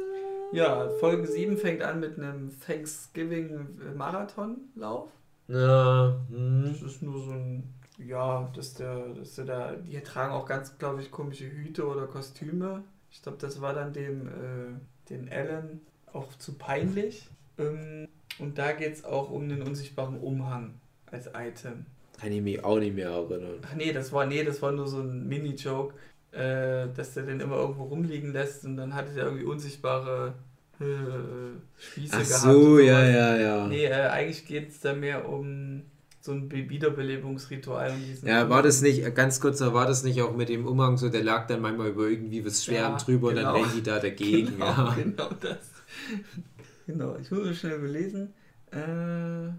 [0.51, 5.09] Ja, Folge 7 fängt an mit einem Thanksgiving-Marathonlauf.
[5.47, 6.65] Ja, hm.
[6.67, 7.63] Das ist nur so ein,
[7.97, 12.07] ja, dass der, dass der da, die tragen auch ganz, glaube ich, komische Hüte oder
[12.07, 12.83] Kostüme.
[13.11, 14.71] Ich glaube, das war dann dem, äh,
[15.09, 15.79] den Alan
[16.13, 17.29] auch zu peinlich.
[17.57, 18.07] Ähm,
[18.39, 20.75] und da geht es auch um den unsichtbaren Umhang
[21.11, 21.85] als Item.
[22.19, 23.59] Kann ich mich auch nicht mehr erinnern.
[23.63, 25.93] Ach nee, das war, nee, das war nur so ein Mini-Joke,
[26.31, 30.35] äh, dass der den immer irgendwo rumliegen lässt und dann hatte der irgendwie unsichtbare
[30.79, 30.85] äh,
[31.77, 32.67] Spieße Ach gehabt.
[32.67, 33.67] so, und ja, ja, ja.
[33.67, 35.83] Nee, äh, eigentlich geht es da mehr um
[36.21, 37.93] so ein Be- Wiederbelebungsritual.
[37.93, 40.97] Und diesen Ja, war das nicht, ganz kurz, war das nicht auch mit dem Umhang
[40.97, 43.53] so, der lag dann manchmal über irgendwie was Schwerem Ja, drüber und genau.
[43.53, 44.59] dann rennen die da dagegen.
[44.59, 44.95] Genau, ja.
[44.95, 45.71] genau das.
[46.85, 48.33] genau, ich muss mal schnell überlesen.
[48.71, 49.49] Äh,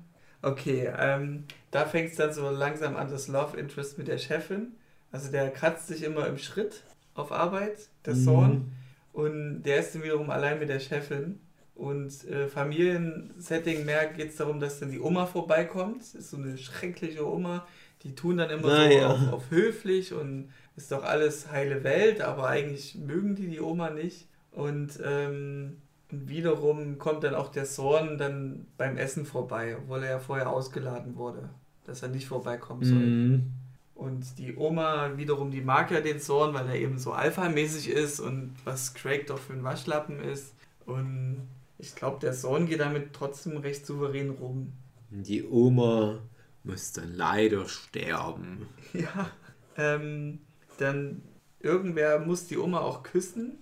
[0.46, 4.72] okay, ähm, da fängt es dann so langsam an, das Love Interest mit der Chefin.
[5.10, 6.82] Also der kratzt sich immer im Schritt
[7.14, 8.24] auf Arbeit, der Mhm.
[8.24, 8.72] Sohn.
[9.12, 11.40] Und der ist dann wiederum allein mit der Chefin.
[11.74, 16.00] Und äh, Familiensetting mehr geht es darum, dass dann die Oma vorbeikommt.
[16.00, 17.66] Das ist so eine schreckliche Oma.
[18.02, 22.20] Die tun dann immer Na so auf, auf höflich und ist doch alles heile Welt,
[22.20, 24.28] aber eigentlich mögen die die Oma nicht.
[24.52, 25.78] Und, ähm,
[26.10, 31.16] wiederum kommt dann auch der Sohn dann beim Essen vorbei, obwohl er ja vorher ausgeladen
[31.16, 31.50] wurde,
[31.84, 32.96] dass er nicht vorbeikommen soll.
[32.98, 33.52] Mhm.
[33.98, 38.20] Und die Oma wiederum, die mag ja den Sohn, weil er eben so alpha-mäßig ist
[38.20, 40.54] und was Craig doch für ein Waschlappen ist.
[40.86, 41.48] Und
[41.78, 44.72] ich glaube, der Sohn geht damit trotzdem recht souverän rum.
[45.10, 46.20] Die Oma
[46.62, 48.68] muss dann leider sterben.
[48.92, 49.30] Ja,
[49.76, 50.38] ähm,
[50.78, 51.22] dann
[51.58, 53.58] irgendwer muss die Oma auch küssen.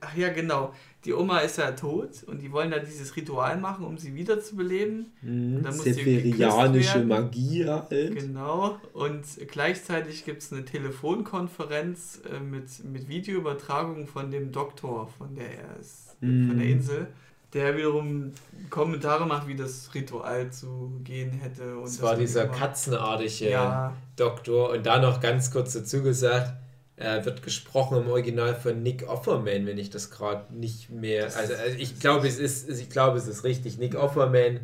[0.00, 0.72] Ach ja, genau.
[1.04, 5.12] Die Oma ist ja tot und die wollen da dieses Ritual machen, um sie wiederzubeleben.
[5.22, 8.16] Mhm, Sephirianische Magie halt.
[8.16, 8.78] Genau.
[8.92, 15.78] Und gleichzeitig gibt es eine Telefonkonferenz äh, mit, mit Videoübertragung von dem Doktor von der,
[16.20, 16.48] mhm.
[16.48, 17.06] von der Insel
[17.52, 18.32] der wiederum
[18.68, 21.76] Kommentare macht, wie das Ritual zu gehen hätte.
[21.76, 23.96] Und das war dieser katzenartige ja.
[24.16, 24.70] Doktor.
[24.70, 26.52] Und da noch ganz kurz dazu gesagt,
[27.00, 31.24] äh, wird gesprochen im Original von Nick Offerman, wenn ich das gerade nicht mehr.
[31.34, 33.78] Also, also, ich glaube, es ist, ich glaube, es ist richtig.
[33.78, 34.60] Nick Offerman,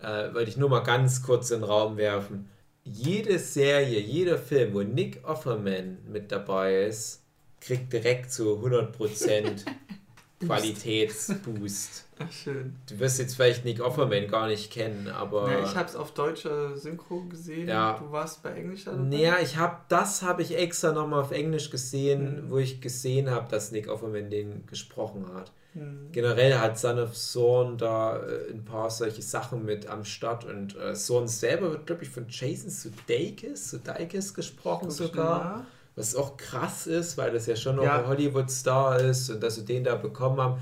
[0.00, 2.48] äh, wollte ich nur mal ganz kurz in den Raum werfen.
[2.84, 7.22] Jede Serie, jeder Film, wo Nick Offerman mit dabei ist,
[7.60, 9.64] kriegt direkt zu 100%
[10.46, 12.06] Qualitätsboost.
[12.22, 12.76] Ach, schön.
[12.88, 15.50] Du wirst jetzt vielleicht Nick Offerman gar nicht kennen, aber.
[15.50, 17.66] Ja, ich habe es auf deutscher Synchro gesehen.
[17.66, 17.98] Ja.
[17.98, 22.44] Du warst bei englischer Naja, ich habe das habe ich extra nochmal auf Englisch gesehen,
[22.44, 22.50] mhm.
[22.50, 25.50] wo ich gesehen habe, dass Nick Offerman den gesprochen hat.
[25.72, 26.12] Mhm.
[26.12, 30.76] Generell hat Son of Zorn da äh, ein paar solche Sachen mit am Start und
[30.76, 35.64] äh, Zorn selber wird, glaube ich, von Jason Sudeikis, Sudeikis gesprochen sogar.
[35.96, 37.98] Was auch krass ist, weil das ja schon noch ja.
[37.98, 40.60] ein Hollywood-Star ist und dass sie den da bekommen haben.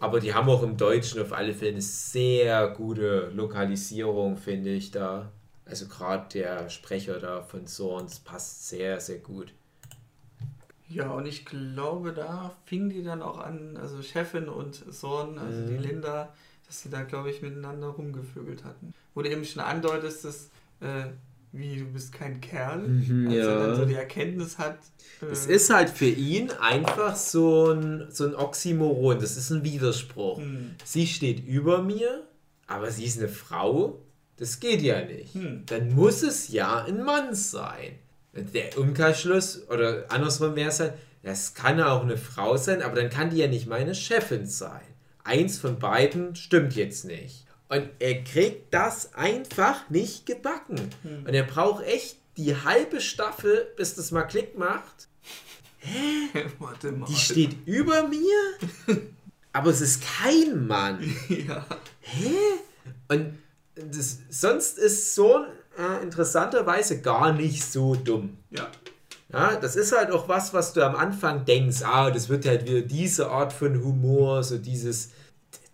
[0.00, 4.90] Aber die haben auch im Deutschen auf alle Fälle eine sehr gute Lokalisierung, finde ich
[4.90, 5.30] da.
[5.66, 9.52] Also gerade der Sprecher da von Sorns passt sehr, sehr gut.
[10.88, 15.60] Ja, und ich glaube, da fing die dann auch an, also Chefin und Sorn, also
[15.60, 15.66] mhm.
[15.68, 16.32] die Linda,
[16.66, 18.94] dass sie da, glaube ich, miteinander rumgevögelt hatten.
[19.14, 20.50] Wo du eben schon andeutest, dass
[20.80, 21.10] äh,
[21.52, 23.42] wie du bist kein Kerl, mhm, als ja.
[23.42, 24.78] er dann so die Erkenntnis hat.
[25.20, 29.64] Äh es ist halt für ihn einfach so ein, so ein Oxymoron, das ist ein
[29.64, 30.38] Widerspruch.
[30.38, 30.76] Mhm.
[30.84, 32.24] Sie steht über mir,
[32.66, 34.00] aber sie ist eine Frau,
[34.36, 35.34] das geht ja nicht.
[35.34, 35.64] Mhm.
[35.66, 37.98] Dann muss es ja ein Mann sein.
[38.32, 43.10] Der Umkehrschluss, oder andersrum wäre es halt, das kann auch eine Frau sein, aber dann
[43.10, 44.80] kann die ja nicht meine Chefin sein.
[45.24, 47.44] Eins von beiden stimmt jetzt nicht.
[47.70, 50.90] Und er kriegt das einfach nicht gebacken.
[51.02, 51.24] Hm.
[51.24, 55.06] Und er braucht echt die halbe Staffel, bis das mal Klick macht.
[55.78, 56.46] Hä?
[56.58, 57.06] Warte mal.
[57.06, 58.96] Die steht über mir,
[59.52, 60.98] aber es ist kein Mann.
[61.28, 61.64] ja.
[62.00, 62.34] Hä?
[63.08, 63.38] Und
[63.76, 65.44] das, sonst ist so
[65.78, 68.36] äh, interessanterweise gar nicht so dumm.
[68.50, 68.68] Ja.
[69.32, 72.68] Ja, das ist halt auch was, was du am Anfang denkst, ah, das wird halt
[72.68, 75.10] wieder diese Art von Humor, so dieses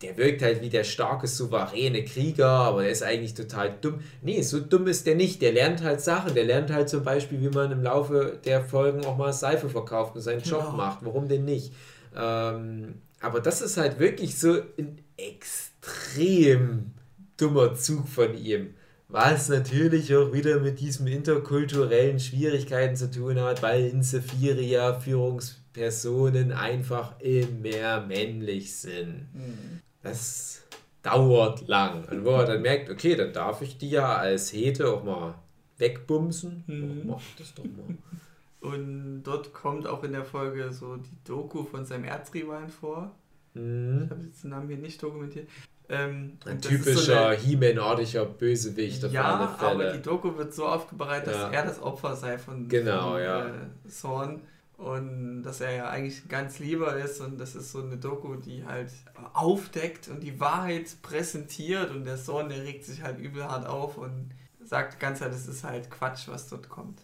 [0.03, 4.01] der wirkt halt wie der starke, souveräne Krieger, aber der ist eigentlich total dumm.
[4.21, 5.41] Nee, so dumm ist der nicht.
[5.41, 6.35] Der lernt halt Sachen.
[6.35, 10.15] Der lernt halt zum Beispiel, wie man im Laufe der Folgen auch mal Seife verkauft
[10.15, 10.73] und seinen Job ja.
[10.73, 10.99] macht.
[11.03, 11.73] Warum denn nicht?
[12.15, 16.93] Ähm, aber das ist halt wirklich so ein extrem
[17.39, 18.75] dummer Zug von ihm.
[19.09, 26.53] Was natürlich auch wieder mit diesen interkulturellen Schwierigkeiten zu tun hat, weil in Sephiria Führungspersonen
[26.53, 29.29] einfach immer männlich sind.
[29.33, 30.63] Mhm das
[31.03, 32.05] dauert lang.
[32.11, 35.35] Und wo er dann merkt, okay, dann darf ich die ja als Hete auch mal
[35.79, 36.65] wegbumsen.
[36.67, 37.03] Mhm.
[37.07, 37.97] Mach das doch mal.
[38.61, 43.15] Und dort kommt auch in der Folge so die Doku von seinem Erzrivalen vor.
[43.55, 44.03] Mhm.
[44.05, 45.49] Ich habe jetzt den Namen hier nicht dokumentiert.
[45.89, 49.71] Ähm, Ein typischer so He-Man-artiger Bösewicht auf ja, alle Fälle.
[49.71, 51.51] aber die Doku wird so aufbereitet, dass ja.
[51.51, 53.47] er das Opfer sei von, genau, von ja.
[53.47, 54.41] äh, Zorn
[54.77, 58.65] und dass er ja eigentlich ganz lieber ist und das ist so eine Doku, die
[58.65, 58.91] halt
[59.33, 63.97] aufdeckt und die Wahrheit präsentiert und der Sohn, der regt sich halt übel hart auf
[63.97, 64.31] und
[64.63, 67.01] sagt die ganze Zeit, das ist halt Quatsch, was dort kommt.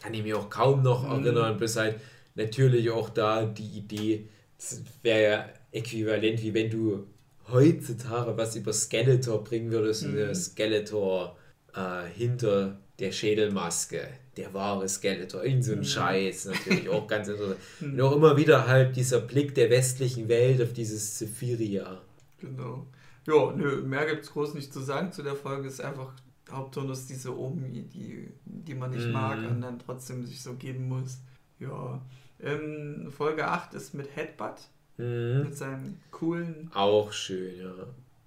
[0.00, 1.24] Kann ich mich auch kaum noch mhm.
[1.24, 2.00] erinnern, bis halt
[2.34, 7.06] natürlich auch da die Idee, das wäre ja äquivalent, wie wenn du
[7.50, 10.34] heutzutage was über Skeletor bringen würdest, mhm.
[10.34, 11.36] Skeletor
[11.74, 14.06] äh, hinter der Schädelmaske,
[14.36, 15.84] der wahre Skeletor, irgend so ein mhm.
[15.84, 17.58] Scheiß, natürlich auch ganz interessant.
[17.80, 17.94] Mhm.
[17.94, 22.00] Und auch immer wieder halt dieser Blick der westlichen Welt auf dieses Sephiria.
[22.38, 22.86] Genau.
[23.26, 25.68] Ja, nö, mehr gibt es groß nicht zu sagen zu der Folge.
[25.68, 26.12] Ist einfach
[26.50, 29.12] Haupttonus diese Omi, die, die man nicht mm.
[29.12, 31.18] mag und dann trotzdem sich so geben muss.
[31.58, 32.02] Ja.
[32.40, 34.68] Ähm, Folge 8 ist mit Headbutt.
[34.98, 35.42] Mm.
[35.42, 36.70] Mit seinem coolen.
[36.74, 37.72] Auch schön, ja.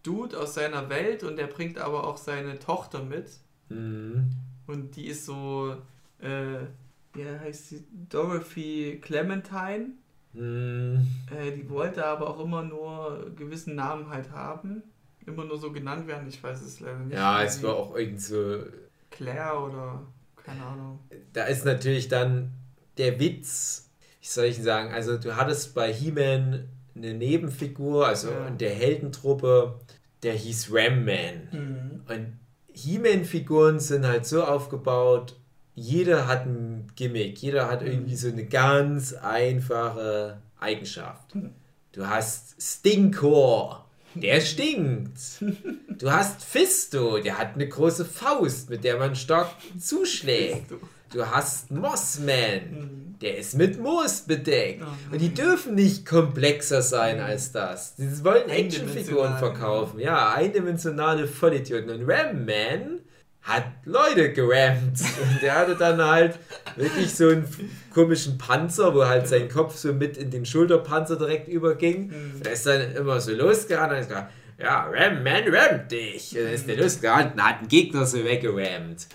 [0.03, 3.29] Dude aus seiner Welt und der bringt aber auch seine Tochter mit.
[3.69, 4.29] Mm.
[4.65, 5.75] Und die ist so,
[6.19, 6.65] äh,
[7.13, 7.85] wie heißt sie?
[8.09, 9.91] Dorothy Clementine.
[10.33, 10.97] Mm.
[11.35, 14.83] Äh, die wollte aber auch immer nur gewissen Namen halt haben.
[15.25, 17.15] Immer nur so genannt werden, ich weiß es leider nicht.
[17.15, 18.63] Ja, es war auch irgend so.
[19.09, 20.05] Claire oder
[20.47, 20.99] keine Ahnung.
[21.33, 22.53] Da ist natürlich dann
[22.97, 23.89] der Witz,
[24.21, 28.47] wie soll ich sagen, also du hattest bei He-Man eine Nebenfigur, also ja.
[28.47, 29.79] in der Heldentruppe,
[30.23, 31.49] der hieß Ram Man.
[31.51, 32.01] Mhm.
[32.07, 32.39] Und
[32.73, 35.35] He-Man-Figuren sind halt so aufgebaut,
[35.77, 41.35] jeder hat ein Gimmick, jeder hat irgendwie so eine ganz einfache Eigenschaft.
[41.35, 41.51] Mhm.
[41.91, 43.85] Du hast Stinkor,
[44.15, 45.19] der stinkt.
[45.99, 49.49] Du hast Fisto, der hat eine große Faust, mit der man stark
[49.79, 50.71] zuschlägt.
[51.11, 52.35] Du hast Mossman,
[52.69, 53.15] mhm.
[53.19, 54.83] der ist mit Moos bedeckt.
[54.83, 57.95] Oh und die dürfen nicht komplexer sein als das.
[57.97, 59.99] Sie wollen Actionfiguren verkaufen.
[59.99, 61.89] Ja, eindimensionale Vollidioten.
[61.89, 62.99] Und Ram Man
[63.47, 64.99] hat Leute gerammt.
[64.99, 66.37] Und der hatte dann halt
[66.75, 67.47] wirklich so einen
[67.93, 72.07] komischen Panzer, wo halt sein Kopf so mit in den Schulterpanzer direkt überging.
[72.07, 72.43] Mhm.
[72.43, 76.37] Der ist dann immer so losgerannt und hat gesagt, ja, Ram Man rammt dich.
[76.37, 79.07] Und dann ist der losgerannt und hat einen Gegner so weggerammt.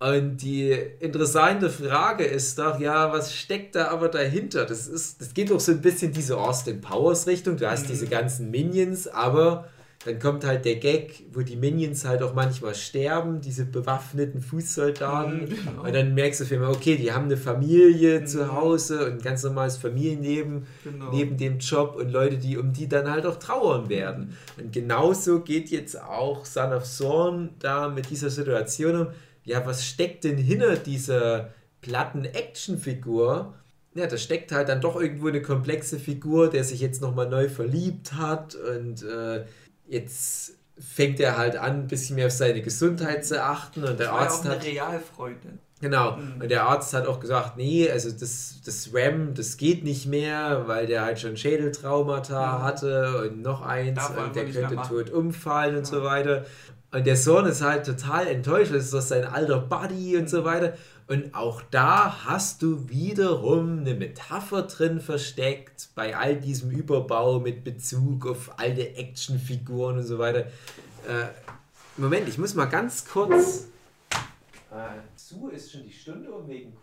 [0.00, 0.70] Und die
[1.00, 4.64] interessante Frage ist doch, ja, was steckt da aber dahinter?
[4.64, 7.56] Das, ist, das geht doch so ein bisschen diese Austin Powers Richtung.
[7.56, 7.88] Du hast mhm.
[7.88, 9.68] diese ganzen Minions, aber
[10.08, 15.42] dann kommt halt der Gag, wo die Minions halt auch manchmal sterben, diese bewaffneten Fußsoldaten.
[15.42, 15.84] Mhm, genau.
[15.84, 18.26] Und dann merkst du für immer, okay, die haben eine Familie mhm.
[18.26, 21.10] zu Hause und ein ganz normales Familienleben genau.
[21.12, 24.36] neben dem Job und Leute, die um die dann halt auch trauern werden.
[24.56, 29.06] Und genauso geht jetzt auch Son of Zorn da mit dieser Situation um
[29.48, 33.54] ja, was steckt denn hinter dieser platten Actionfigur?
[33.94, 37.48] Ja, da steckt halt dann doch irgendwo eine komplexe Figur, der sich jetzt nochmal neu
[37.48, 39.46] verliebt hat und äh,
[39.88, 44.12] jetzt fängt er halt an, ein bisschen mehr auf seine Gesundheit zu achten und der
[44.12, 44.66] Arzt ja auch eine hat.
[44.66, 45.58] Realfreundin.
[45.80, 46.16] Genau.
[46.16, 46.42] Mhm.
[46.42, 50.64] Und der Arzt hat auch gesagt, nee, also das, das RAM, das geht nicht mehr,
[50.66, 52.62] weil der halt schon Schädeltraumata mhm.
[52.62, 55.98] hatte und noch eins Darf und der könnte tot umfallen und ja.
[55.98, 56.44] so weiter.
[56.90, 60.44] Und der Sohn ist halt total enttäuscht, das ist doch sein alter Buddy und so
[60.44, 60.72] weiter.
[61.08, 67.64] Und auch da hast du wiederum eine Metapher drin versteckt bei all diesem Überbau mit
[67.64, 70.40] Bezug auf alte Actionfiguren und so weiter.
[71.08, 71.28] Äh,
[71.96, 73.68] Moment, ich muss mal ganz kurz.
[74.70, 76.76] Äh, zu ist schon die Stunde um wegen.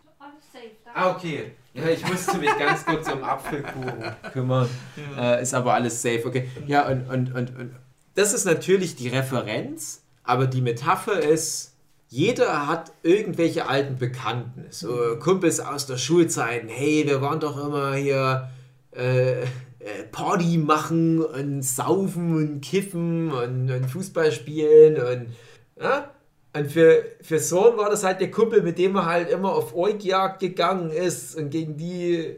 [0.92, 1.52] Ah, okay.
[1.72, 4.68] Ja, ich musste mich ganz kurz um Apfelkuchen kümmern.
[5.14, 5.36] Ja.
[5.36, 6.50] Äh, ist aber alles safe, okay.
[6.66, 7.76] Ja, und, und, und, und
[8.14, 11.75] das ist natürlich die Referenz, aber die Metapher ist,
[12.08, 16.64] jeder hat irgendwelche alten Bekannten, so Kumpels aus der Schulzeit.
[16.68, 18.50] Hey, wir waren doch immer hier
[18.92, 19.42] äh,
[19.86, 25.34] äh, Party machen und saufen und kiffen und, und Fußball spielen und
[25.80, 26.10] ja?
[26.56, 29.76] Und für, für Sohn war das halt der Kumpel, mit dem er halt immer auf
[29.76, 32.34] Eugjagd gegangen ist und gegen die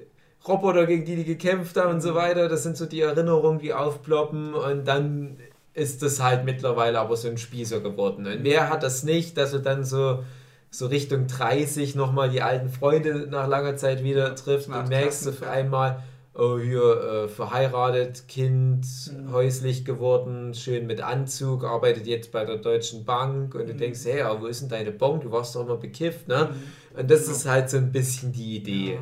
[0.47, 2.49] Roboter, gegen die die gekämpft haben und so weiter.
[2.49, 5.39] Das sind so die Erinnerungen, die aufploppen und dann
[5.79, 8.27] ist das halt mittlerweile aber so ein Spießer geworden.
[8.27, 10.25] Und wer hat das nicht, dass du dann so,
[10.71, 15.31] so Richtung 30 nochmal die alten Freunde nach langer Zeit wieder triffst und merkst du
[15.31, 16.03] auf einmal,
[16.35, 19.33] oh hier, äh, verheiratet, Kind, mhm.
[19.33, 23.79] häuslich geworden, schön mit Anzug, arbeitet jetzt bei der Deutschen Bank und du mhm.
[23.79, 25.21] denkst, hey, aber wo ist denn deine Bon?
[25.21, 26.51] Du warst doch immer bekifft, ne?
[26.53, 27.01] Mhm.
[27.01, 27.33] Und das genau.
[27.33, 28.95] ist halt so ein bisschen die Idee.
[28.95, 29.01] Ja.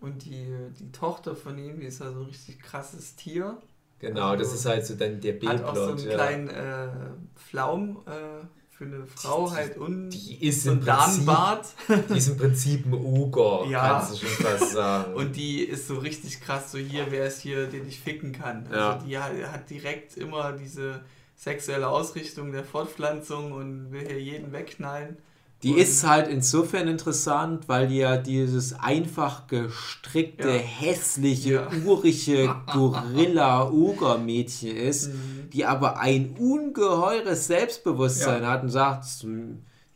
[0.00, 0.46] Und die,
[0.78, 3.58] die Tochter von ihm, die ist ja so ein richtig krasses Tier.
[3.98, 5.52] Genau, also, das ist halt so dann der B-Plot.
[5.52, 6.14] Hat auch so einen ja.
[6.14, 6.88] kleinen äh,
[7.36, 11.66] Pflaum äh, für eine Frau die, halt und die ist so ein Damenbart.
[12.08, 13.88] Die ist im Prinzip ein Oger, ja.
[13.88, 15.14] kannst du schon fast sagen.
[15.14, 18.68] und die ist so richtig krass, so hier, wer ist hier, den ich ficken kann.
[18.68, 18.98] Also ja.
[18.98, 21.00] die hat, hat direkt immer diese
[21.34, 25.16] sexuelle Ausrichtung der Fortpflanzung und will hier jeden wegknallen.
[25.64, 30.54] Die und ist halt insofern interessant, weil die ja dieses einfach gestrickte, ja.
[30.54, 31.68] hässliche, ja.
[31.84, 35.50] urige Gorilla-Oger-Mädchen ist, mhm.
[35.52, 38.50] die aber ein ungeheures Selbstbewusstsein ja.
[38.50, 39.04] hat und sagt,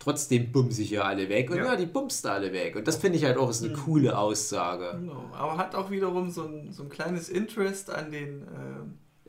[0.02, 1.48] trotzdem bumse ich ja alle weg.
[1.50, 2.74] Und ja, die bumst alle weg.
[2.74, 3.80] Und das finde ich halt auch ist eine mhm.
[3.80, 4.98] coole Aussage.
[4.98, 5.30] Genau.
[5.32, 8.46] Aber hat auch wiederum so ein, so ein kleines Interest an den äh,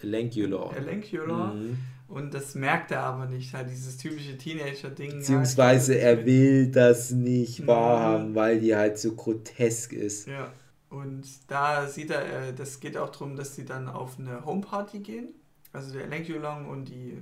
[0.01, 0.75] Elencular.
[0.75, 1.53] Elencular.
[1.53, 1.77] Mhm
[2.13, 5.17] und das merkt er aber nicht, halt dieses typische Teenager-Ding.
[5.17, 7.67] Beziehungsweise ja, er will das nicht mhm.
[7.67, 10.27] wahrhaben, weil die halt so grotesk ist.
[10.27, 10.51] Ja.
[10.89, 14.99] Und da sieht er, äh, das geht auch darum, dass sie dann auf eine Homeparty
[14.99, 15.29] gehen.
[15.71, 17.17] Also der Lenk Yulong und die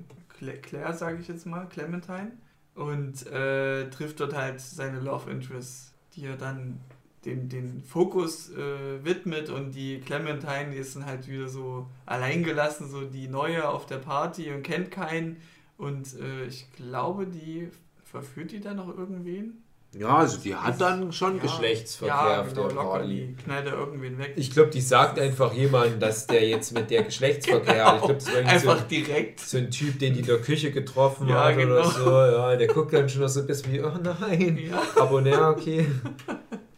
[0.61, 2.33] Claire, sage ich jetzt mal, Clementine.
[2.75, 6.81] Und äh, trifft dort halt seine Love Interest, die er dann
[7.25, 12.89] den, den Fokus äh, widmet und die Clementine, die ist dann halt wieder so alleingelassen,
[12.89, 15.37] so die Neue auf der Party und kennt keinen.
[15.77, 17.69] Und äh, ich glaube, die
[18.03, 19.63] verführt die dann noch irgendwen.
[19.93, 23.07] Ja, also die hat dann schon ja, Geschlechtsverkehr ja, auf genau, der Party.
[23.07, 24.33] Die knallt er irgendwen weg.
[24.37, 27.85] Ich glaube, die sagt einfach jemandem, dass der jetzt mit der Geschlechtsverkehr genau.
[27.85, 27.95] hat.
[27.95, 29.39] Ich glaube, das war einfach so, direkt.
[29.41, 31.73] So ein Typ, den die in der Küche getroffen ja, hat genau.
[31.73, 32.09] oder so.
[32.09, 34.59] Ja, der guckt dann schon so ein bisschen wie, oh nein.
[34.69, 34.81] Ja.
[34.95, 35.85] Aber naja, okay.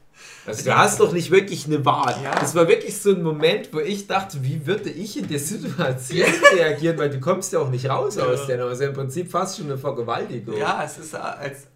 [0.45, 2.15] Also du hast doch nicht wirklich eine Wahl.
[2.23, 2.35] Ja.
[2.35, 6.27] Das war wirklich so ein Moment, wo ich dachte, wie würde ich in der Situation
[6.55, 8.23] reagieren, weil du kommst ja auch nicht raus ja.
[8.23, 8.71] aus der Nummer.
[8.71, 10.57] Also im Prinzip fast schon eine Vergewaltigung.
[10.57, 11.67] Ja, es ist als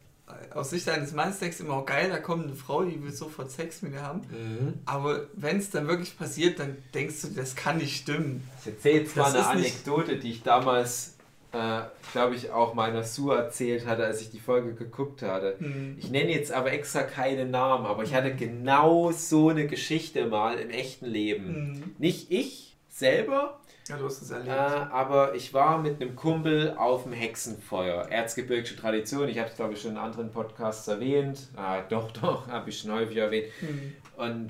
[0.54, 3.12] aus Sicht eines Mannes denkst du immer, auch geil, da kommt eine Frau, die will
[3.12, 4.22] sofort Sex mit dir haben.
[4.32, 4.74] Mhm.
[4.86, 8.48] Aber wenn es dann wirklich passiert, dann denkst du, das kann nicht stimmen.
[8.62, 11.17] Ich erzähle jetzt mal eine Anekdote, die ich damals,
[11.58, 15.56] äh, glaube ich, auch meiner Sue erzählt hatte, als ich die Folge geguckt hatte.
[15.60, 15.98] Mhm.
[16.00, 20.58] Ich nenne jetzt aber extra keine Namen, aber ich hatte genau so eine Geschichte mal
[20.58, 21.72] im echten Leben.
[21.72, 21.96] Mhm.
[21.98, 23.60] Nicht ich selber,
[23.90, 24.50] ja, du hast es erlebt.
[24.50, 28.08] Äh, aber ich war mit einem Kumpel auf dem Hexenfeuer.
[28.10, 29.30] Erzgebirgische Tradition.
[29.30, 31.48] Ich habe es, glaube ich, schon in anderen Podcasts erwähnt.
[31.56, 33.48] Ah, doch, doch, habe ich schon häufig erwähnt.
[33.62, 33.96] Mhm.
[34.18, 34.50] Und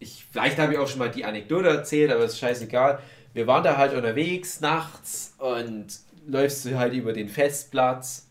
[0.00, 2.98] ich, vielleicht habe ich auch schon mal die Anekdote erzählt, aber ist scheißegal.
[3.34, 5.86] Wir waren da halt unterwegs nachts und
[6.26, 8.28] läufst du halt über den Festplatz.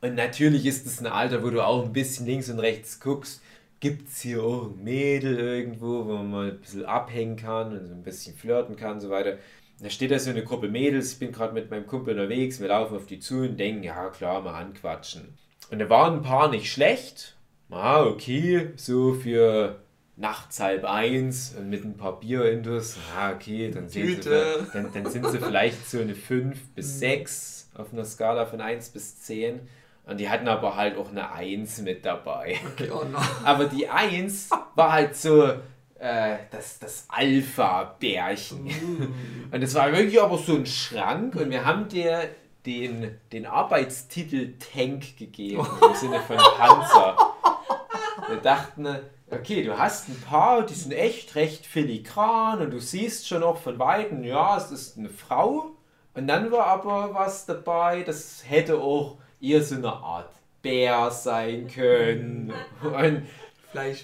[0.00, 3.42] Und natürlich ist es ein Alter, wo du auch ein bisschen links und rechts guckst.
[3.80, 7.86] Gibt es hier auch ein Mädel irgendwo, wo man mal ein bisschen abhängen kann und
[7.86, 9.38] so ein bisschen flirten kann und so weiter
[9.80, 12.68] da steht da so eine Gruppe Mädels, ich bin gerade mit meinem Kumpel unterwegs, wir
[12.68, 15.38] laufen auf die zu und denken, ja klar, mal anquatschen.
[15.70, 17.36] Und da waren ein paar nicht schlecht.
[17.70, 19.80] Ah, okay, so für
[20.20, 22.96] nachts halb eins und mit ein paar Bier intus.
[23.16, 27.80] Ah, okay, dann, sie, dann, dann, sind sie vielleicht so eine 5 bis 6 mhm.
[27.80, 29.60] auf einer Skala von 1 bis 10.
[30.04, 32.56] Und die hatten aber halt auch eine 1 mit dabei.
[32.72, 33.18] Okay, oh no.
[33.44, 35.48] Aber die 1 war halt so,
[35.98, 38.64] äh, das, das Alpha-Bärchen.
[38.64, 39.54] Mm.
[39.54, 42.28] Und es war wirklich aber so ein Schrank und wir haben dir
[42.66, 47.16] den, den Arbeitstitel Tank gegeben, im Sinne von Panzer.
[48.28, 48.86] Wir dachten,
[49.30, 53.58] okay, du hast ein paar, die sind echt recht filigran und du siehst schon auch
[53.58, 55.76] von Weitem, ja, es ist eine Frau.
[56.14, 60.30] Und dann war aber was dabei, das hätte auch eher so eine Art
[60.62, 62.52] Bär sein können.
[62.82, 63.26] Und.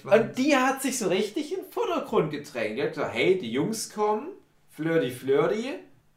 [0.04, 2.78] Und die hat sich so richtig in den Vordergrund gedrängt.
[2.78, 4.28] Die hat gesagt, hey, die Jungs kommen,
[4.70, 5.74] flirty flirty.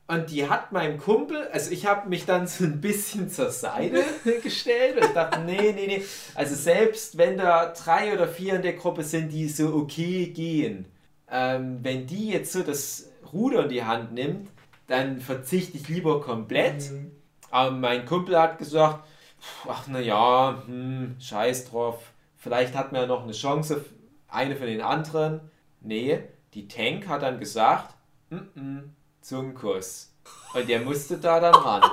[0.09, 4.03] Und die hat meinem Kumpel, also ich habe mich dann so ein bisschen zur Seite
[4.43, 6.03] gestellt und ich dachte, nee, nee, nee.
[6.33, 10.85] Also selbst wenn da drei oder vier in der Gruppe sind, die so okay gehen,
[11.31, 14.49] ähm, wenn die jetzt so das Ruder in die Hand nimmt,
[14.87, 16.91] dann verzichte ich lieber komplett.
[16.91, 17.11] Mhm.
[17.51, 19.05] Aber mein Kumpel hat gesagt,
[19.67, 22.01] ach na ja, hm, scheiß drauf
[22.39, 23.85] vielleicht hat man ja noch eine Chance,
[24.27, 25.41] eine von den anderen.
[25.81, 26.23] Nee,
[26.53, 27.93] die Tank hat dann gesagt,
[28.29, 28.81] mm -mm,
[29.29, 30.11] zum Kuss.
[30.55, 31.83] Und der musste da dann ran.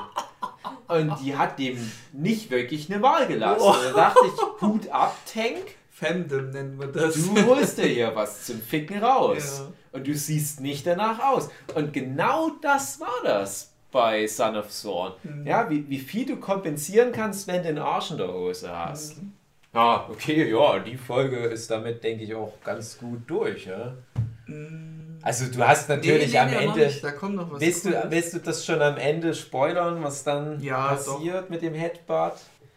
[0.89, 1.79] Und die hat dem
[2.13, 3.63] nicht wirklich eine Wahl gelassen.
[3.63, 3.75] Oh.
[3.75, 5.77] Da dachte ich, Hut ab, Tank.
[5.91, 7.15] Fandom nennt man das.
[7.15, 9.61] Du holst dir hier was zum Ficken raus.
[9.61, 9.73] Ja.
[9.93, 11.51] Und du siehst nicht danach aus.
[11.75, 15.13] Und genau das war das bei Son of Thorn.
[15.23, 15.47] Mhm.
[15.47, 19.19] Ja, wie, wie viel du kompensieren kannst, wenn du den Arsch in der Hose hast.
[19.19, 19.33] Mhm.
[19.75, 23.67] Ja, okay, ja, die Folge ist damit, denke ich, auch ganz gut durch.
[23.67, 23.95] Ja?
[24.47, 24.96] Mm.
[25.27, 27.01] Also du hast natürlich nee, nee, am nee, Ende.
[27.03, 30.61] Da kommt noch was willst, du, willst du das schon am Ende spoilern, was dann
[30.61, 31.49] ja, passiert doch.
[31.49, 32.35] mit dem Headbutt?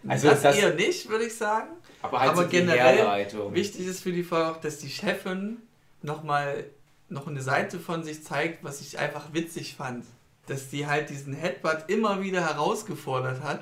[0.07, 1.67] Also das, das eher nicht, würde ich sagen.
[2.01, 5.57] Aber, halt aber so generell wichtig ist für die Folge auch, dass die Chefin
[6.01, 6.63] nochmal
[7.07, 10.05] noch eine Seite von sich zeigt, was ich einfach witzig fand.
[10.47, 13.59] Dass die halt diesen Headbutt immer wieder herausgefordert hat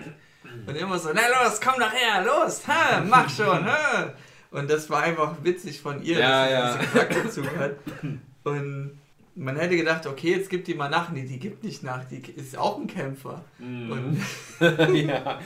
[0.65, 4.13] und immer so, na los, komm doch her, los, ha, mach schon, ha.
[4.49, 7.03] Und das war einfach witzig von ihr, ja, dass sie ja.
[7.03, 7.75] diesen dazu hat.
[8.47, 8.99] Und
[9.35, 11.09] man hätte gedacht, okay, jetzt gibt die mal nach.
[11.11, 13.43] Nee, die gibt nicht nach, die ist auch ein Kämpfer.
[13.59, 13.91] Mm.
[13.91, 14.21] Und,
[14.95, 15.39] ja.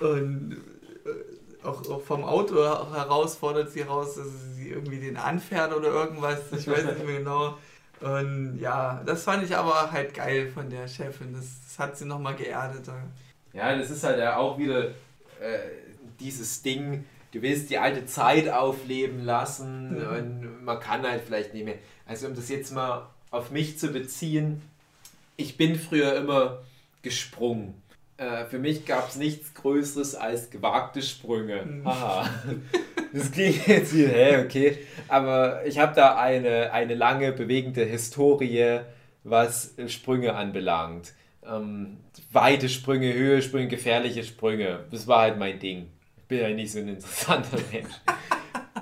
[0.00, 0.56] und
[1.04, 6.40] äh, auch, auch, vom Auto herausfordert sie raus, dass sie irgendwie den anfährt oder irgendwas.
[6.52, 7.58] Ich weiß nicht mehr genau.
[8.00, 11.34] Und ja, das fand ich aber halt geil von der Chefin.
[11.34, 12.88] Das, das hat sie nochmal geerdet.
[13.52, 14.88] Ja, das ist halt ja auch wieder
[15.40, 15.58] äh,
[16.18, 20.06] dieses Ding, du willst die alte Zeit aufleben lassen mhm.
[20.08, 21.76] und man kann halt vielleicht nicht mehr.
[22.06, 24.62] Also um das jetzt mal auf mich zu beziehen,
[25.36, 26.58] ich bin früher immer
[27.02, 27.74] gesprungen.
[28.16, 31.64] Äh, für mich gab es nichts Größeres als gewagte Sprünge.
[31.64, 31.84] Mhm.
[31.84, 32.28] Haha.
[33.12, 34.78] Das klingt jetzt wie, hä, okay.
[35.08, 38.82] Aber ich habe da eine, eine lange bewegende Historie,
[39.24, 41.12] was Sprünge anbelangt.
[41.44, 41.96] Ähm,
[42.30, 44.84] weite Sprünge, Höhe Sprünge, gefährliche Sprünge.
[44.92, 45.88] Das war halt mein Ding.
[46.30, 47.90] Ich bin ja nicht so ein interessanter Mensch.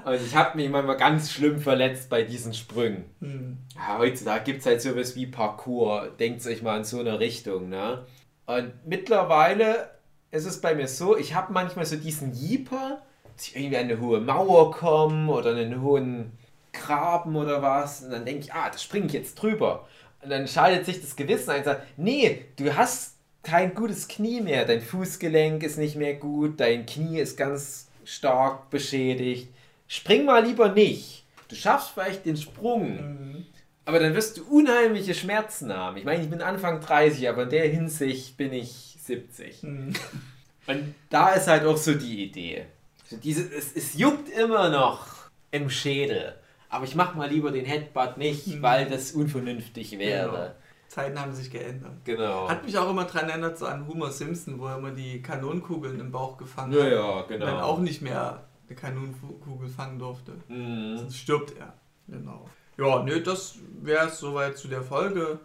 [0.04, 3.06] Und ich habe mich manchmal ganz schlimm verletzt bei diesen Sprüngen.
[3.22, 3.56] Hm.
[3.74, 6.10] Ja, heutzutage gibt es halt sowas wie Parkour.
[6.20, 7.70] Denkt euch mal in so eine Richtung.
[7.70, 8.04] Ne?
[8.44, 9.88] Und mittlerweile
[10.30, 13.00] ist es bei mir so, ich habe manchmal so diesen Jeeper,
[13.34, 16.32] dass ich irgendwie an eine hohe Mauer komme oder einen hohen
[16.74, 18.02] Graben oder was.
[18.02, 19.88] Und dann denke ich, ah, da springe ich jetzt drüber.
[20.20, 23.17] Und dann schaltet sich das Gewissen ein und sagt, nee, du hast
[23.48, 24.64] kein gutes Knie mehr.
[24.64, 29.48] Dein Fußgelenk ist nicht mehr gut, dein Knie ist ganz stark beschädigt.
[29.86, 31.24] Spring mal lieber nicht.
[31.48, 33.46] Du schaffst vielleicht den Sprung, mhm.
[33.86, 35.96] aber dann wirst du unheimliche Schmerzen haben.
[35.96, 39.62] Ich meine, ich bin Anfang 30, aber in der Hinsicht bin ich 70.
[39.62, 39.94] Mhm.
[40.66, 42.66] Und da ist halt auch so die Idee.
[43.10, 45.06] Diese, es, es juckt immer noch
[45.50, 46.34] im Schädel.
[46.68, 48.62] Aber ich mach mal lieber den Headbutt nicht, mhm.
[48.62, 50.56] weil das unvernünftig wäre.
[50.88, 51.92] Zeiten haben sich geändert.
[52.04, 52.48] Genau.
[52.48, 56.00] Hat mich auch immer daran erinnert, so an Homer Simpson, wo er immer die Kanonenkugeln
[56.00, 56.90] im Bauch gefangen ja, hat.
[56.90, 57.34] Ja, genau.
[57.34, 60.32] Und dann auch nicht mehr eine Kanonenkugel fangen durfte.
[60.48, 60.96] Mhm.
[60.96, 61.74] Sonst stirbt er.
[62.08, 62.48] Genau.
[62.78, 65.40] Ja, nö, das wäre es soweit zu der Folge,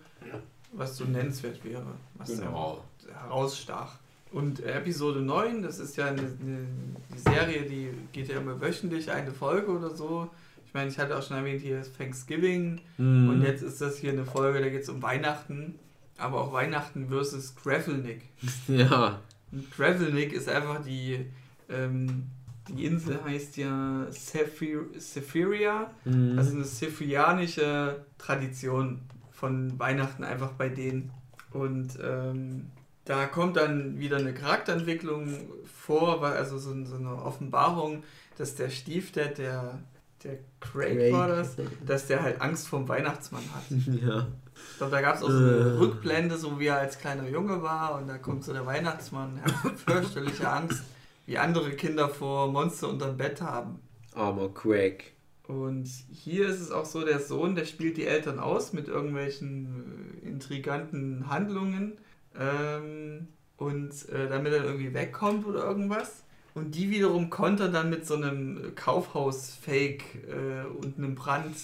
[0.71, 1.85] was so nennenswert wäre.
[2.15, 2.83] Was genau.
[3.11, 3.97] herausstach.
[4.31, 6.67] Und Episode 9, das ist ja eine, eine
[7.13, 10.29] die Serie, die geht ja immer wöchentlich eine Folge oder so.
[10.73, 13.29] Ich meine, ich hatte auch schon erwähnt, hier ist Thanksgiving mhm.
[13.29, 15.75] und jetzt ist das hier eine Folge, da geht es um Weihnachten,
[16.17, 18.23] aber auch Weihnachten versus Gravelnick.
[18.67, 19.21] Ja.
[19.51, 21.27] Und Gravelnick ist einfach die,
[21.69, 22.23] ähm,
[22.69, 26.39] die Insel heißt ja Sephiria, mhm.
[26.39, 31.11] also eine sephirianische Tradition von Weihnachten einfach bei denen.
[31.51, 32.71] Und ähm,
[33.05, 38.03] da kommt dann wieder eine Charakterentwicklung vor, also so, so eine Offenbarung,
[38.39, 39.77] dass der Stiefdad, der
[40.23, 41.55] der Craig, Craig, war das,
[41.85, 43.63] dass der halt Angst vorm Weihnachtsmann hat.
[44.01, 44.27] Ja.
[44.71, 45.77] Ich glaube, da gab es auch so eine äh.
[45.77, 49.63] Rückblende, so wie er als kleiner Junge war und da kommt so der Weihnachtsmann, er
[49.63, 50.83] hat fürchterliche Angst,
[51.25, 53.79] wie andere Kinder vor Monster unterm Bett haben.
[54.13, 55.13] Armer Craig.
[55.47, 60.21] Und hier ist es auch so, der Sohn, der spielt die Eltern aus mit irgendwelchen
[60.23, 61.97] äh, intriganten Handlungen
[62.39, 63.27] ähm,
[63.57, 66.22] und äh, damit er irgendwie wegkommt oder irgendwas.
[66.53, 71.55] Und die wiederum kontern dann mit so einem Kaufhaus-Fake äh, und einem Brand.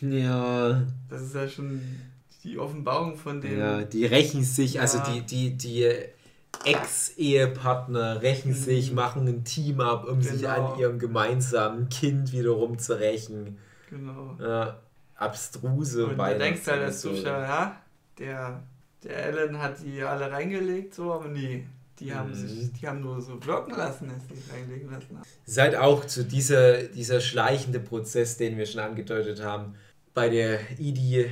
[0.00, 0.82] Ja.
[1.08, 1.80] Das ist ja schon
[2.42, 3.58] die Offenbarung von dem.
[3.58, 5.04] Ja, die rächen sich, also ja.
[5.04, 5.90] also die, die, die
[6.64, 8.56] Ex-Ehepartner rächen mhm.
[8.56, 10.32] sich, machen ein Team ab, um genau.
[10.32, 10.78] sich an genau.
[10.78, 13.58] ihrem gemeinsamen Kind wiederum zu rächen.
[13.90, 14.36] Genau.
[14.40, 14.78] Ja,
[15.16, 17.76] abstruse Und du denkst halt als Zuschauer, ja,
[18.18, 18.62] der,
[19.02, 21.66] der Alan hat die alle reingelegt, so, aber nie.
[22.00, 22.34] Die haben, mhm.
[22.34, 25.18] sich, die haben nur so wirken lassen, dass die reinlegen lassen.
[25.46, 29.74] Es halt auch zu dieser, dieser schleichende Prozess, den wir schon angedeutet haben,
[30.12, 31.30] bei der ID,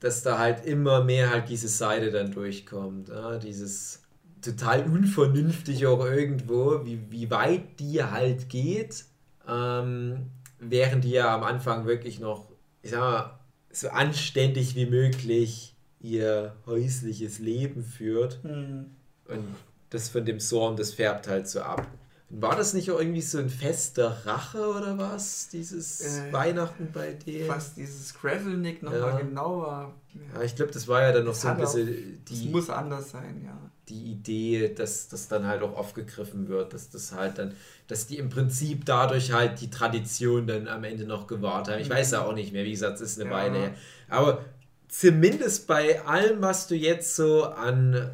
[0.00, 3.08] dass da halt immer mehr halt diese Seite dann durchkommt.
[3.08, 3.38] Ja?
[3.38, 4.02] Dieses
[4.42, 9.04] total unvernünftig auch irgendwo, wie, wie weit die halt geht,
[9.48, 12.50] ähm, während die ja am Anfang wirklich noch,
[12.82, 13.38] ich sag mal,
[13.70, 18.42] so anständig wie möglich ihr häusliches Leben führt.
[18.44, 18.90] Mhm.
[19.28, 19.44] Und
[19.92, 21.86] das von dem Sorn, das färbt halt so ab.
[22.34, 25.48] War das nicht auch irgendwie so ein Fest der Rache oder was?
[25.48, 27.46] Dieses äh, Weihnachten bei dir?
[27.46, 29.18] Was dieses Gravelnick nochmal ja.
[29.18, 29.94] genauer.
[30.14, 30.38] Ja.
[30.38, 32.44] ja, ich glaube, das war ja dann noch das so ein bisschen auch, die.
[32.44, 33.58] Das muss anders sein, ja.
[33.90, 37.52] Die Idee, dass das dann halt auch aufgegriffen wird, dass das halt dann,
[37.86, 41.80] dass die im Prinzip dadurch halt die Tradition dann am Ende noch gewahrt haben.
[41.80, 41.94] Ich mhm.
[41.94, 43.36] weiß ja auch nicht mehr, wie gesagt, es ist eine ja.
[43.36, 43.74] Weile her.
[44.08, 44.42] Aber
[44.88, 48.10] zumindest bei allem, was du jetzt so an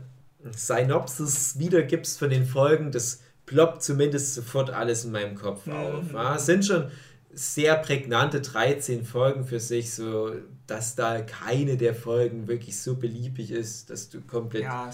[0.54, 5.72] Synopsis wiedergibst von den Folgen, das ploppt zumindest sofort alles in meinem Kopf mhm.
[5.72, 6.12] auf.
[6.12, 6.90] Ja, es sind schon
[7.32, 10.32] sehr prägnante 13 Folgen für sich, so
[10.66, 14.90] dass da keine der Folgen wirklich so beliebig ist, dass du komplett ja,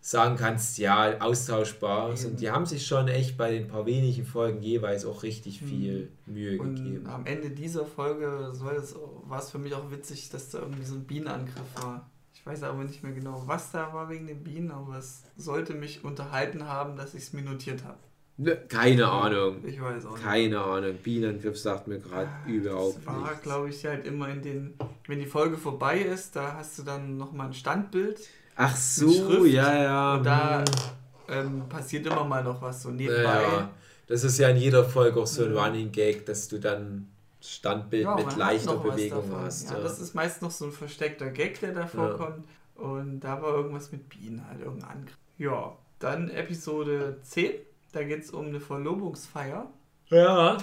[0.00, 2.12] sagen kannst, ja, austauschbar.
[2.12, 2.26] Eben.
[2.26, 5.66] Und die haben sich schon echt bei den paar wenigen Folgen jeweils auch richtig mhm.
[5.66, 6.32] viel mhm.
[6.32, 7.06] Mühe und gegeben.
[7.06, 8.52] Am Ende dieser Folge
[9.26, 12.10] war es für mich auch witzig, dass da irgendwie so ein Bienenangriff war.
[12.42, 15.74] Ich weiß aber nicht mehr genau, was da war wegen den Bienen, aber es sollte
[15.74, 17.98] mich unterhalten haben, dass ich es mir notiert habe.
[18.36, 19.64] Ne, keine Ahnung.
[19.64, 20.24] Ich weiß auch nicht.
[20.24, 20.96] Keine Ahnung.
[21.00, 23.06] Bienenangriff sagt mir gerade ja, überhaupt nichts.
[23.06, 24.74] Das war, glaube ich, halt immer in den,
[25.06, 28.18] wenn die Folge vorbei ist, da hast du dann nochmal ein Standbild.
[28.56, 30.14] Ach so, ja, ja.
[30.16, 30.64] Und da hm.
[31.28, 33.22] ähm, passiert immer mal noch was so nebenbei.
[33.22, 33.70] Ja,
[34.08, 37.11] das ist ja in jeder Folge auch so ein Running Gag, dass du dann
[37.42, 39.70] Standbild ja, mit leichter Bewegung hast.
[39.70, 42.44] Ja, ja, das ist meist noch so ein versteckter Gag, der da vorkommt.
[42.76, 42.82] Ja.
[42.82, 45.18] Und da war irgendwas mit Bienen, halt irgendein Angriff.
[45.38, 47.54] Ja, dann Episode 10.
[47.92, 49.68] Da geht es um eine Verlobungsfeier.
[50.08, 50.56] Ja.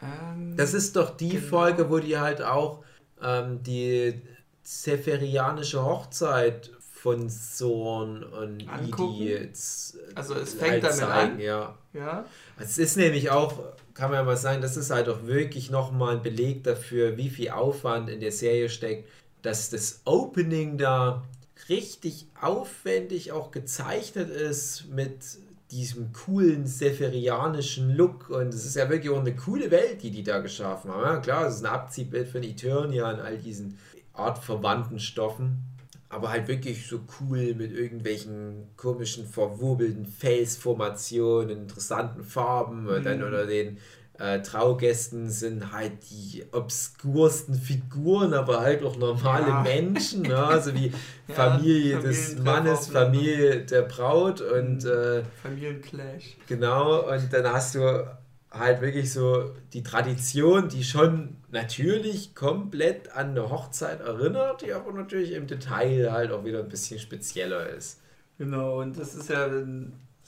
[0.00, 1.46] Ähm, das ist doch die genau.
[1.48, 2.84] Folge, wo die halt auch
[3.22, 4.22] ähm, die
[4.62, 9.14] zepherianische Hochzeit von Zorn und Angucken.
[9.14, 9.98] Idi jetzt.
[10.14, 11.40] Also es fängt halt damit zeigen, an.
[11.40, 11.78] Ja.
[11.92, 12.24] ja.
[12.58, 13.54] Es ist nämlich auch
[13.94, 17.30] kann man ja mal sagen, das ist halt auch wirklich nochmal ein Beleg dafür, wie
[17.30, 19.08] viel Aufwand in der Serie steckt,
[19.42, 21.22] dass das Opening da
[21.68, 25.38] richtig aufwendig auch gezeichnet ist mit
[25.70, 30.24] diesem coolen seferianischen Look und es ist ja wirklich auch eine coole Welt, die die
[30.24, 31.02] da geschaffen haben.
[31.02, 33.78] Ja, klar, es ist ein Abziehbild von Eternia und all diesen
[34.12, 35.58] artverwandten Stoffen,
[36.10, 43.24] aber halt wirklich so cool mit irgendwelchen komischen, verwurbelten Felsformationen, interessanten Farben und dann mhm.
[43.24, 43.78] unter den
[44.18, 49.62] äh, Traugästen sind halt die obskursten Figuren, aber halt auch normale ja.
[49.62, 50.36] Menschen, ne?
[50.46, 54.90] also wie ja, Familie des Mannes, Familie der Braut und mhm.
[54.90, 56.36] äh, Familienclash.
[56.48, 58.04] Genau, und dann hast du
[58.50, 64.92] halt wirklich so die Tradition, die schon natürlich komplett an eine Hochzeit erinnert, die aber
[64.92, 68.00] natürlich im Detail halt auch wieder ein bisschen spezieller ist.
[68.38, 69.46] Genau, und das ist ja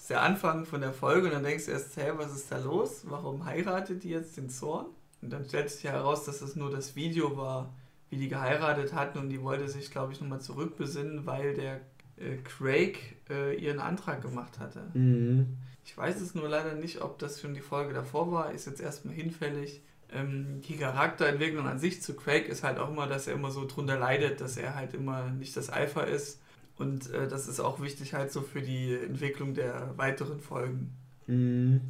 [0.02, 2.58] ist der Anfang von der Folge und dann denkst du erst, hey, was ist da
[2.58, 3.02] los?
[3.04, 4.86] Warum heiratet die jetzt den Zorn?
[5.20, 7.72] Und dann stellt sich heraus, dass das nur das Video war,
[8.10, 11.80] wie die geheiratet hatten und die wollte sich, glaube ich, nochmal zurückbesinnen, weil der
[12.16, 14.90] äh, Craig äh, ihren Antrag gemacht hatte.
[14.92, 15.56] Mhm.
[15.84, 18.80] Ich weiß es nur leider nicht, ob das schon die Folge davor war, ist jetzt
[18.80, 19.80] erstmal hinfällig.
[20.12, 23.66] Ähm, die Charakterentwicklung an sich zu Craig ist halt auch immer, dass er immer so
[23.66, 26.38] drunter leidet, dass er halt immer nicht das Alpha ist
[26.76, 30.92] und äh, das ist auch wichtig halt so für die Entwicklung der weiteren Folgen.
[31.26, 31.80] Mhm.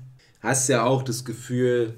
[0.41, 1.95] Hast ja auch das Gefühl,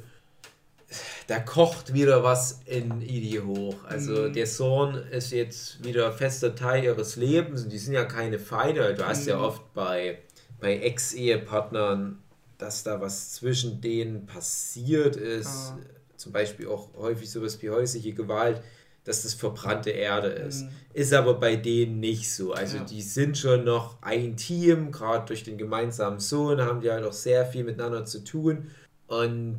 [1.26, 3.76] da kocht wieder was in Idi hoch.
[3.84, 4.32] Also mhm.
[4.32, 8.94] der Sohn ist jetzt wieder fester Teil ihres Lebens und die sind ja keine Feinde.
[8.94, 9.28] Du hast mhm.
[9.30, 10.18] ja oft bei,
[10.60, 12.18] bei Ex-Ehepartnern,
[12.58, 15.72] dass da was zwischen denen passiert ist.
[15.72, 15.78] Ah.
[16.16, 18.62] Zum Beispiel auch häufig sowas wie häusliche Gewalt
[19.04, 20.62] dass das verbrannte Erde ist.
[20.62, 20.70] Mhm.
[20.94, 22.52] Ist aber bei denen nicht so.
[22.52, 22.84] Also ja.
[22.84, 27.12] die sind schon noch ein Team, gerade durch den gemeinsamen Sohn haben die halt auch
[27.12, 28.70] sehr viel miteinander zu tun.
[29.06, 29.58] Und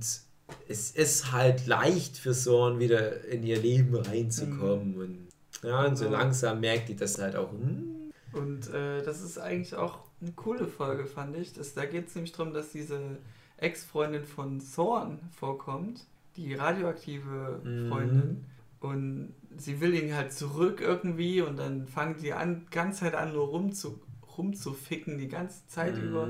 [0.68, 4.96] es ist halt leicht für Sohn wieder in ihr Leben reinzukommen.
[4.96, 5.00] Mhm.
[5.00, 5.28] Und
[5.64, 7.52] ja, und so langsam merkt die das halt auch.
[7.52, 8.12] Hm.
[8.34, 11.54] Und äh, das ist eigentlich auch eine coole Folge, fand ich.
[11.54, 13.00] Das, da geht es nämlich darum, dass diese
[13.58, 17.90] Ex-Freundin von Thorn vorkommt, die radioaktive mhm.
[17.90, 18.46] Freundin.
[18.80, 23.34] Und sie will ihn halt zurück irgendwie und dann fangen die an, ganz Zeit an,
[23.34, 24.00] nur rumzu,
[24.38, 26.04] rumzuficken, die ganze Zeit mhm.
[26.04, 26.28] über.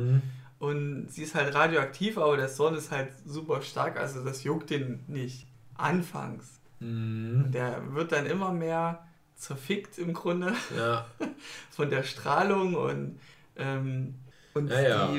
[0.60, 4.70] Und sie ist halt radioaktiv, aber der Sohn ist halt super stark, also das juckt
[4.70, 5.48] den nicht.
[5.74, 6.62] Anfangs.
[6.80, 7.52] Mhm.
[7.52, 9.06] Der wird dann immer mehr
[9.36, 11.06] zerfickt im Grunde ja.
[11.70, 13.20] von der Strahlung und,
[13.58, 14.16] ähm,
[14.54, 15.12] und ja,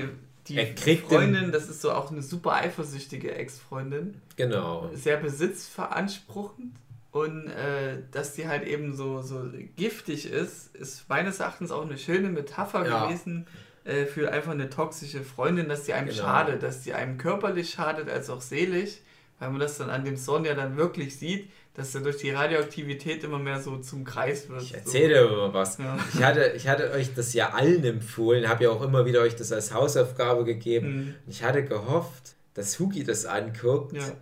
[0.49, 4.21] die, die Freundin, das ist so auch eine super eifersüchtige Ex-Freundin.
[4.37, 4.91] Genau.
[4.95, 6.75] Sehr besitzveranspruchend
[7.11, 9.45] und äh, dass die halt eben so, so
[9.77, 13.07] giftig ist, ist meines Erachtens auch eine schöne Metapher ja.
[13.07, 13.47] gewesen
[13.85, 16.23] äh, für einfach eine toxische Freundin, dass die einem genau.
[16.23, 18.99] schadet, dass die einem körperlich schadet als auch seelisch,
[19.39, 22.31] weil man das dann an dem Sohn ja dann wirklich sieht, dass er durch die
[22.31, 24.63] Radioaktivität immer mehr so zum Kreis wird.
[24.63, 25.35] Ich erzähle so.
[25.35, 25.79] immer was.
[25.79, 25.99] Ja.
[26.15, 29.37] Ich, hatte, ich hatte euch das ja allen empfohlen, habe ja auch immer wieder euch
[29.37, 30.89] das als Hausaufgabe gegeben.
[30.89, 31.15] Mhm.
[31.29, 33.97] Ich hatte gehofft, dass Huki das anguckt.
[33.97, 34.13] Ja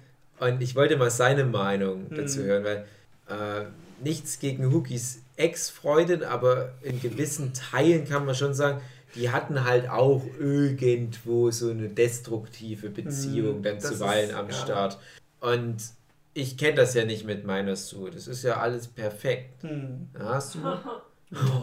[0.41, 2.17] und ich wollte mal seine Meinung mhm.
[2.17, 2.87] dazu hören, weil
[3.29, 3.65] äh,
[4.03, 8.81] nichts gegen Hookies Ex-Freundin, aber in gewissen Teilen kann man schon sagen,
[9.15, 14.55] die hatten halt auch irgendwo so eine destruktive Beziehung mhm, dann zuweilen ist, am ja.
[14.55, 14.99] Start.
[15.41, 15.77] Und
[16.35, 18.11] ich kenne das ja nicht mit meiner Sue.
[18.11, 19.65] Das ist ja alles perfekt.
[19.65, 20.11] Mhm.
[20.19, 20.59] Hast du?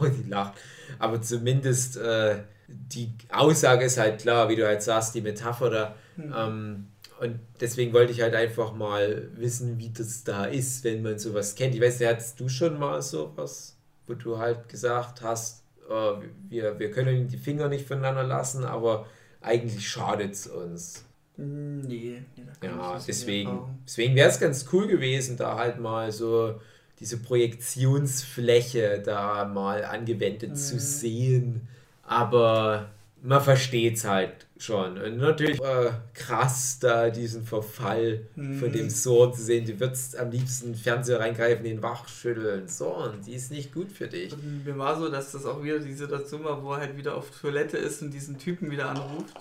[0.01, 0.55] Oh, die lacht.
[0.99, 5.95] Aber zumindest äh, die Aussage ist halt klar, wie du halt sagst, die Metapher da.
[6.17, 6.33] Mhm.
[6.35, 6.87] Ähm,
[7.21, 11.55] und deswegen wollte ich halt einfach mal wissen, wie das da ist, wenn man sowas
[11.55, 11.73] kennt.
[11.75, 13.77] Ich weiß nicht, hattest du schon mal sowas,
[14.07, 16.13] wo du halt gesagt hast, äh,
[16.49, 19.05] wir, wir können die Finger nicht voneinander lassen, aber
[19.39, 21.05] eigentlich schadet es uns.
[21.37, 26.59] Nee, nee ja, deswegen, deswegen wäre es ganz cool gewesen, da halt mal so
[26.99, 30.55] diese Projektionsfläche da mal angewendet mhm.
[30.55, 31.67] zu sehen.
[32.03, 32.91] Aber
[33.23, 34.97] man versteht es halt schon.
[34.99, 38.59] Und natürlich äh, krass, da diesen Verfall mhm.
[38.59, 39.65] von dem Sohn zu sehen.
[39.65, 42.67] Du würdest am liebsten Fernseher reingreifen, den wachschütteln.
[42.67, 44.33] Sohn, die ist nicht gut für dich.
[44.33, 47.15] Und mir war so, dass das auch wieder die Situation war, wo er halt wieder
[47.15, 49.35] auf Toilette ist und diesen Typen wieder anruft,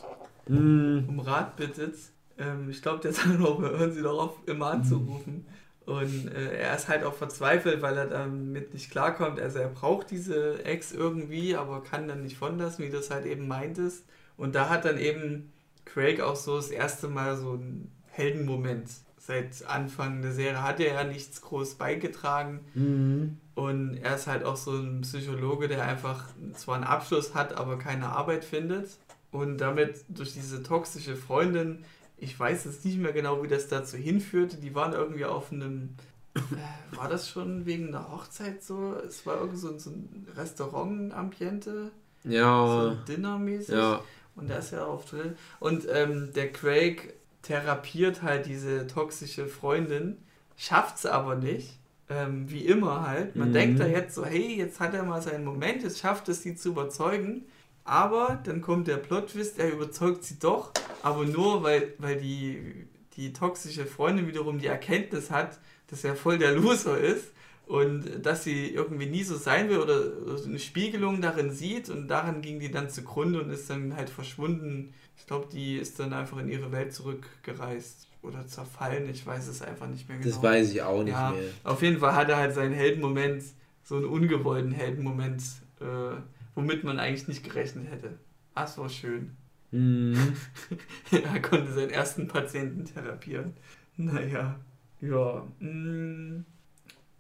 [0.49, 1.05] mhm.
[1.09, 1.95] um Rat bittet.
[2.39, 5.35] Ähm, ich glaube, der sagt hören Sie doch auf, immer anzurufen.
[5.35, 5.45] Mhm.
[5.87, 9.41] Und äh, er ist halt auch verzweifelt, weil er damit nicht klarkommt.
[9.41, 13.11] Also er braucht diese Ex irgendwie, aber kann dann nicht von lassen, wie du es
[13.11, 14.05] halt eben meintest.
[14.37, 15.53] Und da hat dann eben
[15.85, 18.89] Craig auch so das erste Mal so einen Heldenmoment.
[19.19, 22.61] Seit Anfang der Serie hat er ja nichts groß beigetragen.
[22.75, 23.39] Mhm.
[23.55, 27.79] Und er ist halt auch so ein Psychologe, der einfach zwar einen Abschluss hat, aber
[27.79, 28.91] keine Arbeit findet.
[29.33, 31.85] Und damit durch diese toxische Freundin,
[32.17, 34.57] ich weiß jetzt nicht mehr genau, wie das dazu hinführte.
[34.57, 35.95] Die waren irgendwie auf einem.
[36.35, 38.95] Äh, war das schon wegen einer Hochzeit so?
[39.07, 41.91] Es war irgendwie so, so ein Restaurant-Ambiente.
[42.25, 42.97] Ja.
[43.07, 43.75] So Dinnermäßig.
[43.75, 44.03] Ja.
[44.37, 45.35] Und da ist ja auch drin.
[45.59, 50.19] Und ähm, der Craig therapiert halt diese toxische Freundin,
[50.57, 51.79] schafft es aber nicht.
[52.09, 53.37] Ähm, wie immer halt.
[53.37, 53.53] Man mhm.
[53.53, 56.57] denkt da jetzt so, hey, jetzt hat er mal seinen Moment, jetzt schafft es, sie
[56.57, 57.45] zu überzeugen.
[57.91, 60.71] Aber dann kommt der Plot-Twist, er überzeugt sie doch,
[61.03, 62.87] aber nur, weil, weil die,
[63.17, 65.59] die toxische Freundin wiederum die Erkenntnis hat,
[65.89, 67.33] dass er voll der Loser ist
[67.67, 70.05] und dass sie irgendwie nie so sein will oder
[70.47, 74.95] eine Spiegelung darin sieht und daran ging die dann zugrunde und ist dann halt verschwunden.
[75.19, 79.63] Ich glaube, die ist dann einfach in ihre Welt zurückgereist oder zerfallen, ich weiß es
[79.63, 80.31] einfach nicht mehr genau.
[80.33, 81.43] Das weiß ich auch nicht ja, mehr.
[81.65, 83.43] Auf jeden Fall hat er halt seinen Heldenmoment,
[83.83, 85.43] so einen ungewollten Heldenmoment,
[85.81, 86.21] äh,
[86.61, 88.19] womit man eigentlich nicht gerechnet hätte.
[88.55, 89.35] Ah, es war schön.
[89.71, 90.37] Mhm.
[91.11, 93.55] er konnte seinen ersten Patienten therapieren.
[93.97, 94.61] Naja,
[95.01, 95.47] ja.
[95.59, 95.71] Mh.
[95.71, 96.45] Mm.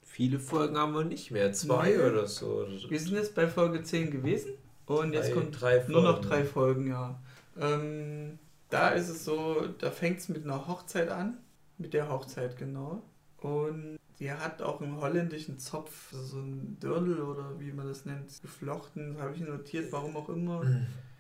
[0.02, 1.96] Viele Folgen haben wir nicht mehr, zwei nee.
[1.96, 2.66] oder so.
[2.88, 4.52] Wir sind jetzt bei Folge 10 gewesen
[4.84, 5.56] und jetzt kommt
[5.88, 7.18] nur noch drei Folgen, ja.
[7.58, 8.38] Ähm,
[8.68, 11.38] da ist es so, da fängt es mit einer Hochzeit an,
[11.78, 13.02] mit der Hochzeit genau.
[13.38, 18.30] Und die hat auch einen holländischen Zopf, so ein Dirndl oder wie man das nennt,
[18.42, 20.62] geflochten, habe ich notiert, warum auch immer.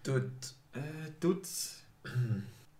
[0.02, 0.54] Dutt.
[0.74, 1.48] Äh, Dutt.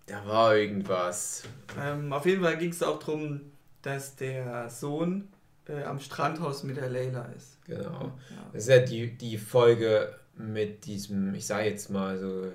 [0.07, 1.45] Da war irgendwas.
[1.79, 3.41] Ähm, auf jeden Fall ging es auch darum,
[3.83, 5.29] dass der Sohn
[5.67, 7.65] äh, am Strandhaus mit der Leila ist.
[7.65, 8.13] Genau.
[8.31, 8.51] Ja.
[8.53, 12.53] Das ist ja die, die Folge mit diesem, ich sage jetzt mal so,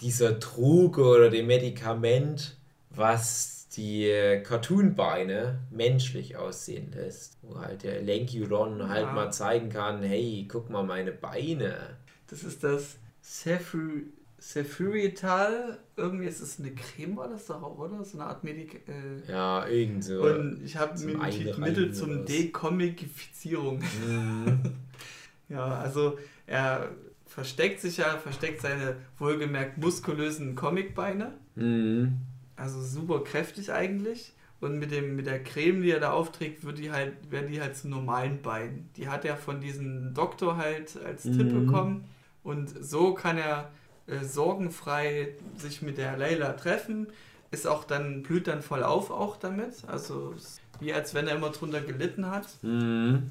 [0.00, 2.56] dieser Trug oder dem Medikament,
[2.90, 7.38] was die Cartoonbeine menschlich aussehen lässt.
[7.42, 9.12] Wo halt der Lanky Ron halt ja.
[9.12, 11.96] mal zeigen kann, hey, guck mal meine Beine.
[12.26, 14.06] Das ist das Cephry
[14.40, 18.02] Cephurital, irgendwie ist es eine Creme, war das doch auch, oder?
[18.04, 18.88] So eine Art Medik.
[18.88, 20.22] Äh ja, irgend so.
[20.22, 21.18] Und ich habe mir
[21.58, 23.82] Mittel zum Dekomikifizierung.
[24.06, 24.60] Mhm.
[25.50, 26.90] ja, also er
[27.26, 31.34] versteckt sich ja, versteckt seine wohlgemerkt muskulösen Comicbeine.
[31.54, 32.20] Mhm.
[32.60, 34.32] Also super kräftig eigentlich.
[34.60, 37.62] Und mit, dem, mit der Creme, die er da aufträgt, wird die halt, werden die
[37.62, 38.90] halt zu normalen Beinen.
[38.96, 41.38] Die hat er von diesem Doktor halt als mhm.
[41.38, 42.04] Tipp bekommen.
[42.42, 43.70] Und so kann er
[44.06, 47.06] äh, sorgenfrei sich mit der Leila treffen.
[47.50, 49.84] Ist auch dann, blüht dann voll auf auch damit.
[49.86, 50.34] Also
[50.78, 52.48] wie als wenn er immer drunter gelitten hat.
[52.62, 53.30] Mhm.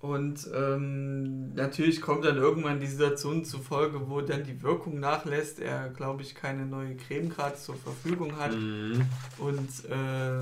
[0.00, 5.88] Und ähm, natürlich kommt dann irgendwann die Situation zufolge, wo dann die Wirkung nachlässt, er,
[5.88, 9.04] glaube ich, keine neue Creme gerade zur Verfügung hat mhm.
[9.38, 10.38] und äh,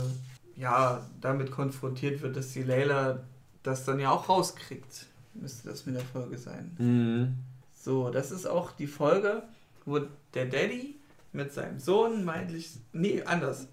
[0.61, 3.23] ja, damit konfrontiert wird, dass die Layla
[3.63, 5.07] das dann ja auch rauskriegt.
[5.33, 6.77] Müsste das mit der Folge sein.
[6.79, 7.35] Mhm.
[7.75, 9.43] So, das ist auch die Folge,
[9.87, 10.01] wo
[10.35, 10.97] der Daddy
[11.33, 13.69] mit seinem Sohn, meintlich, nee, anders,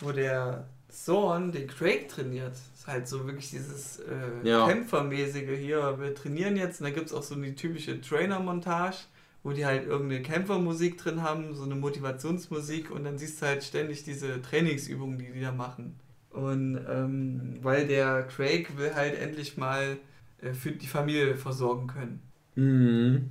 [0.00, 2.54] wo der Sohn den Craig trainiert.
[2.86, 4.66] Halt so wirklich dieses äh, ja.
[4.66, 5.98] Kämpfermäßige hier.
[5.98, 8.96] Wir trainieren jetzt und da gibt es auch so eine typische Trainer-Montage,
[9.42, 13.64] wo die halt irgendeine Kämpfermusik drin haben, so eine Motivationsmusik und dann siehst du halt
[13.64, 15.98] ständig diese Trainingsübungen, die die da machen.
[16.30, 19.96] Und ähm, weil der Craig will halt endlich mal
[20.40, 22.20] äh, für die Familie versorgen können.
[22.54, 23.30] Mhm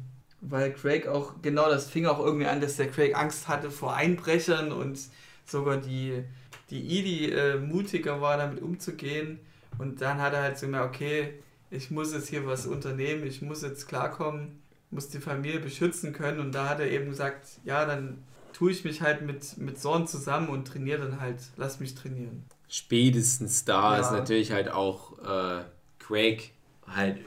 [0.49, 3.95] weil Craig auch, genau das fing auch irgendwie an, dass der Craig Angst hatte vor
[3.95, 4.99] Einbrechern und
[5.45, 6.23] sogar die,
[6.70, 9.40] die Edie äh, mutiger war, damit umzugehen.
[9.78, 11.34] Und dann hat er halt so gemerkt, okay,
[11.70, 16.40] ich muss jetzt hier was unternehmen, ich muss jetzt klarkommen, muss die Familie beschützen können.
[16.40, 18.24] Und da hat er eben gesagt, ja, dann
[18.54, 22.46] tue ich mich halt mit, mit Zorn zusammen und trainiere dann halt, lass mich trainieren.
[22.70, 24.02] Spätestens da ja.
[24.02, 25.64] ist natürlich halt auch äh,
[26.00, 26.52] Craig
[26.88, 27.20] halt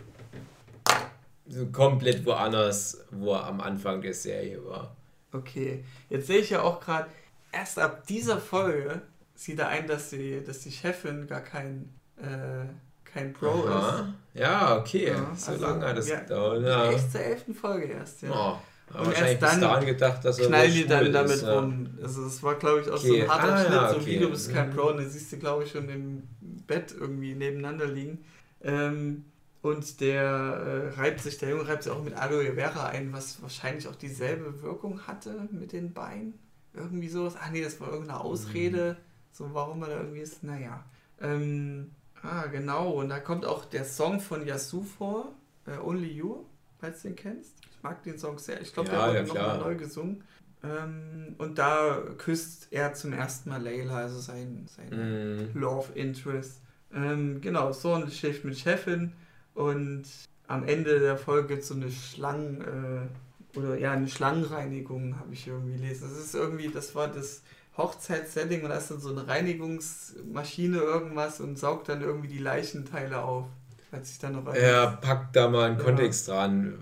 [1.47, 4.97] so komplett woanders, wo er am Anfang der Serie war.
[5.33, 7.09] Okay, jetzt sehe ich ja auch gerade,
[7.53, 9.03] erst ab dieser Folge
[9.39, 12.67] sieht er ein, dass die, dass die Chefin gar kein, äh,
[13.05, 14.01] kein Pro Aha.
[14.01, 14.41] ist.
[14.41, 16.63] Ja, okay, ja, so also, lange hat das ja, gedauert.
[16.65, 16.91] Ja.
[16.91, 18.31] Echt zur elften Folge erst, ja.
[18.33, 18.59] Oh.
[18.93, 21.99] Aber und erst dann daran gedacht, dass er knallen die dann damit ist, rum.
[22.03, 23.07] Also es war, glaube ich, auch okay.
[23.07, 24.01] so ein harter ah, Schnitt, ja, okay.
[24.01, 26.23] so wie du bist kein Pro, und dann siehst du, glaube ich, schon im
[26.67, 28.25] Bett irgendwie nebeneinander liegen.
[28.63, 29.25] Ähm,
[29.61, 33.41] und der äh, reibt sich, der Junge reibt sich auch mit Aloe Vera ein, was
[33.43, 36.35] wahrscheinlich auch dieselbe Wirkung hatte mit den Beinen.
[36.75, 37.35] Irgendwie sowas.
[37.41, 39.08] Ach nee, das war irgendeine Ausrede, mhm.
[39.39, 40.43] So warum er da irgendwie ist.
[40.43, 40.85] Naja.
[41.21, 41.93] Ähm,
[42.23, 42.91] ah, genau.
[42.91, 45.33] Und da kommt auch der Song von Yasu vor,
[45.67, 46.45] äh, Only You,
[46.81, 47.55] falls du den kennst.
[47.71, 48.61] Ich mag den Song sehr.
[48.61, 50.25] Ich glaube, ja, der wurde ja, nochmal neu gesungen.
[50.65, 55.57] Ähm, und da küsst er zum ersten Mal Layla, also sein, sein mm.
[55.57, 56.61] Love Interest.
[56.93, 59.13] Ähm, genau, so ein Chef mit Chefin.
[59.55, 60.05] Und
[60.49, 65.33] am Ende der Folge gibt es so eine Schlangen- äh, oder ja, eine Schlangenreinigung, habe
[65.33, 66.09] ich irgendwie gelesen.
[66.09, 67.43] Das ist irgendwie, das war das
[67.79, 73.23] Hochzeitssetting und da ist dann so eine Reinigungsmaschine irgendwas und saugt dann irgendwie die Leichenteile
[73.23, 73.47] auf.
[73.91, 75.85] Als ich dann noch er packt da mal einen ja.
[75.85, 76.75] Kontext dran.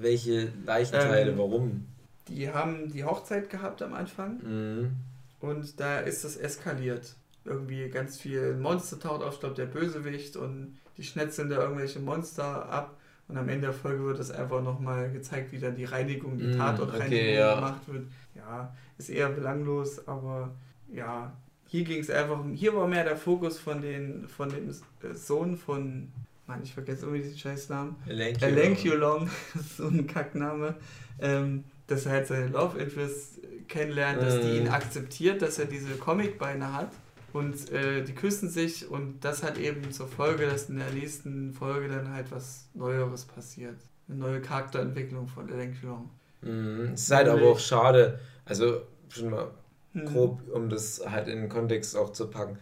[0.00, 1.86] Welche Leichenteile, ähm, warum?
[2.28, 4.96] die haben die Hochzeit gehabt am Anfang mhm.
[5.40, 7.14] und da ist das eskaliert.
[7.44, 12.00] Irgendwie ganz viel Monster taucht auf, ich glaube der Bösewicht und die schnetzeln da irgendwelche
[12.00, 12.97] Monster ab
[13.28, 16.46] und am Ende der Folge wird das einfach nochmal gezeigt, wie dann die Reinigung, die
[16.46, 17.54] mm, Tatortreinigung okay, ja.
[17.54, 18.06] gemacht wird.
[18.34, 20.54] Ja, ist eher belanglos, aber
[20.90, 21.32] ja,
[21.66, 24.74] hier ging es einfach, hier war mehr der Fokus von, den, von dem
[25.14, 26.08] Sohn von,
[26.46, 27.96] Mann, ich vergesse irgendwie diesen Scheißnamen.
[28.06, 29.28] Elenculong,
[29.76, 30.74] so ein Kackname.
[31.20, 34.72] Ähm, dass er halt seine Love Interest kennenlernt, dass die ihn mm.
[34.72, 36.90] akzeptiert, dass er diese Comicbeine hat
[37.32, 41.52] und äh, die küssen sich und das hat eben zur Folge, dass in der nächsten
[41.52, 43.76] Folge dann halt was Neueres passiert.
[44.08, 46.10] Eine neue Charakterentwicklung von Ellen Long.
[46.40, 46.92] Mhm.
[46.94, 49.50] Es ist halt aber auch schade, also schon mal
[49.92, 50.06] mhm.
[50.06, 52.58] grob, um das halt in den Kontext auch zu packen.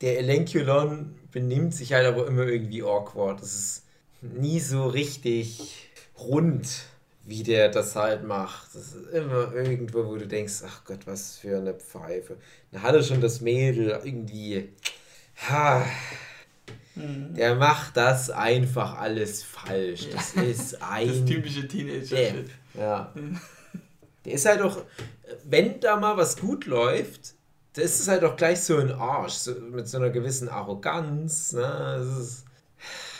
[0.00, 3.40] Der Elenculon benimmt sich halt aber immer irgendwie awkward.
[3.40, 3.86] Das ist
[4.20, 6.86] nie so richtig rund
[7.26, 8.74] wie der das halt macht.
[8.74, 12.36] Das ist immer irgendwo, wo du denkst, ach Gott, was für eine Pfeife.
[12.70, 14.68] Dann hat er schon das Mädel irgendwie.
[15.48, 15.84] Ha,
[16.94, 17.34] mhm.
[17.34, 20.06] Der macht das einfach alles falsch.
[20.10, 20.14] Ja.
[20.14, 21.08] Das ist ein.
[21.08, 22.50] Das typische Teenager-Shit.
[22.74, 23.12] Ja.
[24.24, 24.84] Der ist halt auch,
[25.44, 27.34] wenn da mal was gut läuft,
[27.72, 31.52] da ist es halt auch gleich so ein Arsch, so, mit so einer gewissen Arroganz.
[31.52, 31.62] Ne?
[31.98, 32.44] Das ist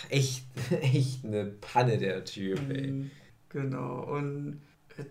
[0.09, 0.45] echt,
[0.81, 3.11] echt eine Panne, der Typ, ey.
[3.57, 4.61] Genau, und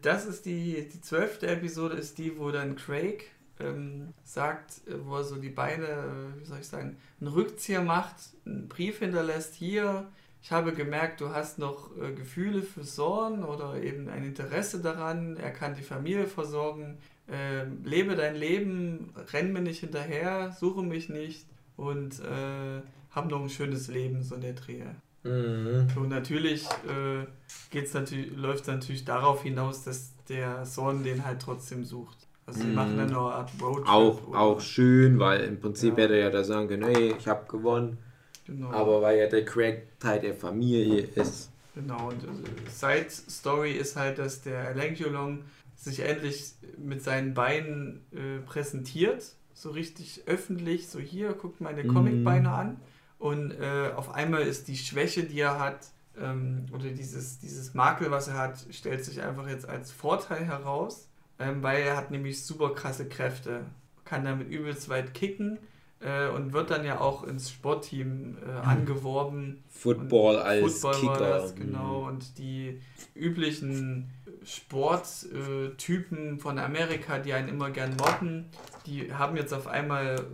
[0.04, 5.24] das ist die, die zwölfte Episode, ist die, wo dann Craig ähm, sagt, wo er
[5.24, 8.16] so die Beine, äh, wie soll ich sagen, einen Rückzieher macht,
[8.46, 10.06] einen Brief hinterlässt, hier,
[10.44, 15.38] ich habe gemerkt, du hast noch äh, Gefühle für Sorn oder eben ein Interesse daran,
[15.38, 21.10] er kann die Familie versorgen, äh, lebe dein Leben, renn mir nicht hinterher, suche mich
[21.10, 21.48] nicht
[21.78, 24.96] und äh, hab noch ein schönes Leben, so in der Drehe.
[25.26, 25.88] Mhm.
[25.96, 27.26] Und natürlich äh,
[27.72, 32.18] geht's natürlich, läuft es natürlich darauf hinaus, dass der Sohn den halt trotzdem sucht.
[32.46, 32.76] Also sie mhm.
[32.76, 33.88] machen dann noch eine Art Roadtrip.
[33.88, 36.04] Auch, auch schön, weil im Prinzip ja.
[36.04, 37.98] hätte er ja da sagen können, hey, ich habe gewonnen.
[38.46, 38.70] Genau.
[38.70, 41.50] Aber weil ja der Craig Teil der Familie ist.
[41.74, 45.44] Genau, und äh, Side Story ist halt, dass der Lankulong
[45.76, 49.36] sich endlich mit seinen Beinen äh, präsentiert.
[49.54, 51.94] So richtig öffentlich, so hier, guckt meine mhm.
[51.94, 52.78] Comicbeine an.
[53.18, 55.88] Und äh, auf einmal ist die Schwäche, die er hat,
[56.20, 61.10] ähm, oder dieses, dieses Makel, was er hat, stellt sich einfach jetzt als Vorteil heraus,
[61.40, 63.66] ähm, weil er hat nämlich super krasse Kräfte,
[64.04, 65.60] kann damit übelst weit kicken
[66.00, 69.64] äh, und wird dann ja auch ins Sportteam äh, angeworben.
[69.70, 71.30] Football als Football Kicker.
[71.40, 72.08] Das, genau, mhm.
[72.08, 72.80] und die
[73.14, 74.12] üblichen
[74.44, 78.46] Sporttypen von Amerika, die einen immer gern mobben,
[78.86, 80.28] die haben jetzt auf einmal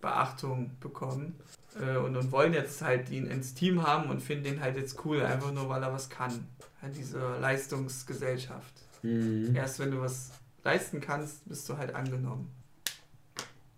[0.00, 1.36] Beachtung bekommen
[1.80, 5.04] äh, und, und wollen jetzt halt ihn ins Team haben und finden den halt jetzt
[5.04, 6.46] cool, einfach nur weil er was kann.
[6.80, 8.74] Halt diese Leistungsgesellschaft.
[9.02, 9.54] Mhm.
[9.54, 10.32] Erst wenn du was
[10.62, 12.50] leisten kannst, bist du halt angenommen.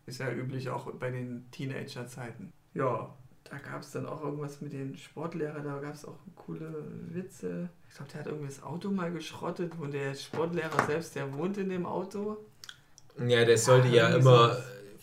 [0.07, 2.53] Ist ja üblich auch bei den Teenager-Zeiten.
[2.75, 3.13] Ja,
[3.45, 7.69] da gab es dann auch irgendwas mit den Sportlehrern, da gab es auch coole Witze.
[7.89, 11.59] Ich glaube, der hat irgendwie das Auto mal geschrottet und der Sportlehrer selbst, der wohnt
[11.59, 12.37] in dem Auto.
[13.19, 14.57] Ja, der sollte ja, ja immer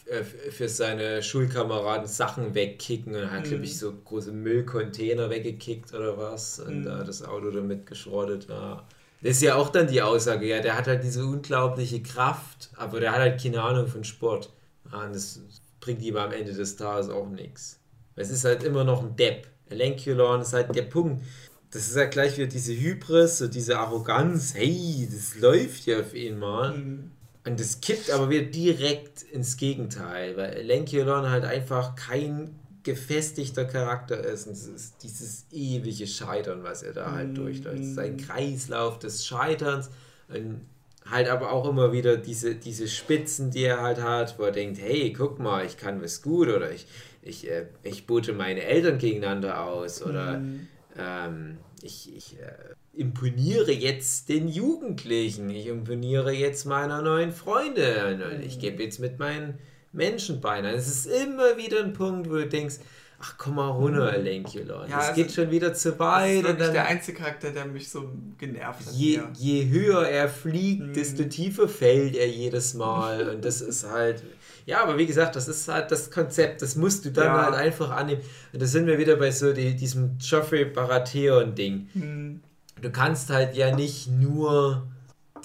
[0.05, 3.49] für seine Schulkameraden Sachen wegkicken und hat, mhm.
[3.49, 6.83] glaube ich, so große Müllcontainer weggekickt oder was und mhm.
[6.85, 8.47] da das Auto damit geschrottet.
[8.49, 8.85] Ja.
[9.21, 12.99] Das ist ja auch dann die Aussage, ja, der hat halt diese unglaubliche Kraft, aber
[12.99, 14.51] der hat halt keine Ahnung von Sport.
[14.91, 15.39] Ja, und das
[15.79, 17.79] bringt ihm am Ende des Tages auch nichts.
[18.15, 19.47] Es ist halt immer noch ein Depp.
[19.69, 21.23] Lenkulon ist halt der Punkt.
[21.71, 24.53] Das ist halt gleich wieder diese Hybris, so diese Arroganz.
[24.53, 26.77] Hey, das läuft ja auf ihn mal.
[26.77, 27.11] Mhm.
[27.45, 34.17] Und das kippt aber wieder direkt ins Gegenteil, weil Lenkiolon halt einfach kein gefestigter Charakter
[34.19, 34.47] ist.
[34.47, 37.35] Und es ist dieses ewige Scheitern, was er da halt mm.
[37.35, 37.85] durchläuft.
[37.85, 39.89] Sein Kreislauf des Scheiterns.
[40.29, 40.61] Und
[41.09, 44.79] halt aber auch immer wieder diese, diese Spitzen, die er halt hat, wo er denkt,
[44.79, 46.87] hey, guck mal, ich kann was gut oder ich,
[47.21, 50.67] ich, äh, ich bote meine Eltern gegeneinander aus oder mm.
[50.97, 58.41] Ähm, ich, ich äh, imponiere jetzt den Jugendlichen, ich imponiere jetzt meiner neuen Freundin und
[58.41, 59.57] ich gebe jetzt mit meinen
[59.91, 60.73] Menschen beinahe.
[60.73, 62.75] Es ist immer wieder ein Punkt, wo du denkst,
[63.19, 64.89] ach komm mal runter, Elenkulon.
[64.89, 66.43] Ja, es also, geht schon wieder zu weit.
[66.43, 68.93] Das ist dann, der einzige Charakter, der mich so genervt hat.
[68.93, 70.93] Je, je höher er fliegt, hm.
[70.93, 74.23] desto tiefer fällt er jedes Mal und das ist halt...
[74.65, 77.45] Ja, aber wie gesagt, das ist halt das Konzept, das musst du dann ja.
[77.45, 78.21] halt einfach annehmen.
[78.51, 81.89] Und da sind wir wieder bei so die, diesem Geoffrey Baratheon-Ding.
[81.93, 82.41] Hm
[82.83, 84.87] du kannst halt ja nicht nur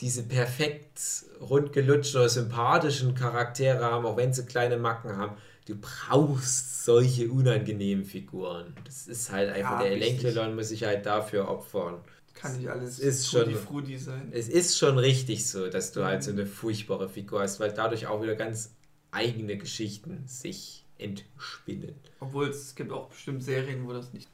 [0.00, 1.00] diese perfekt
[1.40, 5.36] rundgelutschten oder sympathischen Charaktere haben, auch wenn sie kleine Macken haben.
[5.66, 8.74] Du brauchst solche unangenehmen Figuren.
[8.84, 11.98] Das ist halt einfach, ja, der Elenkelon muss sich halt dafür opfern.
[12.34, 14.28] Kann nicht alles ist Frutti schon, sein.
[14.32, 18.06] Es ist schon richtig so, dass du halt so eine furchtbare Figur hast, weil dadurch
[18.06, 18.76] auch wieder ganz
[19.10, 21.94] eigene Geschichten sich entspinnen.
[22.20, 24.28] Obwohl es gibt auch bestimmt Serien, wo das nicht.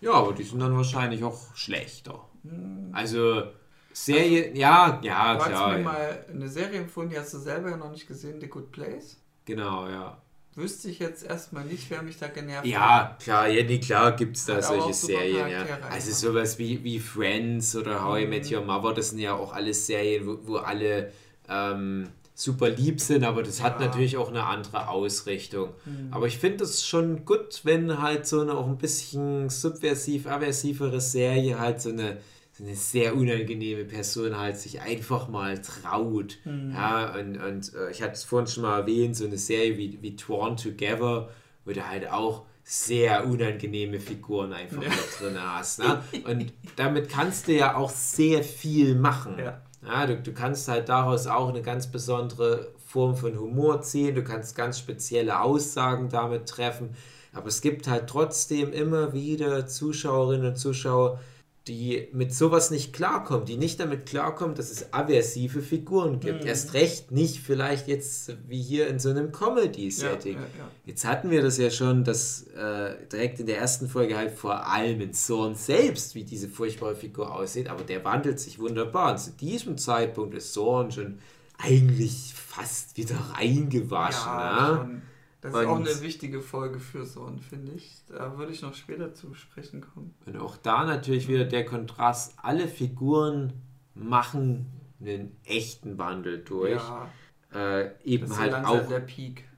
[0.00, 2.24] Ja, aber die sind dann wahrscheinlich auch schlechter.
[2.42, 2.90] Hm.
[2.92, 3.44] Also
[3.92, 5.68] Serie, ja, ja, Du hast klar.
[5.70, 5.84] mir ja.
[5.84, 9.16] mal eine Serie empfohlen, die hast du selber ja noch nicht gesehen, The Good Place.
[9.44, 10.20] Genau, ja.
[10.54, 12.66] Wüsste ich jetzt erstmal nicht, wer mich da genervt hat.
[12.66, 15.64] Ja, klar, ja, nee, klar gibt es da Hat solche Serien, ja.
[15.88, 18.30] Also sowas wie, wie Friends oder How I Mhm.
[18.30, 21.12] Met Your Mother, das sind ja auch alles Serien, wo, wo alle
[21.48, 22.08] ähm,
[22.40, 23.86] super lieb sind, aber das hat Ja.
[23.86, 25.70] natürlich auch eine andere Ausrichtung.
[25.84, 26.08] Mhm.
[26.12, 31.00] Aber ich finde es schon gut, wenn halt so eine auch ein bisschen subversiv, aversivere
[31.00, 32.18] Serie halt so eine,
[32.52, 36.38] so eine sehr unangenehme Person halt sich einfach mal traut.
[36.44, 36.70] Mhm.
[36.72, 39.98] Ja, und, und äh, ich hatte es vorhin schon mal erwähnt, so eine Serie wie,
[40.00, 41.30] wie Torn Together,
[41.64, 44.90] wo du halt auch sehr unangenehme Figuren einfach Ja.
[44.90, 45.80] mit drin hast.
[45.80, 46.02] Ne?
[46.24, 49.36] Und damit kannst du ja auch sehr viel machen.
[49.40, 49.60] Ja.
[49.82, 54.24] Ja, du, du kannst halt daraus auch eine ganz besondere Form von Humor ziehen, du
[54.24, 56.96] kannst ganz spezielle Aussagen damit treffen,
[57.32, 61.20] aber es gibt halt trotzdem immer wieder Zuschauerinnen und Zuschauer,
[61.68, 66.42] die mit sowas nicht klarkommen, die nicht damit klarkommen, dass es aversive Figuren gibt.
[66.42, 66.48] Mhm.
[66.48, 70.34] Erst recht nicht vielleicht jetzt wie hier in so einem Comedy-Setting.
[70.34, 70.70] Ja, ja, ja.
[70.86, 74.66] Jetzt hatten wir das ja schon, dass äh, direkt in der ersten Folge halt vor
[74.66, 79.12] allem in Zorn selbst, wie diese furchtbare Figur aussieht, aber der wandelt sich wunderbar.
[79.12, 81.18] Und zu diesem Zeitpunkt ist Zorn schon
[81.58, 84.32] eigentlich fast wieder reingewaschen.
[84.32, 85.02] Ne?
[85.40, 88.02] Das ist auch eine wichtige Folge für Sohn, finde ich.
[88.08, 90.14] Da würde ich noch später zu sprechen kommen.
[90.26, 93.52] Und auch da natürlich wieder der Kontrast, alle Figuren
[93.94, 94.66] machen
[95.00, 96.72] einen echten Wandel durch.
[96.72, 97.08] Ja,
[97.54, 98.82] Äh, eben halt auch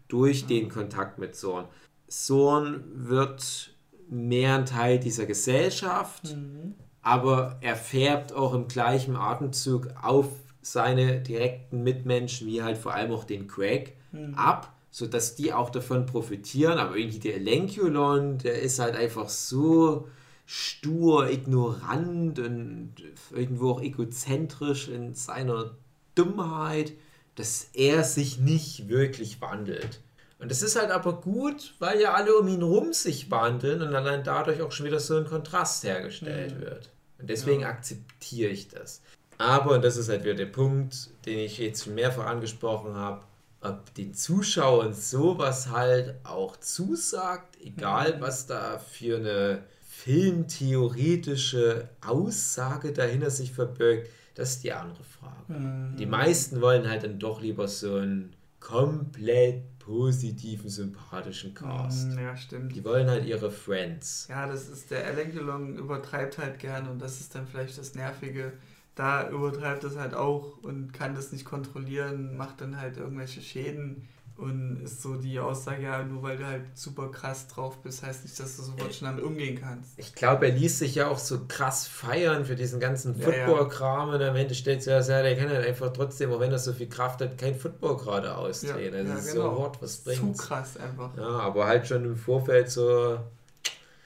[0.07, 1.67] durch den Kontakt mit Zorn.
[2.07, 3.75] Zorn wird
[4.09, 6.75] mehr ein Teil dieser Gesellschaft, Mhm.
[7.03, 10.29] aber er färbt auch im gleichen Atemzug auf
[10.63, 14.35] seine direkten Mitmenschen, wie halt vor allem auch den Craig, Mhm.
[14.35, 16.79] ab, sodass die auch davon profitieren.
[16.79, 20.09] Aber irgendwie der Lenkulon, der ist halt einfach so
[20.47, 22.95] stur, ignorant und
[23.33, 25.77] irgendwo auch egozentrisch in seiner
[26.15, 26.93] Dummheit,
[27.37, 30.01] dass er sich nicht wirklich wandelt.
[30.41, 33.95] Und das ist halt aber gut, weil ja alle um ihn rum sich wandeln und
[33.95, 36.61] allein dadurch auch schon wieder so ein Kontrast hergestellt Mhm.
[36.63, 36.91] wird.
[37.19, 39.03] Und deswegen akzeptiere ich das.
[39.37, 43.23] Aber, und das ist halt wieder der Punkt, den ich jetzt schon mehrfach angesprochen habe,
[43.63, 48.21] ob den Zuschauern sowas halt auch zusagt, egal Mhm.
[48.21, 55.53] was da für eine filmtheoretische Aussage dahinter sich verbirgt, das ist die andere Frage.
[55.53, 55.97] Mhm.
[55.97, 62.09] Die meisten wollen halt dann doch lieber so einen komplett positiven, sympathischen Cast.
[62.13, 62.75] Mhm, Ja, stimmt.
[62.77, 64.27] Die wollen halt ihre Friends.
[64.31, 67.95] Ja, das ist der Alan Gelong übertreibt halt gern und das ist dann vielleicht das
[67.95, 68.53] Nervige.
[68.95, 74.09] Da übertreibt es halt auch und kann das nicht kontrollieren, macht dann halt irgendwelche Schäden
[74.37, 78.25] und ist so die Aussage, ja, nur weil du halt super krass drauf bist, heißt
[78.25, 79.99] nicht, dass du sofort schon damit umgehen kannst.
[79.99, 83.47] Ich glaube, er ließ sich ja auch so krass feiern für diesen ganzen Ja, ja.
[83.47, 86.59] Football-Kram und am Ende stellt sich ja, der kann halt einfach trotzdem, auch wenn er
[86.59, 88.95] so viel Kraft hat, kein Football gerade ausdrehen.
[88.95, 89.57] Ja, das ja, ist genau.
[89.57, 90.39] so hart, was Zu bringt's?
[90.39, 91.17] krass einfach.
[91.17, 93.19] Ja, aber halt schon im Vorfeld so,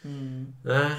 [0.02, 0.54] Mhm.
[0.62, 0.90] na,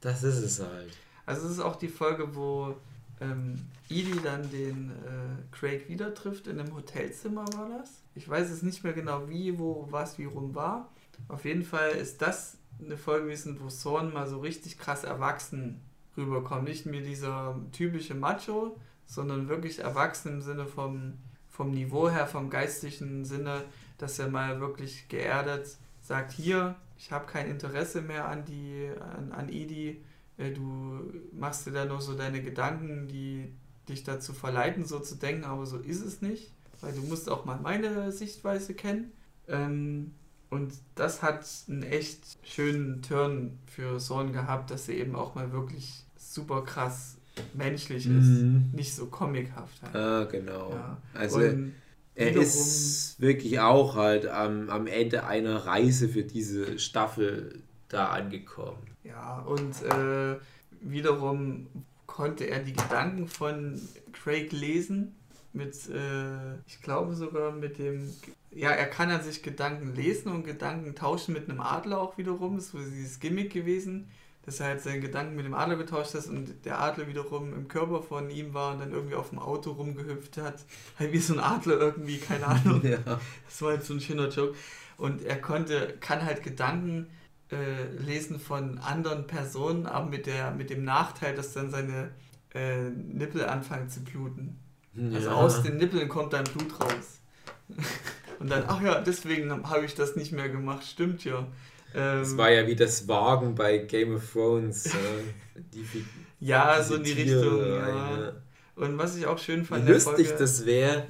[0.00, 0.96] das ist es halt.
[1.26, 2.74] Also es ist auch die Folge, wo
[3.20, 6.46] ähm, Edie dann den äh, Craig wieder trifft.
[6.46, 8.02] In einem Hotelzimmer war das.
[8.14, 10.90] Ich weiß es nicht mehr genau wie, wo, was, wie rum war.
[11.28, 15.80] Auf jeden Fall ist das eine Folge gewesen, wo Thorn mal so richtig krass erwachsen
[16.16, 16.64] rüberkommt.
[16.64, 18.76] Nicht mehr dieser typische Macho,
[19.06, 21.18] sondern wirklich erwachsen im Sinne vom,
[21.48, 23.64] vom Niveau her, vom geistlichen Sinne,
[23.98, 29.32] dass er mal wirklich geerdet sagt, hier, ich habe kein Interesse mehr an die, an,
[29.32, 30.09] an Edie, äh,
[30.48, 33.52] du machst dir da nur so deine Gedanken, die
[33.88, 37.44] dich dazu verleiten, so zu denken, aber so ist es nicht, weil du musst auch
[37.44, 39.12] mal meine Sichtweise kennen.
[39.48, 40.12] Ähm,
[40.48, 45.52] und das hat einen echt schönen Turn für Sorn gehabt, dass er eben auch mal
[45.52, 47.16] wirklich super krass
[47.54, 48.70] menschlich ist, Mhm.
[48.72, 49.94] nicht so comichaft halt.
[49.94, 50.70] Ah, genau.
[50.70, 50.98] Ja.
[51.14, 51.72] Also Und
[52.14, 58.89] er ist wirklich auch halt am, am Ende einer Reise für diese Staffel da angekommen.
[59.04, 60.38] Ja, und äh,
[60.80, 61.66] wiederum
[62.06, 63.80] konnte er die Gedanken von
[64.12, 65.14] Craig lesen.
[65.52, 68.12] Mit, äh, ich glaube sogar mit dem,
[68.50, 72.56] ja, er kann an sich Gedanken lesen und Gedanken tauschen mit einem Adler auch wiederum.
[72.56, 74.08] Das ist wohl dieses Gimmick gewesen,
[74.42, 77.68] dass er halt seinen Gedanken mit dem Adler getauscht hat und der Adler wiederum im
[77.68, 80.64] Körper von ihm war und dann irgendwie auf dem Auto rumgehüpft hat.
[80.98, 82.82] Halt wie so ein Adler irgendwie, keine Ahnung.
[82.84, 82.98] Ja.
[83.46, 84.56] Das war jetzt so ein schöner Joke.
[84.98, 87.06] Und er konnte, kann halt Gedanken
[87.52, 92.10] äh, lesen von anderen Personen, aber mit, der, mit dem Nachteil, dass dann seine
[92.54, 94.58] äh, Nippel anfangen zu bluten.
[94.94, 95.16] Ja.
[95.16, 97.20] Also aus den Nippeln kommt dann Blut raus.
[98.38, 101.46] Und dann, ach ja, deswegen habe ich das nicht mehr gemacht, stimmt ja.
[101.94, 104.86] Ähm, das war ja wie das Wagen bei Game of Thrones.
[104.86, 104.98] äh,
[105.74, 106.04] die,
[106.40, 108.20] ja, so in die Tiere, Richtung, ja.
[108.20, 108.32] ja.
[108.76, 111.06] Und was ich auch schön fand, wie lustig Folge, das wäre,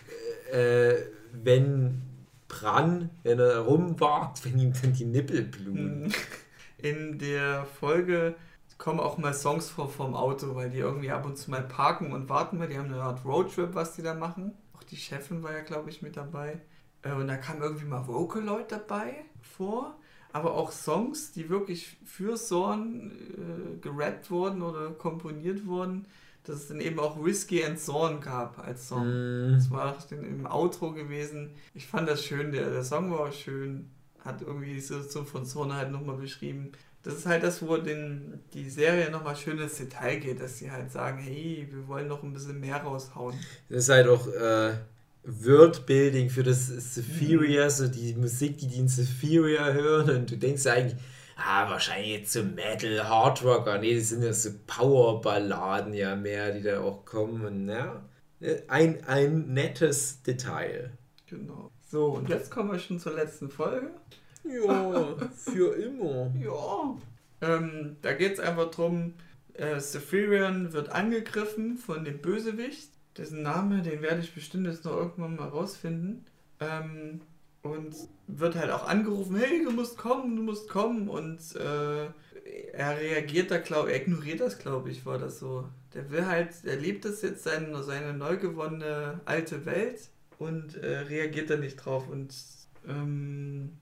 [0.52, 0.94] äh,
[1.32, 2.02] wenn
[2.54, 6.12] Bran, wenn er rumwagt, wenn ihm dann die Nippel bluten.
[6.78, 8.36] In der Folge
[8.78, 12.12] kommen auch mal Songs vor vom Auto, weil die irgendwie ab und zu mal parken
[12.12, 14.52] und warten, weil die haben eine Art Roadtrip, was die da machen.
[14.74, 16.60] Auch die Chefin war ja, glaube ich, mit dabei.
[17.02, 19.96] Äh, und da kam irgendwie mal Vocaloid dabei vor,
[20.32, 26.06] aber auch Songs, die wirklich für Zorn äh, gerappt wurden oder komponiert wurden
[26.44, 29.06] dass es dann eben auch Whiskey and Zorn gab als Song.
[29.06, 29.54] Mm.
[29.54, 31.50] Das war im Outro gewesen.
[31.74, 33.90] Ich fand das schön, der, der Song war auch schön,
[34.20, 36.72] hat irgendwie die Situation von Zorn halt nochmal beschrieben.
[37.02, 40.70] Das ist halt das, wo den, die Serie nochmal schön ins Detail geht, dass sie
[40.70, 43.34] halt sagen, hey, wir wollen noch ein bisschen mehr raushauen.
[43.68, 44.74] Das ist halt auch äh,
[45.24, 47.70] Wordbuilding für das Sephiria, mm.
[47.70, 51.00] so die Musik, die die in Sephiria hören und du denkst ja eigentlich,
[51.36, 53.78] ah, wahrscheinlich jetzt so Metal, Hardrocker.
[53.78, 57.68] Nee, das sind ja so Powerballaden ja mehr, die da auch kommen.
[57.68, 58.02] Ja,
[58.68, 60.92] ein, ein nettes Detail.
[61.26, 61.70] Genau.
[61.86, 63.90] So, und jetzt kommen wir schon zur letzten Folge.
[64.44, 66.32] Ja, für immer.
[66.38, 66.96] Ja.
[67.40, 69.14] Ähm, da geht es einfach darum,
[69.54, 72.90] äh, Sephirian wird angegriffen von dem Bösewicht.
[73.16, 76.24] Dessen Name, den werde ich bestimmt jetzt noch irgendwann mal rausfinden.
[76.58, 77.20] Ähm,
[77.64, 77.96] und
[78.26, 82.04] wird halt auch angerufen, hey, du musst kommen, du musst kommen und äh,
[82.72, 85.66] er reagiert da, glaube er ignoriert das, glaube ich, war das so.
[85.94, 90.98] Der will halt, er liebt das jetzt, seine, seine neu gewonnene alte Welt und äh,
[90.98, 92.34] reagiert da nicht drauf und
[92.86, 93.78] ähm,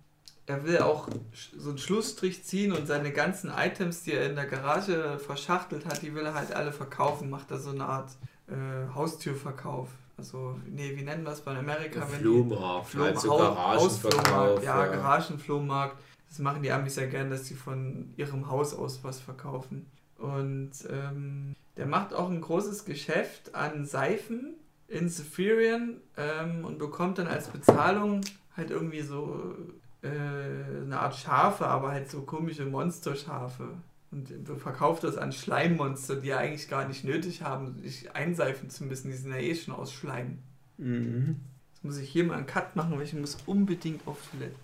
[0.46, 1.08] er will auch
[1.56, 6.02] so einen Schlussstrich ziehen und seine ganzen Items, die er in der Garage verschachtelt hat,
[6.02, 8.12] die will er halt alle verkaufen, macht da so eine Art
[8.46, 9.88] äh, Haustürverkauf.
[10.16, 12.04] Also, nee, wie nennen wir es bei Amerika?
[12.06, 14.62] Flohmarkt, Flohmarkt, halt so Garagenverkauf.
[14.62, 15.96] Ja, ja, Garagenflohmarkt.
[16.28, 19.86] Das machen die Amis ja gern, dass sie von ihrem Haus aus was verkaufen.
[20.18, 24.54] Und ähm, der macht auch ein großes Geschäft an Seifen
[24.88, 28.20] in Sephirian ähm, und bekommt dann als Bezahlung
[28.56, 29.54] halt irgendwie so
[30.02, 33.68] äh, eine Art Schafe, aber halt so komische Monsterschafe
[34.12, 34.28] und
[34.60, 39.10] verkauft das an Schleimmonster, die ja eigentlich gar nicht nötig haben, sich einseifen zu müssen.
[39.10, 40.38] Die sind ja eh schon aus Schleim.
[40.76, 41.36] Mhm.
[41.72, 44.54] Jetzt muss ich hier mal einen Cut machen, weil ich muss unbedingt auf Toilette.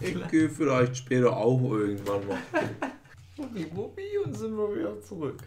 [0.00, 2.38] Ich gehe vielleicht später auch irgendwann mal.
[3.36, 5.38] Wuppi, wuppi und sind wir wieder zurück.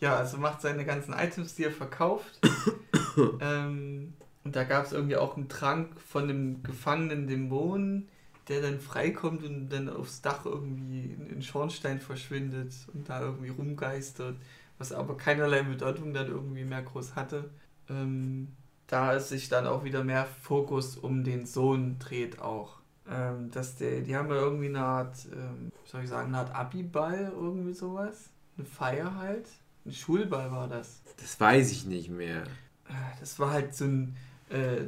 [0.00, 2.38] ja, also macht seine ganzen Items, die er verkauft.
[3.40, 4.12] ähm,
[4.44, 8.08] und da gab es irgendwie auch einen Trank von einem gefangenen Dämon,
[8.48, 13.50] der dann freikommt und dann aufs Dach irgendwie in den Schornstein verschwindet und da irgendwie
[13.50, 14.36] rumgeistert,
[14.78, 17.50] was aber keinerlei Bedeutung dann irgendwie mehr groß hatte.
[17.90, 18.48] Ähm,
[18.86, 22.78] da ist sich dann auch wieder mehr Fokus um den Sohn dreht auch.
[23.10, 26.54] Ähm, dass der, die haben ja irgendwie eine Art, ähm, soll ich sagen, eine Art
[26.54, 28.30] Abiball, irgendwie sowas.
[28.56, 29.48] Eine Feier halt.
[29.86, 31.02] Ein Schulball war das.
[31.18, 32.42] Das weiß ich nicht mehr.
[32.88, 34.16] Äh, das war halt so ein,
[34.50, 34.82] äh,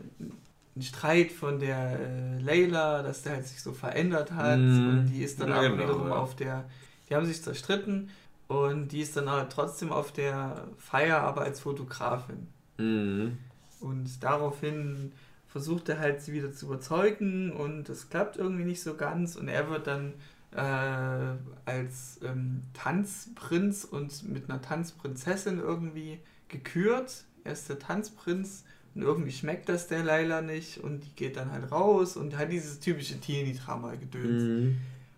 [0.77, 4.89] ein Streit von der äh, Layla, dass der halt sich so verändert hat mm.
[4.89, 6.17] und die ist dann ja, aber genau, wiederum ja.
[6.17, 6.65] auf der,
[7.09, 8.11] die haben sich zerstritten
[8.49, 12.47] und die ist dann halt trotzdem auf der Feier, aber als Fotografin.
[12.79, 13.39] Mm.
[13.81, 15.13] Und daraufhin
[15.49, 19.49] versucht er halt sie wieder zu überzeugen und das klappt irgendwie nicht so ganz und
[19.49, 20.15] er wird dann
[20.53, 27.25] äh, als ähm, Tanzprinz und mit einer Tanzprinzessin irgendwie gekürt.
[27.45, 31.53] Er ist der Tanzprinz und irgendwie schmeckt das der Laila nicht und die geht dann
[31.53, 34.43] halt raus und hat dieses typische Teenie-Drama-Gedöns.
[34.43, 34.77] Mhm.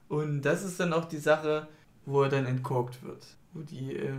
[0.08, 1.68] Und das ist dann auch die Sache,
[2.04, 3.26] wo er dann entkorkt wird.
[3.54, 4.12] Wo die äh,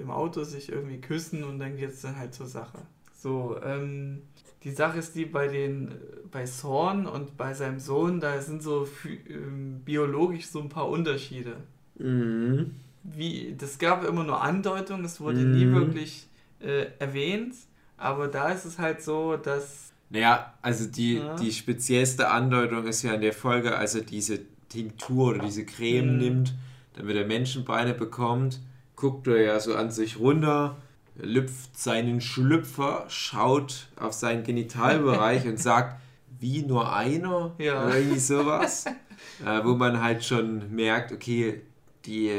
[0.00, 2.78] im Auto sich irgendwie küssen und dann geht es dann halt zur Sache.
[3.16, 4.22] So, ähm,
[4.64, 5.92] die Sache ist die bei den,
[6.30, 8.88] bei Thorn und bei seinem Sohn, da sind so
[9.28, 11.56] ähm, biologisch so ein paar Unterschiede.
[11.98, 12.74] Mhm.
[13.04, 15.52] Wie, das gab immer nur Andeutungen, es wurde mhm.
[15.52, 16.28] nie wirklich
[16.60, 17.54] äh, erwähnt.
[17.98, 19.92] Aber da ist es halt so, dass.
[20.10, 21.36] Naja, also die, ja.
[21.36, 26.12] die speziellste Andeutung ist ja in der Folge, als er diese Tinktur oder diese Creme
[26.12, 26.18] mhm.
[26.18, 26.54] nimmt,
[26.94, 28.60] damit er Menschenbeine bekommt,
[28.96, 30.76] guckt er ja so an sich runter,
[31.16, 36.00] lüpft seinen Schlüpfer, schaut auf seinen Genitalbereich und sagt,
[36.40, 37.84] wie nur einer ja.
[37.84, 38.86] oder irgendwie sowas.
[39.44, 41.62] äh, wo man halt schon merkt, okay,
[42.06, 42.32] die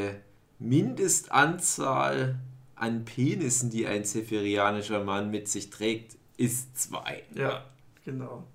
[0.58, 2.36] Mindestanzahl
[2.80, 7.22] an Penissen, die ein zephirianischer Mann mit sich trägt, ist zwei.
[7.34, 7.66] Ja,
[8.04, 8.46] genau.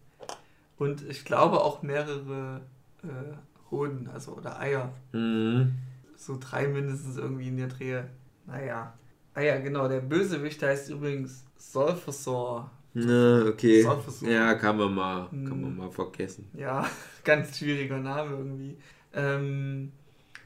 [0.78, 2.62] Und ich glaube auch mehrere
[3.04, 4.92] äh, Hoden, also oder Eier.
[5.12, 5.76] Mhm.
[6.18, 8.10] So drei mindestens irgendwie in der Drehe.
[8.48, 8.98] Naja.
[9.36, 12.72] Ah ja, genau, der Bösewicht heißt übrigens Solfasor.
[12.96, 13.84] Na, okay.
[13.84, 14.28] Solfasor.
[14.28, 15.48] Ja, kann man mal, hm.
[15.48, 16.50] kann man mal vergessen.
[16.54, 16.90] Ja,
[17.24, 18.78] ganz schwieriger Name irgendwie.
[19.14, 19.92] Ähm,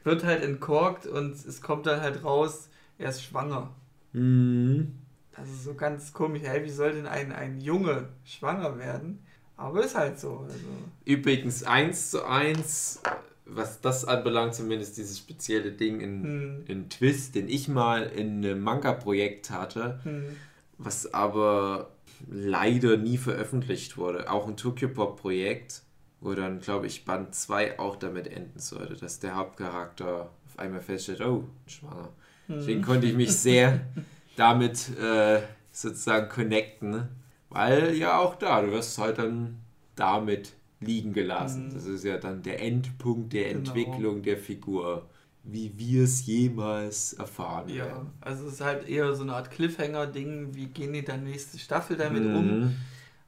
[0.04, 2.69] wird halt entkorkt und es kommt dann halt raus,
[3.00, 3.74] er ist schwanger.
[4.12, 4.94] Mhm.
[5.34, 6.42] Das ist so ganz komisch.
[6.44, 9.24] Hey, wie soll denn ein, ein Junge schwanger werden?
[9.56, 10.40] Aber ist halt so.
[10.44, 10.66] Also.
[11.04, 13.02] Übrigens, eins zu eins,
[13.46, 16.64] was das anbelangt, zumindest dieses spezielle Ding in, hm.
[16.66, 20.36] in Twist, den ich mal in einem Manga-Projekt hatte, hm.
[20.78, 21.90] was aber
[22.28, 24.30] leider nie veröffentlicht wurde.
[24.30, 25.82] Auch ein Tokyo Pop-Projekt,
[26.20, 30.82] wo dann, glaube ich, Band 2 auch damit enden sollte, dass der Hauptcharakter auf einmal
[30.82, 32.10] feststellt, oh, schwanger.
[32.56, 33.80] Deswegen konnte ich mich sehr
[34.36, 35.40] damit äh,
[35.72, 37.08] sozusagen connecten
[37.50, 39.58] weil ja auch da, du wirst halt dann
[39.96, 41.68] damit liegen gelassen.
[41.68, 41.74] Mhm.
[41.74, 43.58] Das ist ja dann der Endpunkt der genau.
[43.58, 45.08] Entwicklung der Figur,
[45.42, 48.10] wie wir es jemals erfahren ja, werden.
[48.20, 51.96] Also es ist halt eher so eine Art Cliffhanger-Ding, wie gehen die dann nächste Staffel
[51.96, 52.36] damit mhm.
[52.36, 52.76] um?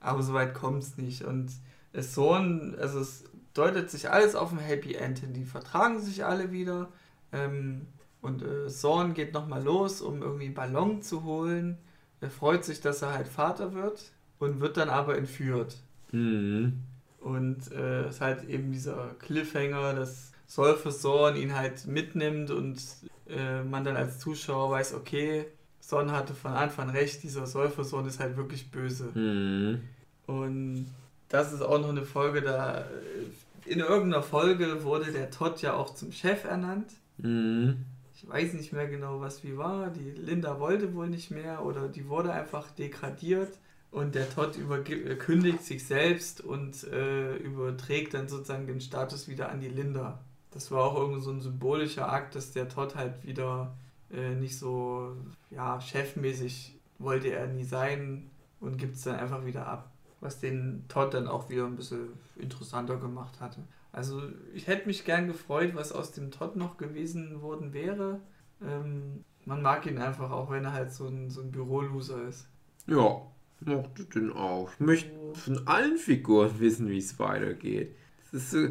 [0.01, 1.23] Aber soweit kommt es nicht.
[1.25, 1.51] Und
[1.93, 3.25] es so ein, also es
[3.55, 5.33] deutet sich alles auf ein Happy End hin.
[5.35, 6.89] Die vertragen sich alle wieder.
[7.33, 7.87] Ähm,
[8.23, 11.77] und äh, Zorn geht nochmal los, um irgendwie einen Ballon zu holen.
[12.21, 15.77] Er freut sich, dass er halt Vater wird und wird dann aber entführt.
[16.13, 16.79] Mhm.
[17.21, 22.81] Und äh, ist halt eben dieser Cliffhanger, dass Solfesorn ihn halt mitnimmt und
[23.29, 25.47] äh, man dann als Zuschauer weiß, okay,
[25.81, 29.11] Son hatte von Anfang recht, dieser Solfesorn ist halt wirklich böse.
[29.15, 29.81] Mhm.
[30.27, 30.87] Und
[31.29, 32.85] das ist auch noch eine Folge, da äh,
[33.65, 36.93] in irgendeiner Folge wurde der Todd ja auch zum Chef ernannt.
[37.19, 37.85] Mhm
[38.23, 39.91] ich weiß nicht mehr genau, was wie war.
[39.91, 43.59] Die Linda wollte wohl nicht mehr oder die wurde einfach degradiert
[43.91, 44.57] und der Todd
[45.19, 50.21] kündigt sich selbst und äh, überträgt dann sozusagen den Status wieder an die Linda.
[50.51, 53.75] Das war auch irgendwie so ein symbolischer Akt, dass der Todd halt wieder
[54.11, 55.17] äh, nicht so
[55.51, 58.31] ja, chefmäßig wollte er nie sein
[58.61, 59.91] und gibt es dann einfach wieder ab.
[60.21, 63.61] Was den Todd dann auch wieder ein bisschen interessanter gemacht hatte.
[63.93, 64.23] Also
[64.55, 68.21] ich hätte mich gern gefreut, was aus dem Todd noch gewesen worden wäre.
[68.67, 72.49] Ähm, man mag ihn einfach, auch wenn er halt so ein, so ein Büroloser ist.
[72.87, 73.21] Ja,
[73.61, 74.71] mochte den auch.
[74.73, 77.95] Ich möchte von allen Figuren wissen, wie es weitergeht.
[78.33, 78.69] So,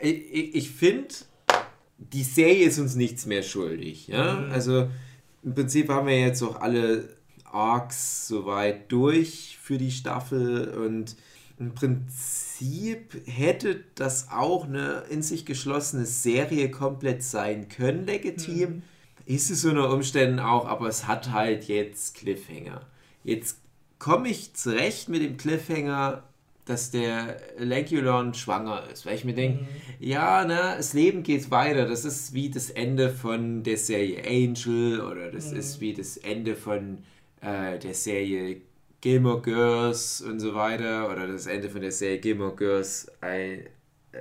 [0.00, 1.14] ich, ich finde,
[1.98, 4.06] die Serie ist uns nichts mehr schuldig.
[4.06, 4.34] Ja?
[4.34, 4.52] Mhm.
[4.52, 4.88] Also
[5.42, 11.16] im Prinzip haben wir jetzt auch alle Arcs soweit durch für die Staffel und
[11.58, 12.49] im Prinzip
[13.26, 18.68] hätte das auch eine in sich geschlossene Serie komplett sein können, legitim.
[18.70, 18.82] Mhm.
[19.26, 22.86] Ist es unter Umständen auch, aber es hat halt jetzt Cliffhanger.
[23.22, 23.58] Jetzt
[23.98, 26.24] komme ich zurecht mit dem Cliffhanger,
[26.64, 29.66] dass der Lankulon schwanger ist, weil ich mir denke, mhm.
[29.98, 31.86] ja, ne, das Leben geht weiter.
[31.86, 35.58] Das ist wie das Ende von der Serie Angel oder das mhm.
[35.58, 36.98] ist wie das Ende von
[37.40, 38.60] äh, der Serie
[39.00, 44.16] Gilmore Girls und so weiter oder das Ende von der Serie Gilmore Girls uh,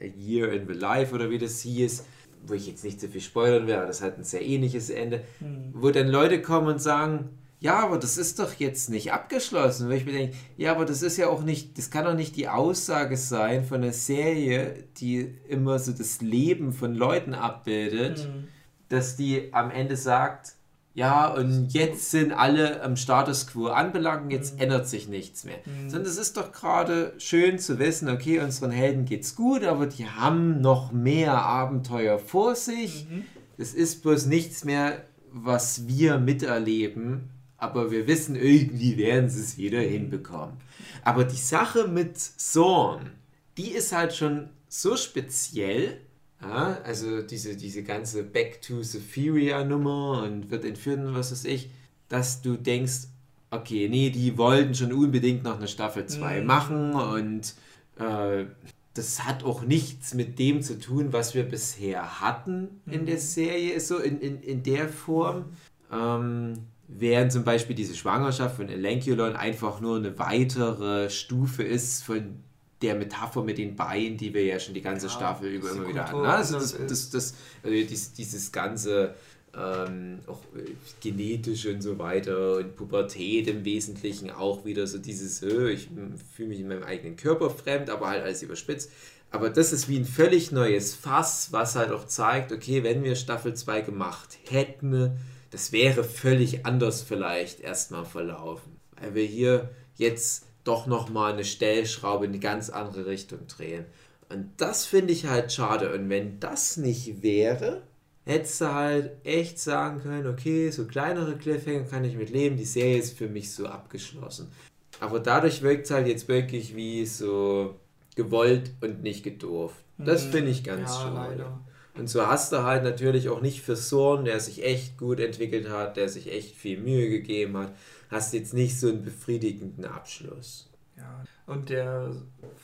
[0.00, 2.04] A Year in the Life oder wie das hieß,
[2.46, 5.72] wo ich jetzt nicht so viel spoilern werde, das hat ein sehr ähnliches Ende, mhm.
[5.74, 7.30] wo dann Leute kommen und sagen,
[7.60, 9.90] ja, aber das ist doch jetzt nicht abgeschlossen.
[9.90, 12.36] Weil ich mir denke, ja, aber das ist ja auch nicht, das kann doch nicht
[12.36, 18.48] die Aussage sein von einer Serie, die immer so das Leben von Leuten abbildet, mhm.
[18.88, 20.54] dass die am Ende sagt,
[20.92, 24.62] ja, und jetzt sind alle am Status quo anbelangt, jetzt mhm.
[24.62, 25.58] ändert sich nichts mehr.
[25.64, 25.88] Mhm.
[25.88, 30.06] Sondern es ist doch gerade schön zu wissen, okay, unseren Helden geht's gut, aber die
[30.06, 33.06] haben noch mehr Abenteuer vor sich.
[33.08, 33.24] Mhm.
[33.56, 39.58] Es ist bloß nichts mehr, was wir miterleben, aber wir wissen, irgendwie werden sie es
[39.58, 40.56] wieder hinbekommen.
[41.04, 43.12] Aber die Sache mit Zorn,
[43.56, 46.00] die ist halt schon so speziell,
[46.42, 51.44] ja, also diese, diese ganze Back to Superior Nummer und wird entführt und was weiß
[51.44, 51.70] ich,
[52.08, 53.08] dass du denkst,
[53.50, 56.46] okay, nee, die wollten schon unbedingt noch eine Staffel 2 mhm.
[56.46, 57.54] machen und
[57.98, 58.46] äh,
[58.94, 62.92] das hat auch nichts mit dem zu tun, was wir bisher hatten mhm.
[62.92, 63.20] in der mhm.
[63.20, 65.46] Serie, so in, in, in der Form.
[65.92, 66.54] Ähm,
[66.88, 72.42] während zum Beispiel diese Schwangerschaft von Elenculon einfach nur eine weitere Stufe ist von
[72.82, 75.88] der Metapher mit den Beinen, die wir ja schon die ganze ja, Staffel über immer
[75.88, 76.22] wieder hatten.
[76.22, 76.28] Ne?
[76.28, 79.14] Also das, das, das, also dieses, dieses ganze
[79.54, 80.70] ähm, auch äh,
[81.00, 85.88] genetisch und so weiter und Pubertät im Wesentlichen auch wieder so dieses, äh, ich
[86.34, 88.90] fühle mich in meinem eigenen Körper fremd, aber halt alles überspitzt.
[89.32, 93.14] Aber das ist wie ein völlig neues Fass, was halt auch zeigt, okay, wenn wir
[93.14, 95.18] Staffel 2 gemacht hätten,
[95.50, 98.76] das wäre völlig anders vielleicht erstmal verlaufen.
[99.00, 103.84] Weil wir hier jetzt doch nochmal eine Stellschraube in eine ganz andere Richtung drehen.
[104.28, 105.92] Und das finde ich halt schade.
[105.92, 107.82] Und wenn das nicht wäre,
[108.24, 112.64] hättest du halt echt sagen können, okay, so kleinere Cliffhanger kann ich mit leben, die
[112.64, 114.52] Serie ist für mich so abgeschlossen.
[115.00, 117.80] Aber dadurch wirkt es halt jetzt wirklich wie so
[118.14, 119.76] gewollt und nicht gedurft.
[119.98, 120.30] Das mhm.
[120.30, 121.14] finde ich ganz ja, schade.
[121.14, 121.60] Leider.
[121.94, 125.68] Und so hast du halt natürlich auch nicht für Sorn, der sich echt gut entwickelt
[125.68, 127.74] hat, der sich echt viel Mühe gegeben hat,
[128.10, 130.68] hast jetzt nicht so einen befriedigenden Abschluss.
[130.96, 132.12] Ja, und der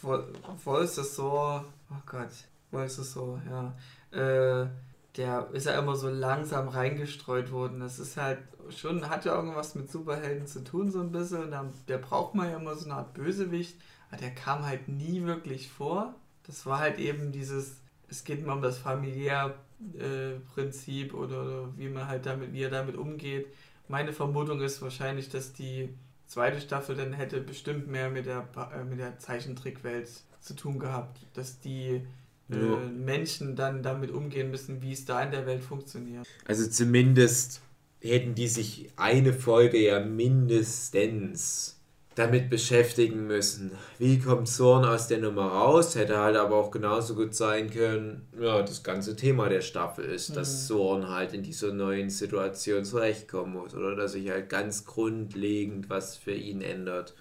[0.02, 2.28] Wolf ist so, oh Gott,
[2.70, 3.74] Wolf ist so, ja,
[4.10, 4.68] äh,
[5.16, 7.80] der ist ja immer so langsam reingestreut worden.
[7.80, 8.38] Das ist halt
[8.70, 11.50] schon, hat ja irgendwas mit Superhelden zu tun, so ein bisschen.
[11.50, 13.76] Der, der braucht man ja immer so eine Art Bösewicht,
[14.10, 16.14] aber der kam halt nie wirklich vor.
[16.46, 21.88] Das war halt eben dieses, es geht immer um das Familiärprinzip äh, oder, oder, wie
[21.88, 23.46] man halt damit, wie er damit umgeht.
[23.88, 25.90] Meine Vermutung ist wahrscheinlich, dass die
[26.26, 30.08] zweite Staffel dann hätte bestimmt mehr mit der, äh, mit der Zeichentrickwelt
[30.40, 31.20] zu tun gehabt.
[31.34, 32.02] Dass die
[32.50, 32.76] äh, ja.
[32.76, 36.26] Menschen dann damit umgehen müssen, wie es da in der Welt funktioniert.
[36.44, 37.60] Also zumindest
[38.00, 41.75] hätten die sich eine Folge ja mindestens
[42.16, 43.72] damit beschäftigen müssen.
[43.98, 45.94] Wie kommt Zorn aus der Nummer raus?
[45.94, 50.30] Hätte halt aber auch genauso gut sein können, ja, das ganze Thema der Staffel ist,
[50.30, 50.34] mhm.
[50.34, 55.90] dass Zorn halt in dieser neuen Situation zurechtkommen muss oder dass sich halt ganz grundlegend
[55.90, 57.14] was für ihn ändert.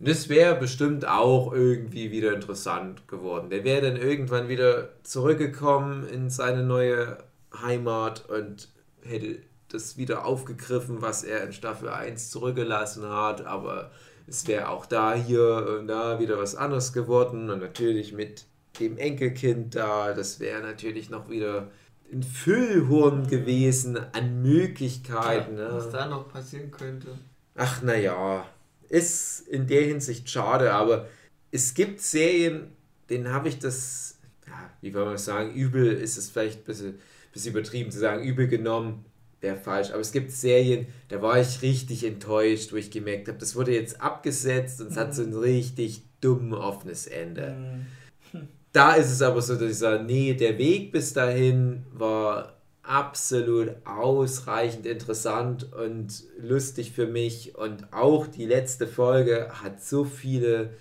[0.00, 3.48] Das wäre bestimmt auch irgendwie wieder interessant geworden.
[3.48, 7.18] Der wäre dann irgendwann wieder zurückgekommen in seine neue
[7.62, 8.68] Heimat und
[9.02, 9.38] hätte
[9.68, 13.90] das wieder aufgegriffen, was er in Staffel 1 zurückgelassen hat, aber
[14.26, 18.46] es wäre auch da hier und da wieder was anderes geworden und natürlich mit
[18.80, 21.70] dem Enkelkind da, das wäre natürlich noch wieder
[22.12, 25.58] ein Füllhorn gewesen an Möglichkeiten.
[25.58, 25.74] Ja, ne?
[25.74, 27.08] Was da noch passieren könnte.
[27.54, 28.46] Ach naja,
[28.88, 31.08] ist in der Hinsicht schade, aber
[31.50, 32.72] es gibt Serien,
[33.10, 36.98] denen habe ich das, ja, wie wollen wir sagen, übel ist es vielleicht ein bisschen,
[37.32, 39.04] bisschen übertrieben zu sagen, übel genommen
[39.40, 39.90] wäre falsch.
[39.90, 43.72] Aber es gibt Serien, da war ich richtig enttäuscht, wo ich gemerkt habe, das wurde
[43.72, 45.00] jetzt abgesetzt und es mhm.
[45.00, 47.86] hat so ein richtig dumm offenes Ende.
[48.32, 48.48] Mhm.
[48.70, 53.74] Da ist es aber so, dass ich sage, nee, der Weg bis dahin war absolut
[53.86, 60.74] ausreichend interessant und lustig für mich und auch die letzte Folge hat so viele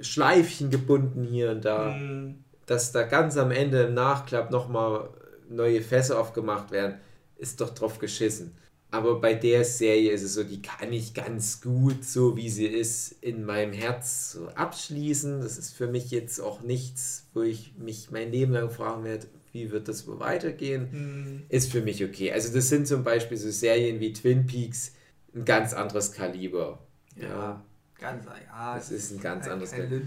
[0.00, 2.44] Schleifchen gebunden hier und da, mhm.
[2.66, 5.10] dass da ganz am Ende im Nachklapp nochmal
[5.48, 6.94] neue Fässer aufgemacht werden
[7.40, 8.52] ist doch drauf geschissen.
[8.92, 12.66] Aber bei der Serie ist es so, die kann ich ganz gut, so wie sie
[12.66, 15.40] ist, in meinem Herz so abschließen.
[15.40, 19.28] Das ist für mich jetzt auch nichts, wo ich mich mein Leben lang fragen werde,
[19.52, 20.88] wie wird das wohl weitergehen.
[20.90, 21.42] Mhm.
[21.48, 22.32] Ist für mich okay.
[22.32, 24.92] Also das sind zum Beispiel so Serien wie Twin Peaks,
[25.34, 26.80] ein ganz anderes Kaliber.
[27.14, 27.64] Ja, ja.
[27.96, 28.74] ganz, ja.
[28.74, 30.00] Das ist ein ganz anderes Kaliber.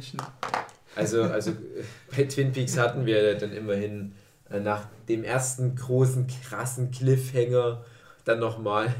[0.95, 1.53] Also, also
[2.15, 4.13] bei Twin Peaks hatten wir dann immerhin
[4.59, 7.83] nach dem ersten großen, krassen Cliffhanger
[8.25, 8.93] dann nochmal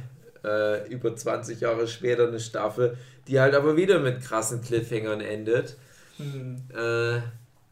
[0.43, 2.97] äh, über 20 Jahre später eine Staffel,
[3.27, 5.77] die halt aber wieder mit krassen Cliffhangern endet.
[6.17, 6.63] Mhm.
[6.75, 7.21] Äh,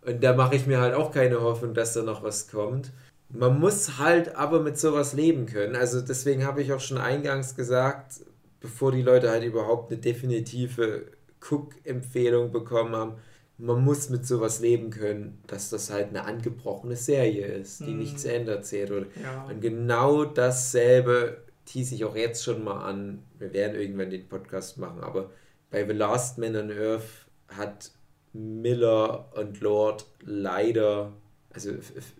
[0.10, 2.92] und da mache ich mir halt auch keine Hoffnung, dass da noch was kommt.
[3.30, 5.76] Man muss halt aber mit sowas leben können.
[5.76, 8.22] Also deswegen habe ich auch schon eingangs gesagt,
[8.60, 11.06] bevor die Leute halt überhaupt eine definitive
[11.40, 13.14] Cook-Empfehlung bekommen haben,
[13.62, 18.20] man muss mit sowas leben können, dass das halt eine angebrochene Serie ist, die nicht
[18.20, 19.08] zu Ende erzählt wurde.
[19.22, 19.46] Ja.
[19.46, 23.22] Und genau dasselbe tease ich auch jetzt schon mal an.
[23.38, 25.30] Wir werden irgendwann den Podcast machen, aber
[25.70, 27.92] bei The Last Man on Earth hat
[28.34, 31.14] Miller und Lord leider,
[31.52, 31.72] also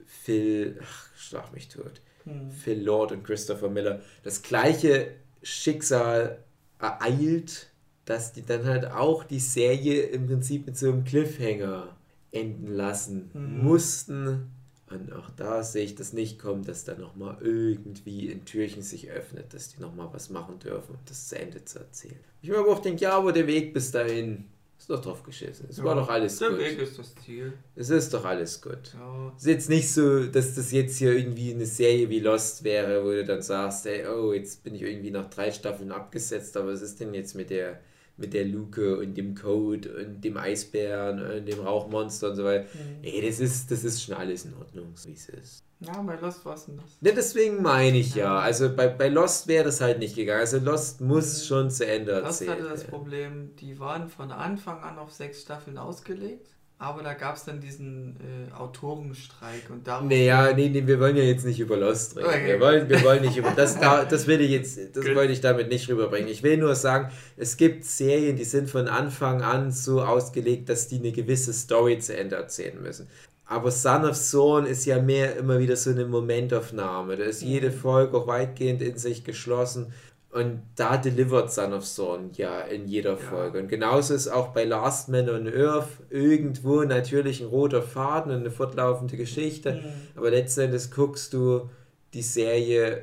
[0.06, 2.52] Phil, ach, schlag mich tot, mhm.
[2.52, 6.44] Phil Lord und Christopher Miller, das gleiche Schicksal
[6.80, 7.71] ereilt
[8.06, 11.96] dass die dann halt auch die Serie im Prinzip mit so einem Cliffhanger
[12.32, 13.64] enden lassen mhm.
[13.64, 14.52] mussten.
[14.90, 19.10] Und auch da sehe ich das nicht kommen, dass da nochmal irgendwie ein Türchen sich
[19.10, 22.20] öffnet, dass die nochmal was machen dürfen, um das zu Ende zu erzählen.
[22.42, 24.46] Ich mir aber auch denke, ja, aber der Weg bis dahin
[24.78, 25.68] ist doch drauf geschissen.
[25.70, 26.60] Es ja, war doch alles der gut.
[26.60, 27.54] Der Weg ist das Ziel.
[27.76, 28.94] Es ist doch alles gut.
[28.94, 29.32] Ja.
[29.38, 33.04] Es ist jetzt nicht so, dass das jetzt hier irgendwie eine Serie wie Lost wäre,
[33.06, 36.74] wo du dann sagst, hey, oh, jetzt bin ich irgendwie nach drei Staffeln abgesetzt, aber
[36.74, 37.80] was ist denn jetzt mit der
[38.22, 42.66] mit der Luke und dem Code und dem Eisbären und dem Rauchmonster und so weiter.
[42.74, 43.04] Mhm.
[43.04, 45.64] Ey, das ist, das ist schon alles in Ordnung, so wie es ist.
[45.80, 46.98] Ja, bei Lost war es das?
[47.02, 48.38] Ja, deswegen meine ich ja.
[48.38, 50.42] Also bei, bei Lost wäre das halt nicht gegangen.
[50.42, 51.46] Also Lost muss mhm.
[51.46, 52.52] schon zu Ende erzählen.
[52.52, 56.48] Lost hatte das Problem, die waren von Anfang an auf sechs Staffeln ausgelegt.
[56.82, 60.08] Aber da gab es dann diesen äh, Autorenstreik und darum.
[60.08, 62.28] Naja, nee, nee, wir wollen ja jetzt nicht über Lost reden.
[62.28, 62.48] Okay.
[62.48, 63.80] Wir, wollen, wir wollen nicht über das.
[63.80, 65.16] Da, das will ich jetzt, das Good.
[65.16, 66.28] wollte ich damit nicht rüberbringen.
[66.28, 70.88] Ich will nur sagen, es gibt Serien, die sind von Anfang an so ausgelegt, dass
[70.88, 73.08] die eine gewisse Story zu Ende erzählen müssen.
[73.46, 77.16] Aber Son of Zorn ist ja mehr immer wieder so eine Momentaufnahme.
[77.16, 77.74] Da ist jede mhm.
[77.74, 79.94] Folge auch weitgehend in sich geschlossen
[80.32, 83.58] und da delivert Son of Zorn ja in jeder Folge.
[83.58, 83.64] Ja.
[83.64, 88.40] Und genauso ist auch bei Last Man on Earth irgendwo natürlich ein roter Faden und
[88.40, 89.74] eine fortlaufende Geschichte.
[89.74, 90.18] Mhm.
[90.18, 91.70] Aber letztendlich guckst du
[92.14, 93.02] die Serie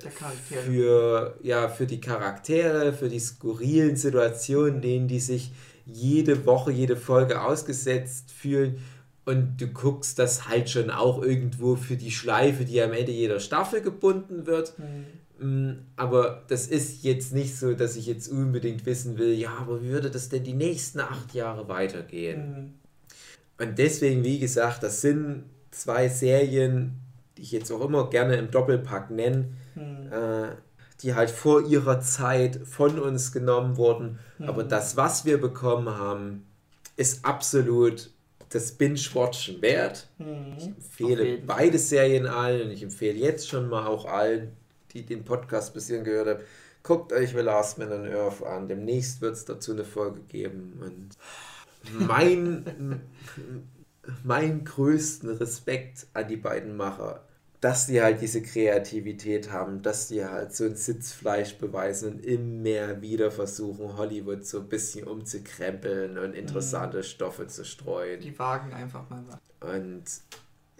[0.65, 5.53] für, ja, für die Charaktere, für die skurrilen Situationen, denen die sich
[5.85, 8.79] jede Woche, jede Folge ausgesetzt fühlen.
[9.27, 13.39] Und du guckst das halt schon auch irgendwo für die Schleife, die am Ende jeder
[13.39, 14.79] Staffel gebunden wird.
[14.79, 15.18] Mhm
[15.97, 19.91] aber das ist jetzt nicht so, dass ich jetzt unbedingt wissen will, ja, aber wie
[19.91, 22.51] würde das denn die nächsten acht Jahre weitergehen?
[22.51, 22.75] Mhm.
[23.59, 27.01] Und deswegen, wie gesagt, das sind zwei Serien,
[27.37, 30.13] die ich jetzt auch immer gerne im Doppelpack nenne, mhm.
[30.13, 30.49] äh,
[31.03, 34.19] die halt vor ihrer Zeit von uns genommen wurden.
[34.39, 34.49] Mhm.
[34.49, 36.47] Aber das, was wir bekommen haben,
[36.97, 38.11] ist absolut
[38.51, 40.09] das Binge-Watchen wert.
[40.19, 40.55] Mhm.
[40.57, 44.57] Ich empfehle beide Serien allen und ich empfehle jetzt schon mal auch allen,
[44.93, 46.45] die den Podcast ein bisschen gehört haben,
[46.83, 48.69] guckt euch The Last Man on Earth an.
[48.69, 50.81] Demnächst wird es dazu eine Folge geben.
[50.81, 51.17] Und
[52.07, 53.03] mein,
[54.25, 57.25] mein größten Respekt an die beiden Macher,
[57.61, 63.03] dass die halt diese Kreativität haben, dass die halt so ein Sitzfleisch beweisen und immer
[63.03, 67.03] wieder versuchen, Hollywood so ein bisschen umzukrempeln und interessante mhm.
[67.03, 68.21] Stoffe zu streuen.
[68.21, 69.75] Die wagen einfach mal was.
[69.75, 70.05] Und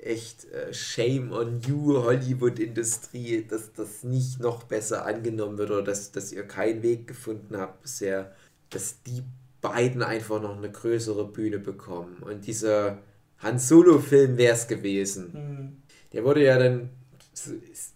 [0.03, 6.13] echt äh, Shame on you, Hollywood-Industrie, dass das nicht noch besser angenommen wird oder dass,
[6.13, 8.33] dass ihr keinen Weg gefunden habt bisher,
[8.71, 9.23] dass die
[9.61, 12.19] beiden einfach noch eine größere Bühne bekommen.
[12.21, 12.99] Und dieser
[13.39, 15.33] Han Solo-Film wäre es gewesen.
[15.33, 15.83] Mhm.
[16.13, 16.91] Der wurde ja dann,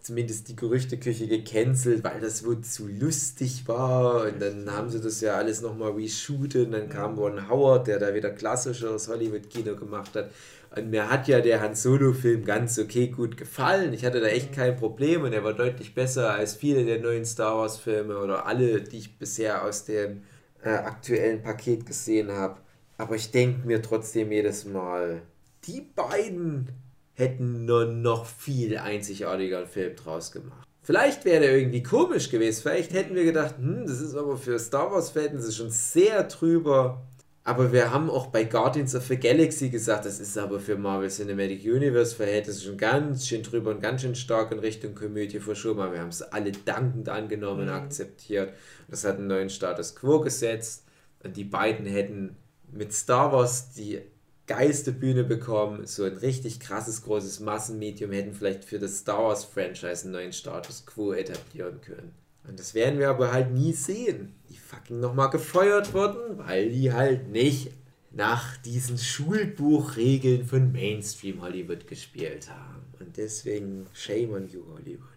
[0.03, 4.27] zumindest die Gerüchteküche, gecancelt, weil das wohl zu lustig war.
[4.27, 6.67] Und dann haben sie das ja alles nochmal reshootet.
[6.67, 10.31] Und dann kam Ron Howard, der da wieder klassischeres Hollywood-Kino gemacht hat.
[10.75, 13.93] Und mir hat ja der Han Solo-Film ganz okay gut gefallen.
[13.93, 17.27] Ich hatte da echt kein Problem und er war deutlich besser als viele der neuen
[17.27, 20.23] Star Wars-Filme oder alle, die ich bisher aus dem
[20.63, 22.61] äh, aktuellen Paket gesehen habe.
[22.97, 25.23] Aber ich denke mir trotzdem jedes Mal,
[25.65, 26.69] die beiden
[27.15, 30.67] hätten nur noch viel einzigartiger Film draus gemacht.
[30.85, 32.63] Vielleicht wäre der irgendwie komisch gewesen.
[32.63, 37.03] Vielleicht hätten wir gedacht, hm, das ist aber für Star Wars-Verhältnisse schon sehr drüber.
[37.45, 41.11] Aber wir haben auch bei Guardians of the Galaxy gesagt, das ist aber für Marvel
[41.11, 45.81] Cinematic Universe Verhältnisse schon ganz schön drüber und ganz schön stark in Richtung Komödie verschoben.
[45.81, 47.73] Aber wir haben es alle dankend angenommen und mhm.
[47.73, 48.55] akzeptiert.
[48.89, 50.85] Das hat einen neuen Status Quo gesetzt.
[51.25, 52.37] Und die beiden hätten
[52.71, 54.01] mit Star Wars die
[54.47, 59.45] geilste Bühne bekommen, so ein richtig krasses, großes Massenmedium, hätten vielleicht für das Star Wars
[59.45, 62.13] Franchise einen neuen Status Quo etablieren können.
[62.49, 64.35] Und das werden wir aber halt nie sehen.
[64.73, 67.73] Fucking nochmal gefeuert wurden, weil die halt nicht
[68.11, 72.83] nach diesen Schulbuchregeln von Mainstream Hollywood gespielt haben.
[72.99, 75.09] Und deswegen shame on you, Hollywood.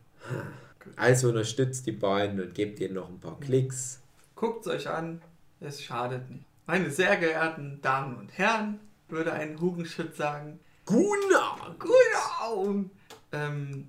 [0.96, 4.02] Also unterstützt die beiden und gebt ihnen noch ein paar Klicks.
[4.36, 5.22] Guckt es euch an,
[5.60, 6.44] es schadet nicht.
[6.68, 10.60] Meine sehr geehrten Damen und Herren, würde ein Hugenschütz sagen.
[10.86, 11.76] Guna!
[11.80, 12.86] Guna!
[13.32, 13.88] Ähm,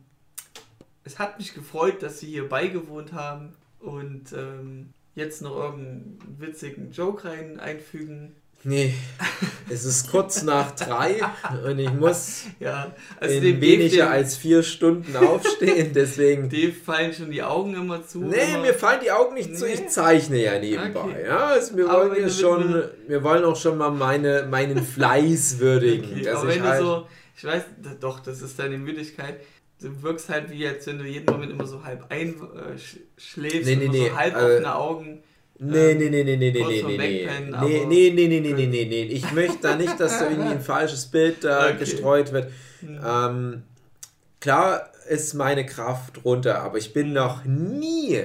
[1.05, 6.93] es hat mich gefreut, dass Sie hier beigewohnt haben und ähm, jetzt noch irgendeinen witzigen
[6.93, 8.37] Joke rein einfügen.
[8.65, 8.95] Nee,
[9.71, 11.21] es ist kurz nach drei
[11.69, 16.49] und ich muss ja, also in weniger als vier Stunden aufstehen, deswegen...
[16.51, 18.25] Dem fallen schon die Augen immer zu.
[18.25, 18.63] Nee, immer.
[18.63, 19.57] mir fallen die Augen nicht nee.
[19.57, 21.01] zu, ich zeichne ja nebenbei.
[21.01, 21.27] Okay.
[21.27, 26.11] Ja, also wir, wollen ja schon, wir wollen auch schon mal meine, meinen Fleiß würdigen.
[26.13, 27.07] Okay, aber wenn halt du so,
[27.37, 27.63] ich weiß,
[28.01, 29.39] doch, das ist deine Müdigkeit
[29.81, 32.97] du wirkst halt wie, als wenn du jeden Moment immer so halb einschläfst
[33.37, 35.23] nee, nee, und nee, so halb äh, offene Augen.
[35.59, 38.85] Nee, nee, nee, nee, nee, nee, nee, nee, nee, nee, nee, nee, nee, nee, nee,
[38.85, 42.51] nee, ich möchte da nicht, dass da irgendwie ein falsches Bild da gestreut wird.
[42.81, 43.01] Hm.
[43.05, 43.63] Ähm,
[44.41, 48.23] klar ist meine Kraft runter, aber ich bin noch nie,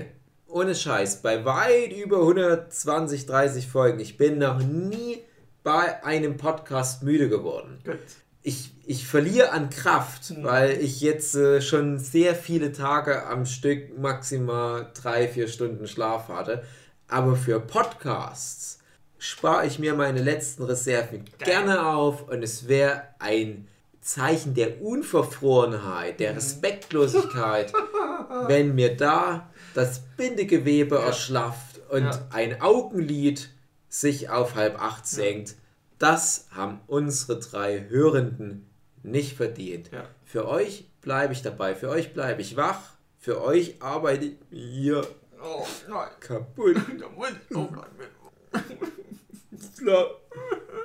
[0.48, 5.20] ohne Scheiß, bei weit über 120, 30 Folgen, ich bin noch nie
[5.64, 7.80] bei einem Podcast müde geworden.
[7.86, 8.00] Gut
[8.44, 10.44] ich, ich verliere an Kraft, mhm.
[10.44, 16.28] weil ich jetzt äh, schon sehr viele Tage am Stück maximal drei, vier Stunden Schlaf
[16.28, 16.64] hatte.
[17.08, 18.80] Aber für Podcasts
[19.18, 21.50] spare ich mir meine letzten Reserven Geil.
[21.50, 23.68] gerne auf und es wäre ein
[24.02, 26.38] Zeichen der Unverfrorenheit, der mhm.
[26.38, 27.72] Respektlosigkeit,
[28.48, 31.06] wenn mir da das Bindegewebe ja.
[31.06, 32.28] erschlafft und ja.
[32.32, 33.50] ein Augenlid
[33.90, 35.56] sich auf halb acht senkt
[36.02, 38.68] Das haben unsere drei Hörenden
[39.04, 39.92] nicht verdient.
[39.92, 40.06] Ja.
[40.26, 42.80] Für euch bleibe ich dabei, für euch bleibe ich wach,
[43.20, 45.06] für euch arbeite ich hier
[45.44, 46.10] Oh nein.
[46.20, 46.76] kaputt.
[47.00, 47.30] Da muss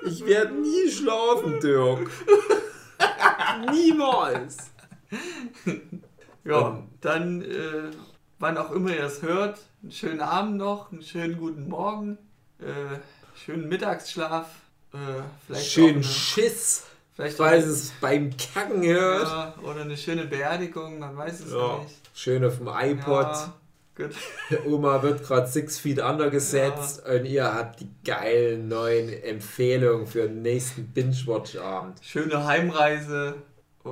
[0.04, 2.10] ich werde nie schlafen, Dirk.
[3.72, 4.56] Niemals.
[6.44, 6.88] Ja, Ähm.
[7.00, 7.90] dann, äh,
[8.38, 12.18] wann auch immer ihr es hört, einen schönen Abend noch, einen schönen guten Morgen,
[12.58, 12.98] äh,
[13.34, 14.48] schönen Mittagsschlaf,
[14.92, 14.96] äh,
[15.46, 16.84] vielleicht Schön eine, Schiss,
[17.14, 19.28] vielleicht weil es beim Kacken hört.
[19.28, 21.78] ja, oder eine schöne Beerdigung, man weiß es Ja.
[21.78, 21.94] nicht.
[22.14, 23.24] Schön auf dem iPod.
[23.24, 23.54] Ja,
[23.96, 24.14] gut.
[24.66, 30.28] Oma wird gerade Six Feet Under gesetzt und ihr habt die geilen neuen Empfehlungen für
[30.28, 31.98] den nächsten Binge-Watch-Abend.
[32.02, 33.34] Schöne Heimreise,
[33.84, 33.88] äh,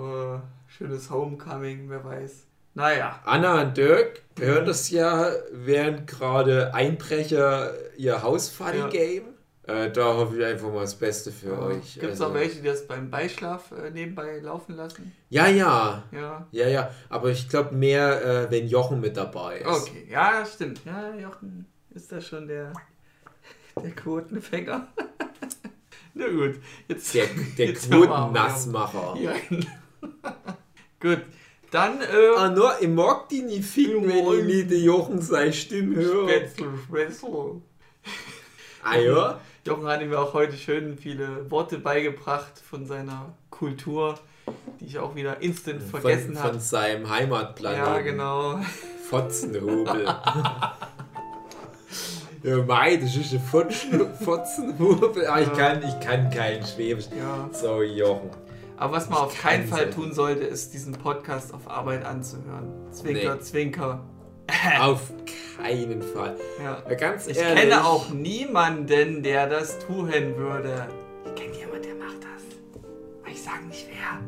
[0.68, 2.44] schönes Homecoming, wer weiß.
[2.76, 8.88] Naja, Anna und Dirk hören das ja, während gerade Einbrecher ihr Haus Ja.
[8.88, 9.22] game.
[9.66, 11.94] Äh, da hoffe ich einfach mal das Beste für euch.
[11.94, 15.12] Gibt es Also- auch welche, die das beim Beischlaf äh, nebenbei laufen lassen?
[15.30, 16.02] Ja, ja.
[16.12, 16.46] Ja.
[16.50, 16.90] Ja, ja.
[17.08, 19.66] Aber ich glaube mehr, äh, wenn Jochen mit dabei ist.
[19.66, 20.82] Okay, ja, stimmt.
[20.84, 21.64] Ja, Jochen
[21.94, 22.72] ist da schon der,
[23.82, 24.86] der Quotenfänger.
[26.14, 27.14] Na gut, jetzt.
[27.14, 27.26] Der,
[27.56, 29.16] der jetzt Quotennassmacher.
[29.18, 29.32] Ja.
[31.00, 31.22] gut,
[31.70, 35.96] dann äh, Ah, nur, ich mag die nie ficken, wenn ich nicht Jochen seine Stimme
[35.96, 36.28] höre.
[36.28, 37.62] Spätzle, Spätzle.
[38.82, 39.40] Ah ja?
[39.66, 44.18] Jochen hat mir auch heute schön viele Worte beigebracht von seiner Kultur,
[44.78, 46.52] die ich auch wieder instant vergessen von, habe.
[46.52, 47.86] von seinem Heimatplaneten.
[47.86, 48.60] Ja, genau.
[49.08, 50.04] Fotzenhobel.
[52.42, 55.26] ja, mei, das ist ein Fotzen, Fotzenhobel.
[55.26, 57.06] Ah, ich, kann, ich kann keinen Schwäbisch.
[57.18, 57.48] Ja.
[57.52, 58.28] Sorry, Jochen.
[58.76, 62.70] Aber was man auf kann keinen Fall tun sollte, ist diesen Podcast auf Arbeit anzuhören.
[62.92, 63.40] Zwinker, Nee.
[63.40, 64.04] Zwinker.
[64.80, 65.10] Auf
[65.56, 66.36] keinen Fall.
[66.62, 66.82] Ja.
[66.88, 67.62] Ja, ganz Ich ehrlich.
[67.62, 70.86] kenne auch niemanden, der das tun würde.
[71.26, 72.42] Ich kenne jemanden, der macht das.
[73.22, 74.20] Aber ich sage nicht wer.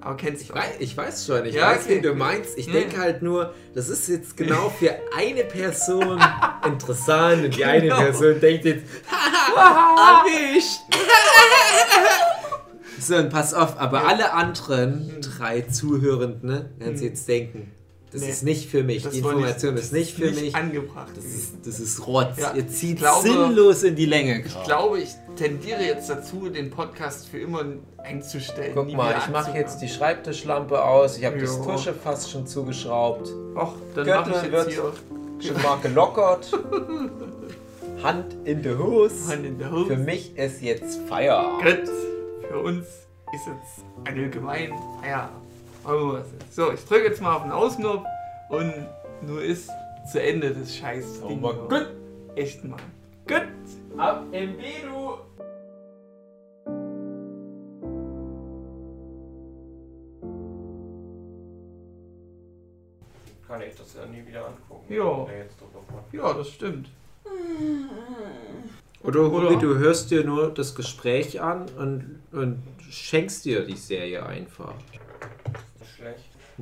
[0.00, 1.98] Aber kennst Ich du weiß, ich weiß schon, ich Ja, weiß, okay.
[1.98, 2.58] wie du meinst.
[2.58, 3.02] Ich Ja, denke ja.
[3.02, 6.20] halt nur, das ist jetzt genau für eine Person
[6.66, 8.00] interessant und die eine Genau.
[8.00, 10.80] Person denkt jetzt, haha, erwischt.
[12.98, 17.70] so, und pass auf, aber alle anderen drei Zuhörenden ne, werden sich jetzt denken,
[18.12, 18.28] das Nee.
[18.30, 20.54] ist nicht für mich, die ich- Information das ist nicht für mich.
[20.54, 21.10] angebracht.
[21.16, 22.36] Das ist, das ist Rotz.
[22.38, 26.48] Ja, Ihr zieht ich glaube- sinnlos in die Länge Ich glaube, ich tendiere jetzt dazu,
[26.50, 27.64] den Podcast für immer
[27.98, 28.72] einzustellen.
[28.74, 31.16] Guck mal, ich mache jetzt die Schreibtischlampe aus.
[31.18, 31.60] Ich habe das.
[31.62, 33.28] Tusche fast schon zugeschraubt.
[33.56, 34.74] Och, dann Gürtel mache ich wird- jetzt
[35.40, 36.52] hier Schon mal gelockert.
[38.02, 39.28] Hand in der Hose.
[39.32, 39.86] Hand in der Hose.
[39.86, 41.62] Für mich ist jetzt Feierabend.
[41.86, 41.90] Gut.
[42.48, 42.86] Für uns
[43.32, 45.41] ist jetzt ein allgemein Feierabend.
[45.84, 46.54] Wir was jetzt.
[46.54, 48.06] So, ich drücke jetzt mal auf den Ausknopf
[48.50, 48.72] und
[49.22, 49.68] nur ist
[50.10, 51.22] zu Ende des Scheiß.
[51.24, 51.88] Oh mal gut.
[52.36, 52.78] Echt mal.
[53.26, 53.48] Gut.
[53.98, 55.18] Ab im Bedu.
[63.46, 64.94] Kann ich das ja nie wieder angucken.
[64.94, 65.26] Ja.
[66.12, 66.88] Ja, das stimmt.
[69.02, 69.48] Oder, Oder?
[69.48, 74.74] Oder du hörst dir nur das Gespräch an und, und schenkst dir die Serie einfach.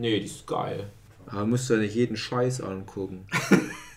[0.00, 0.88] Nee, die ist geil.
[1.26, 3.26] Aber musst du ja nicht jeden Scheiß angucken.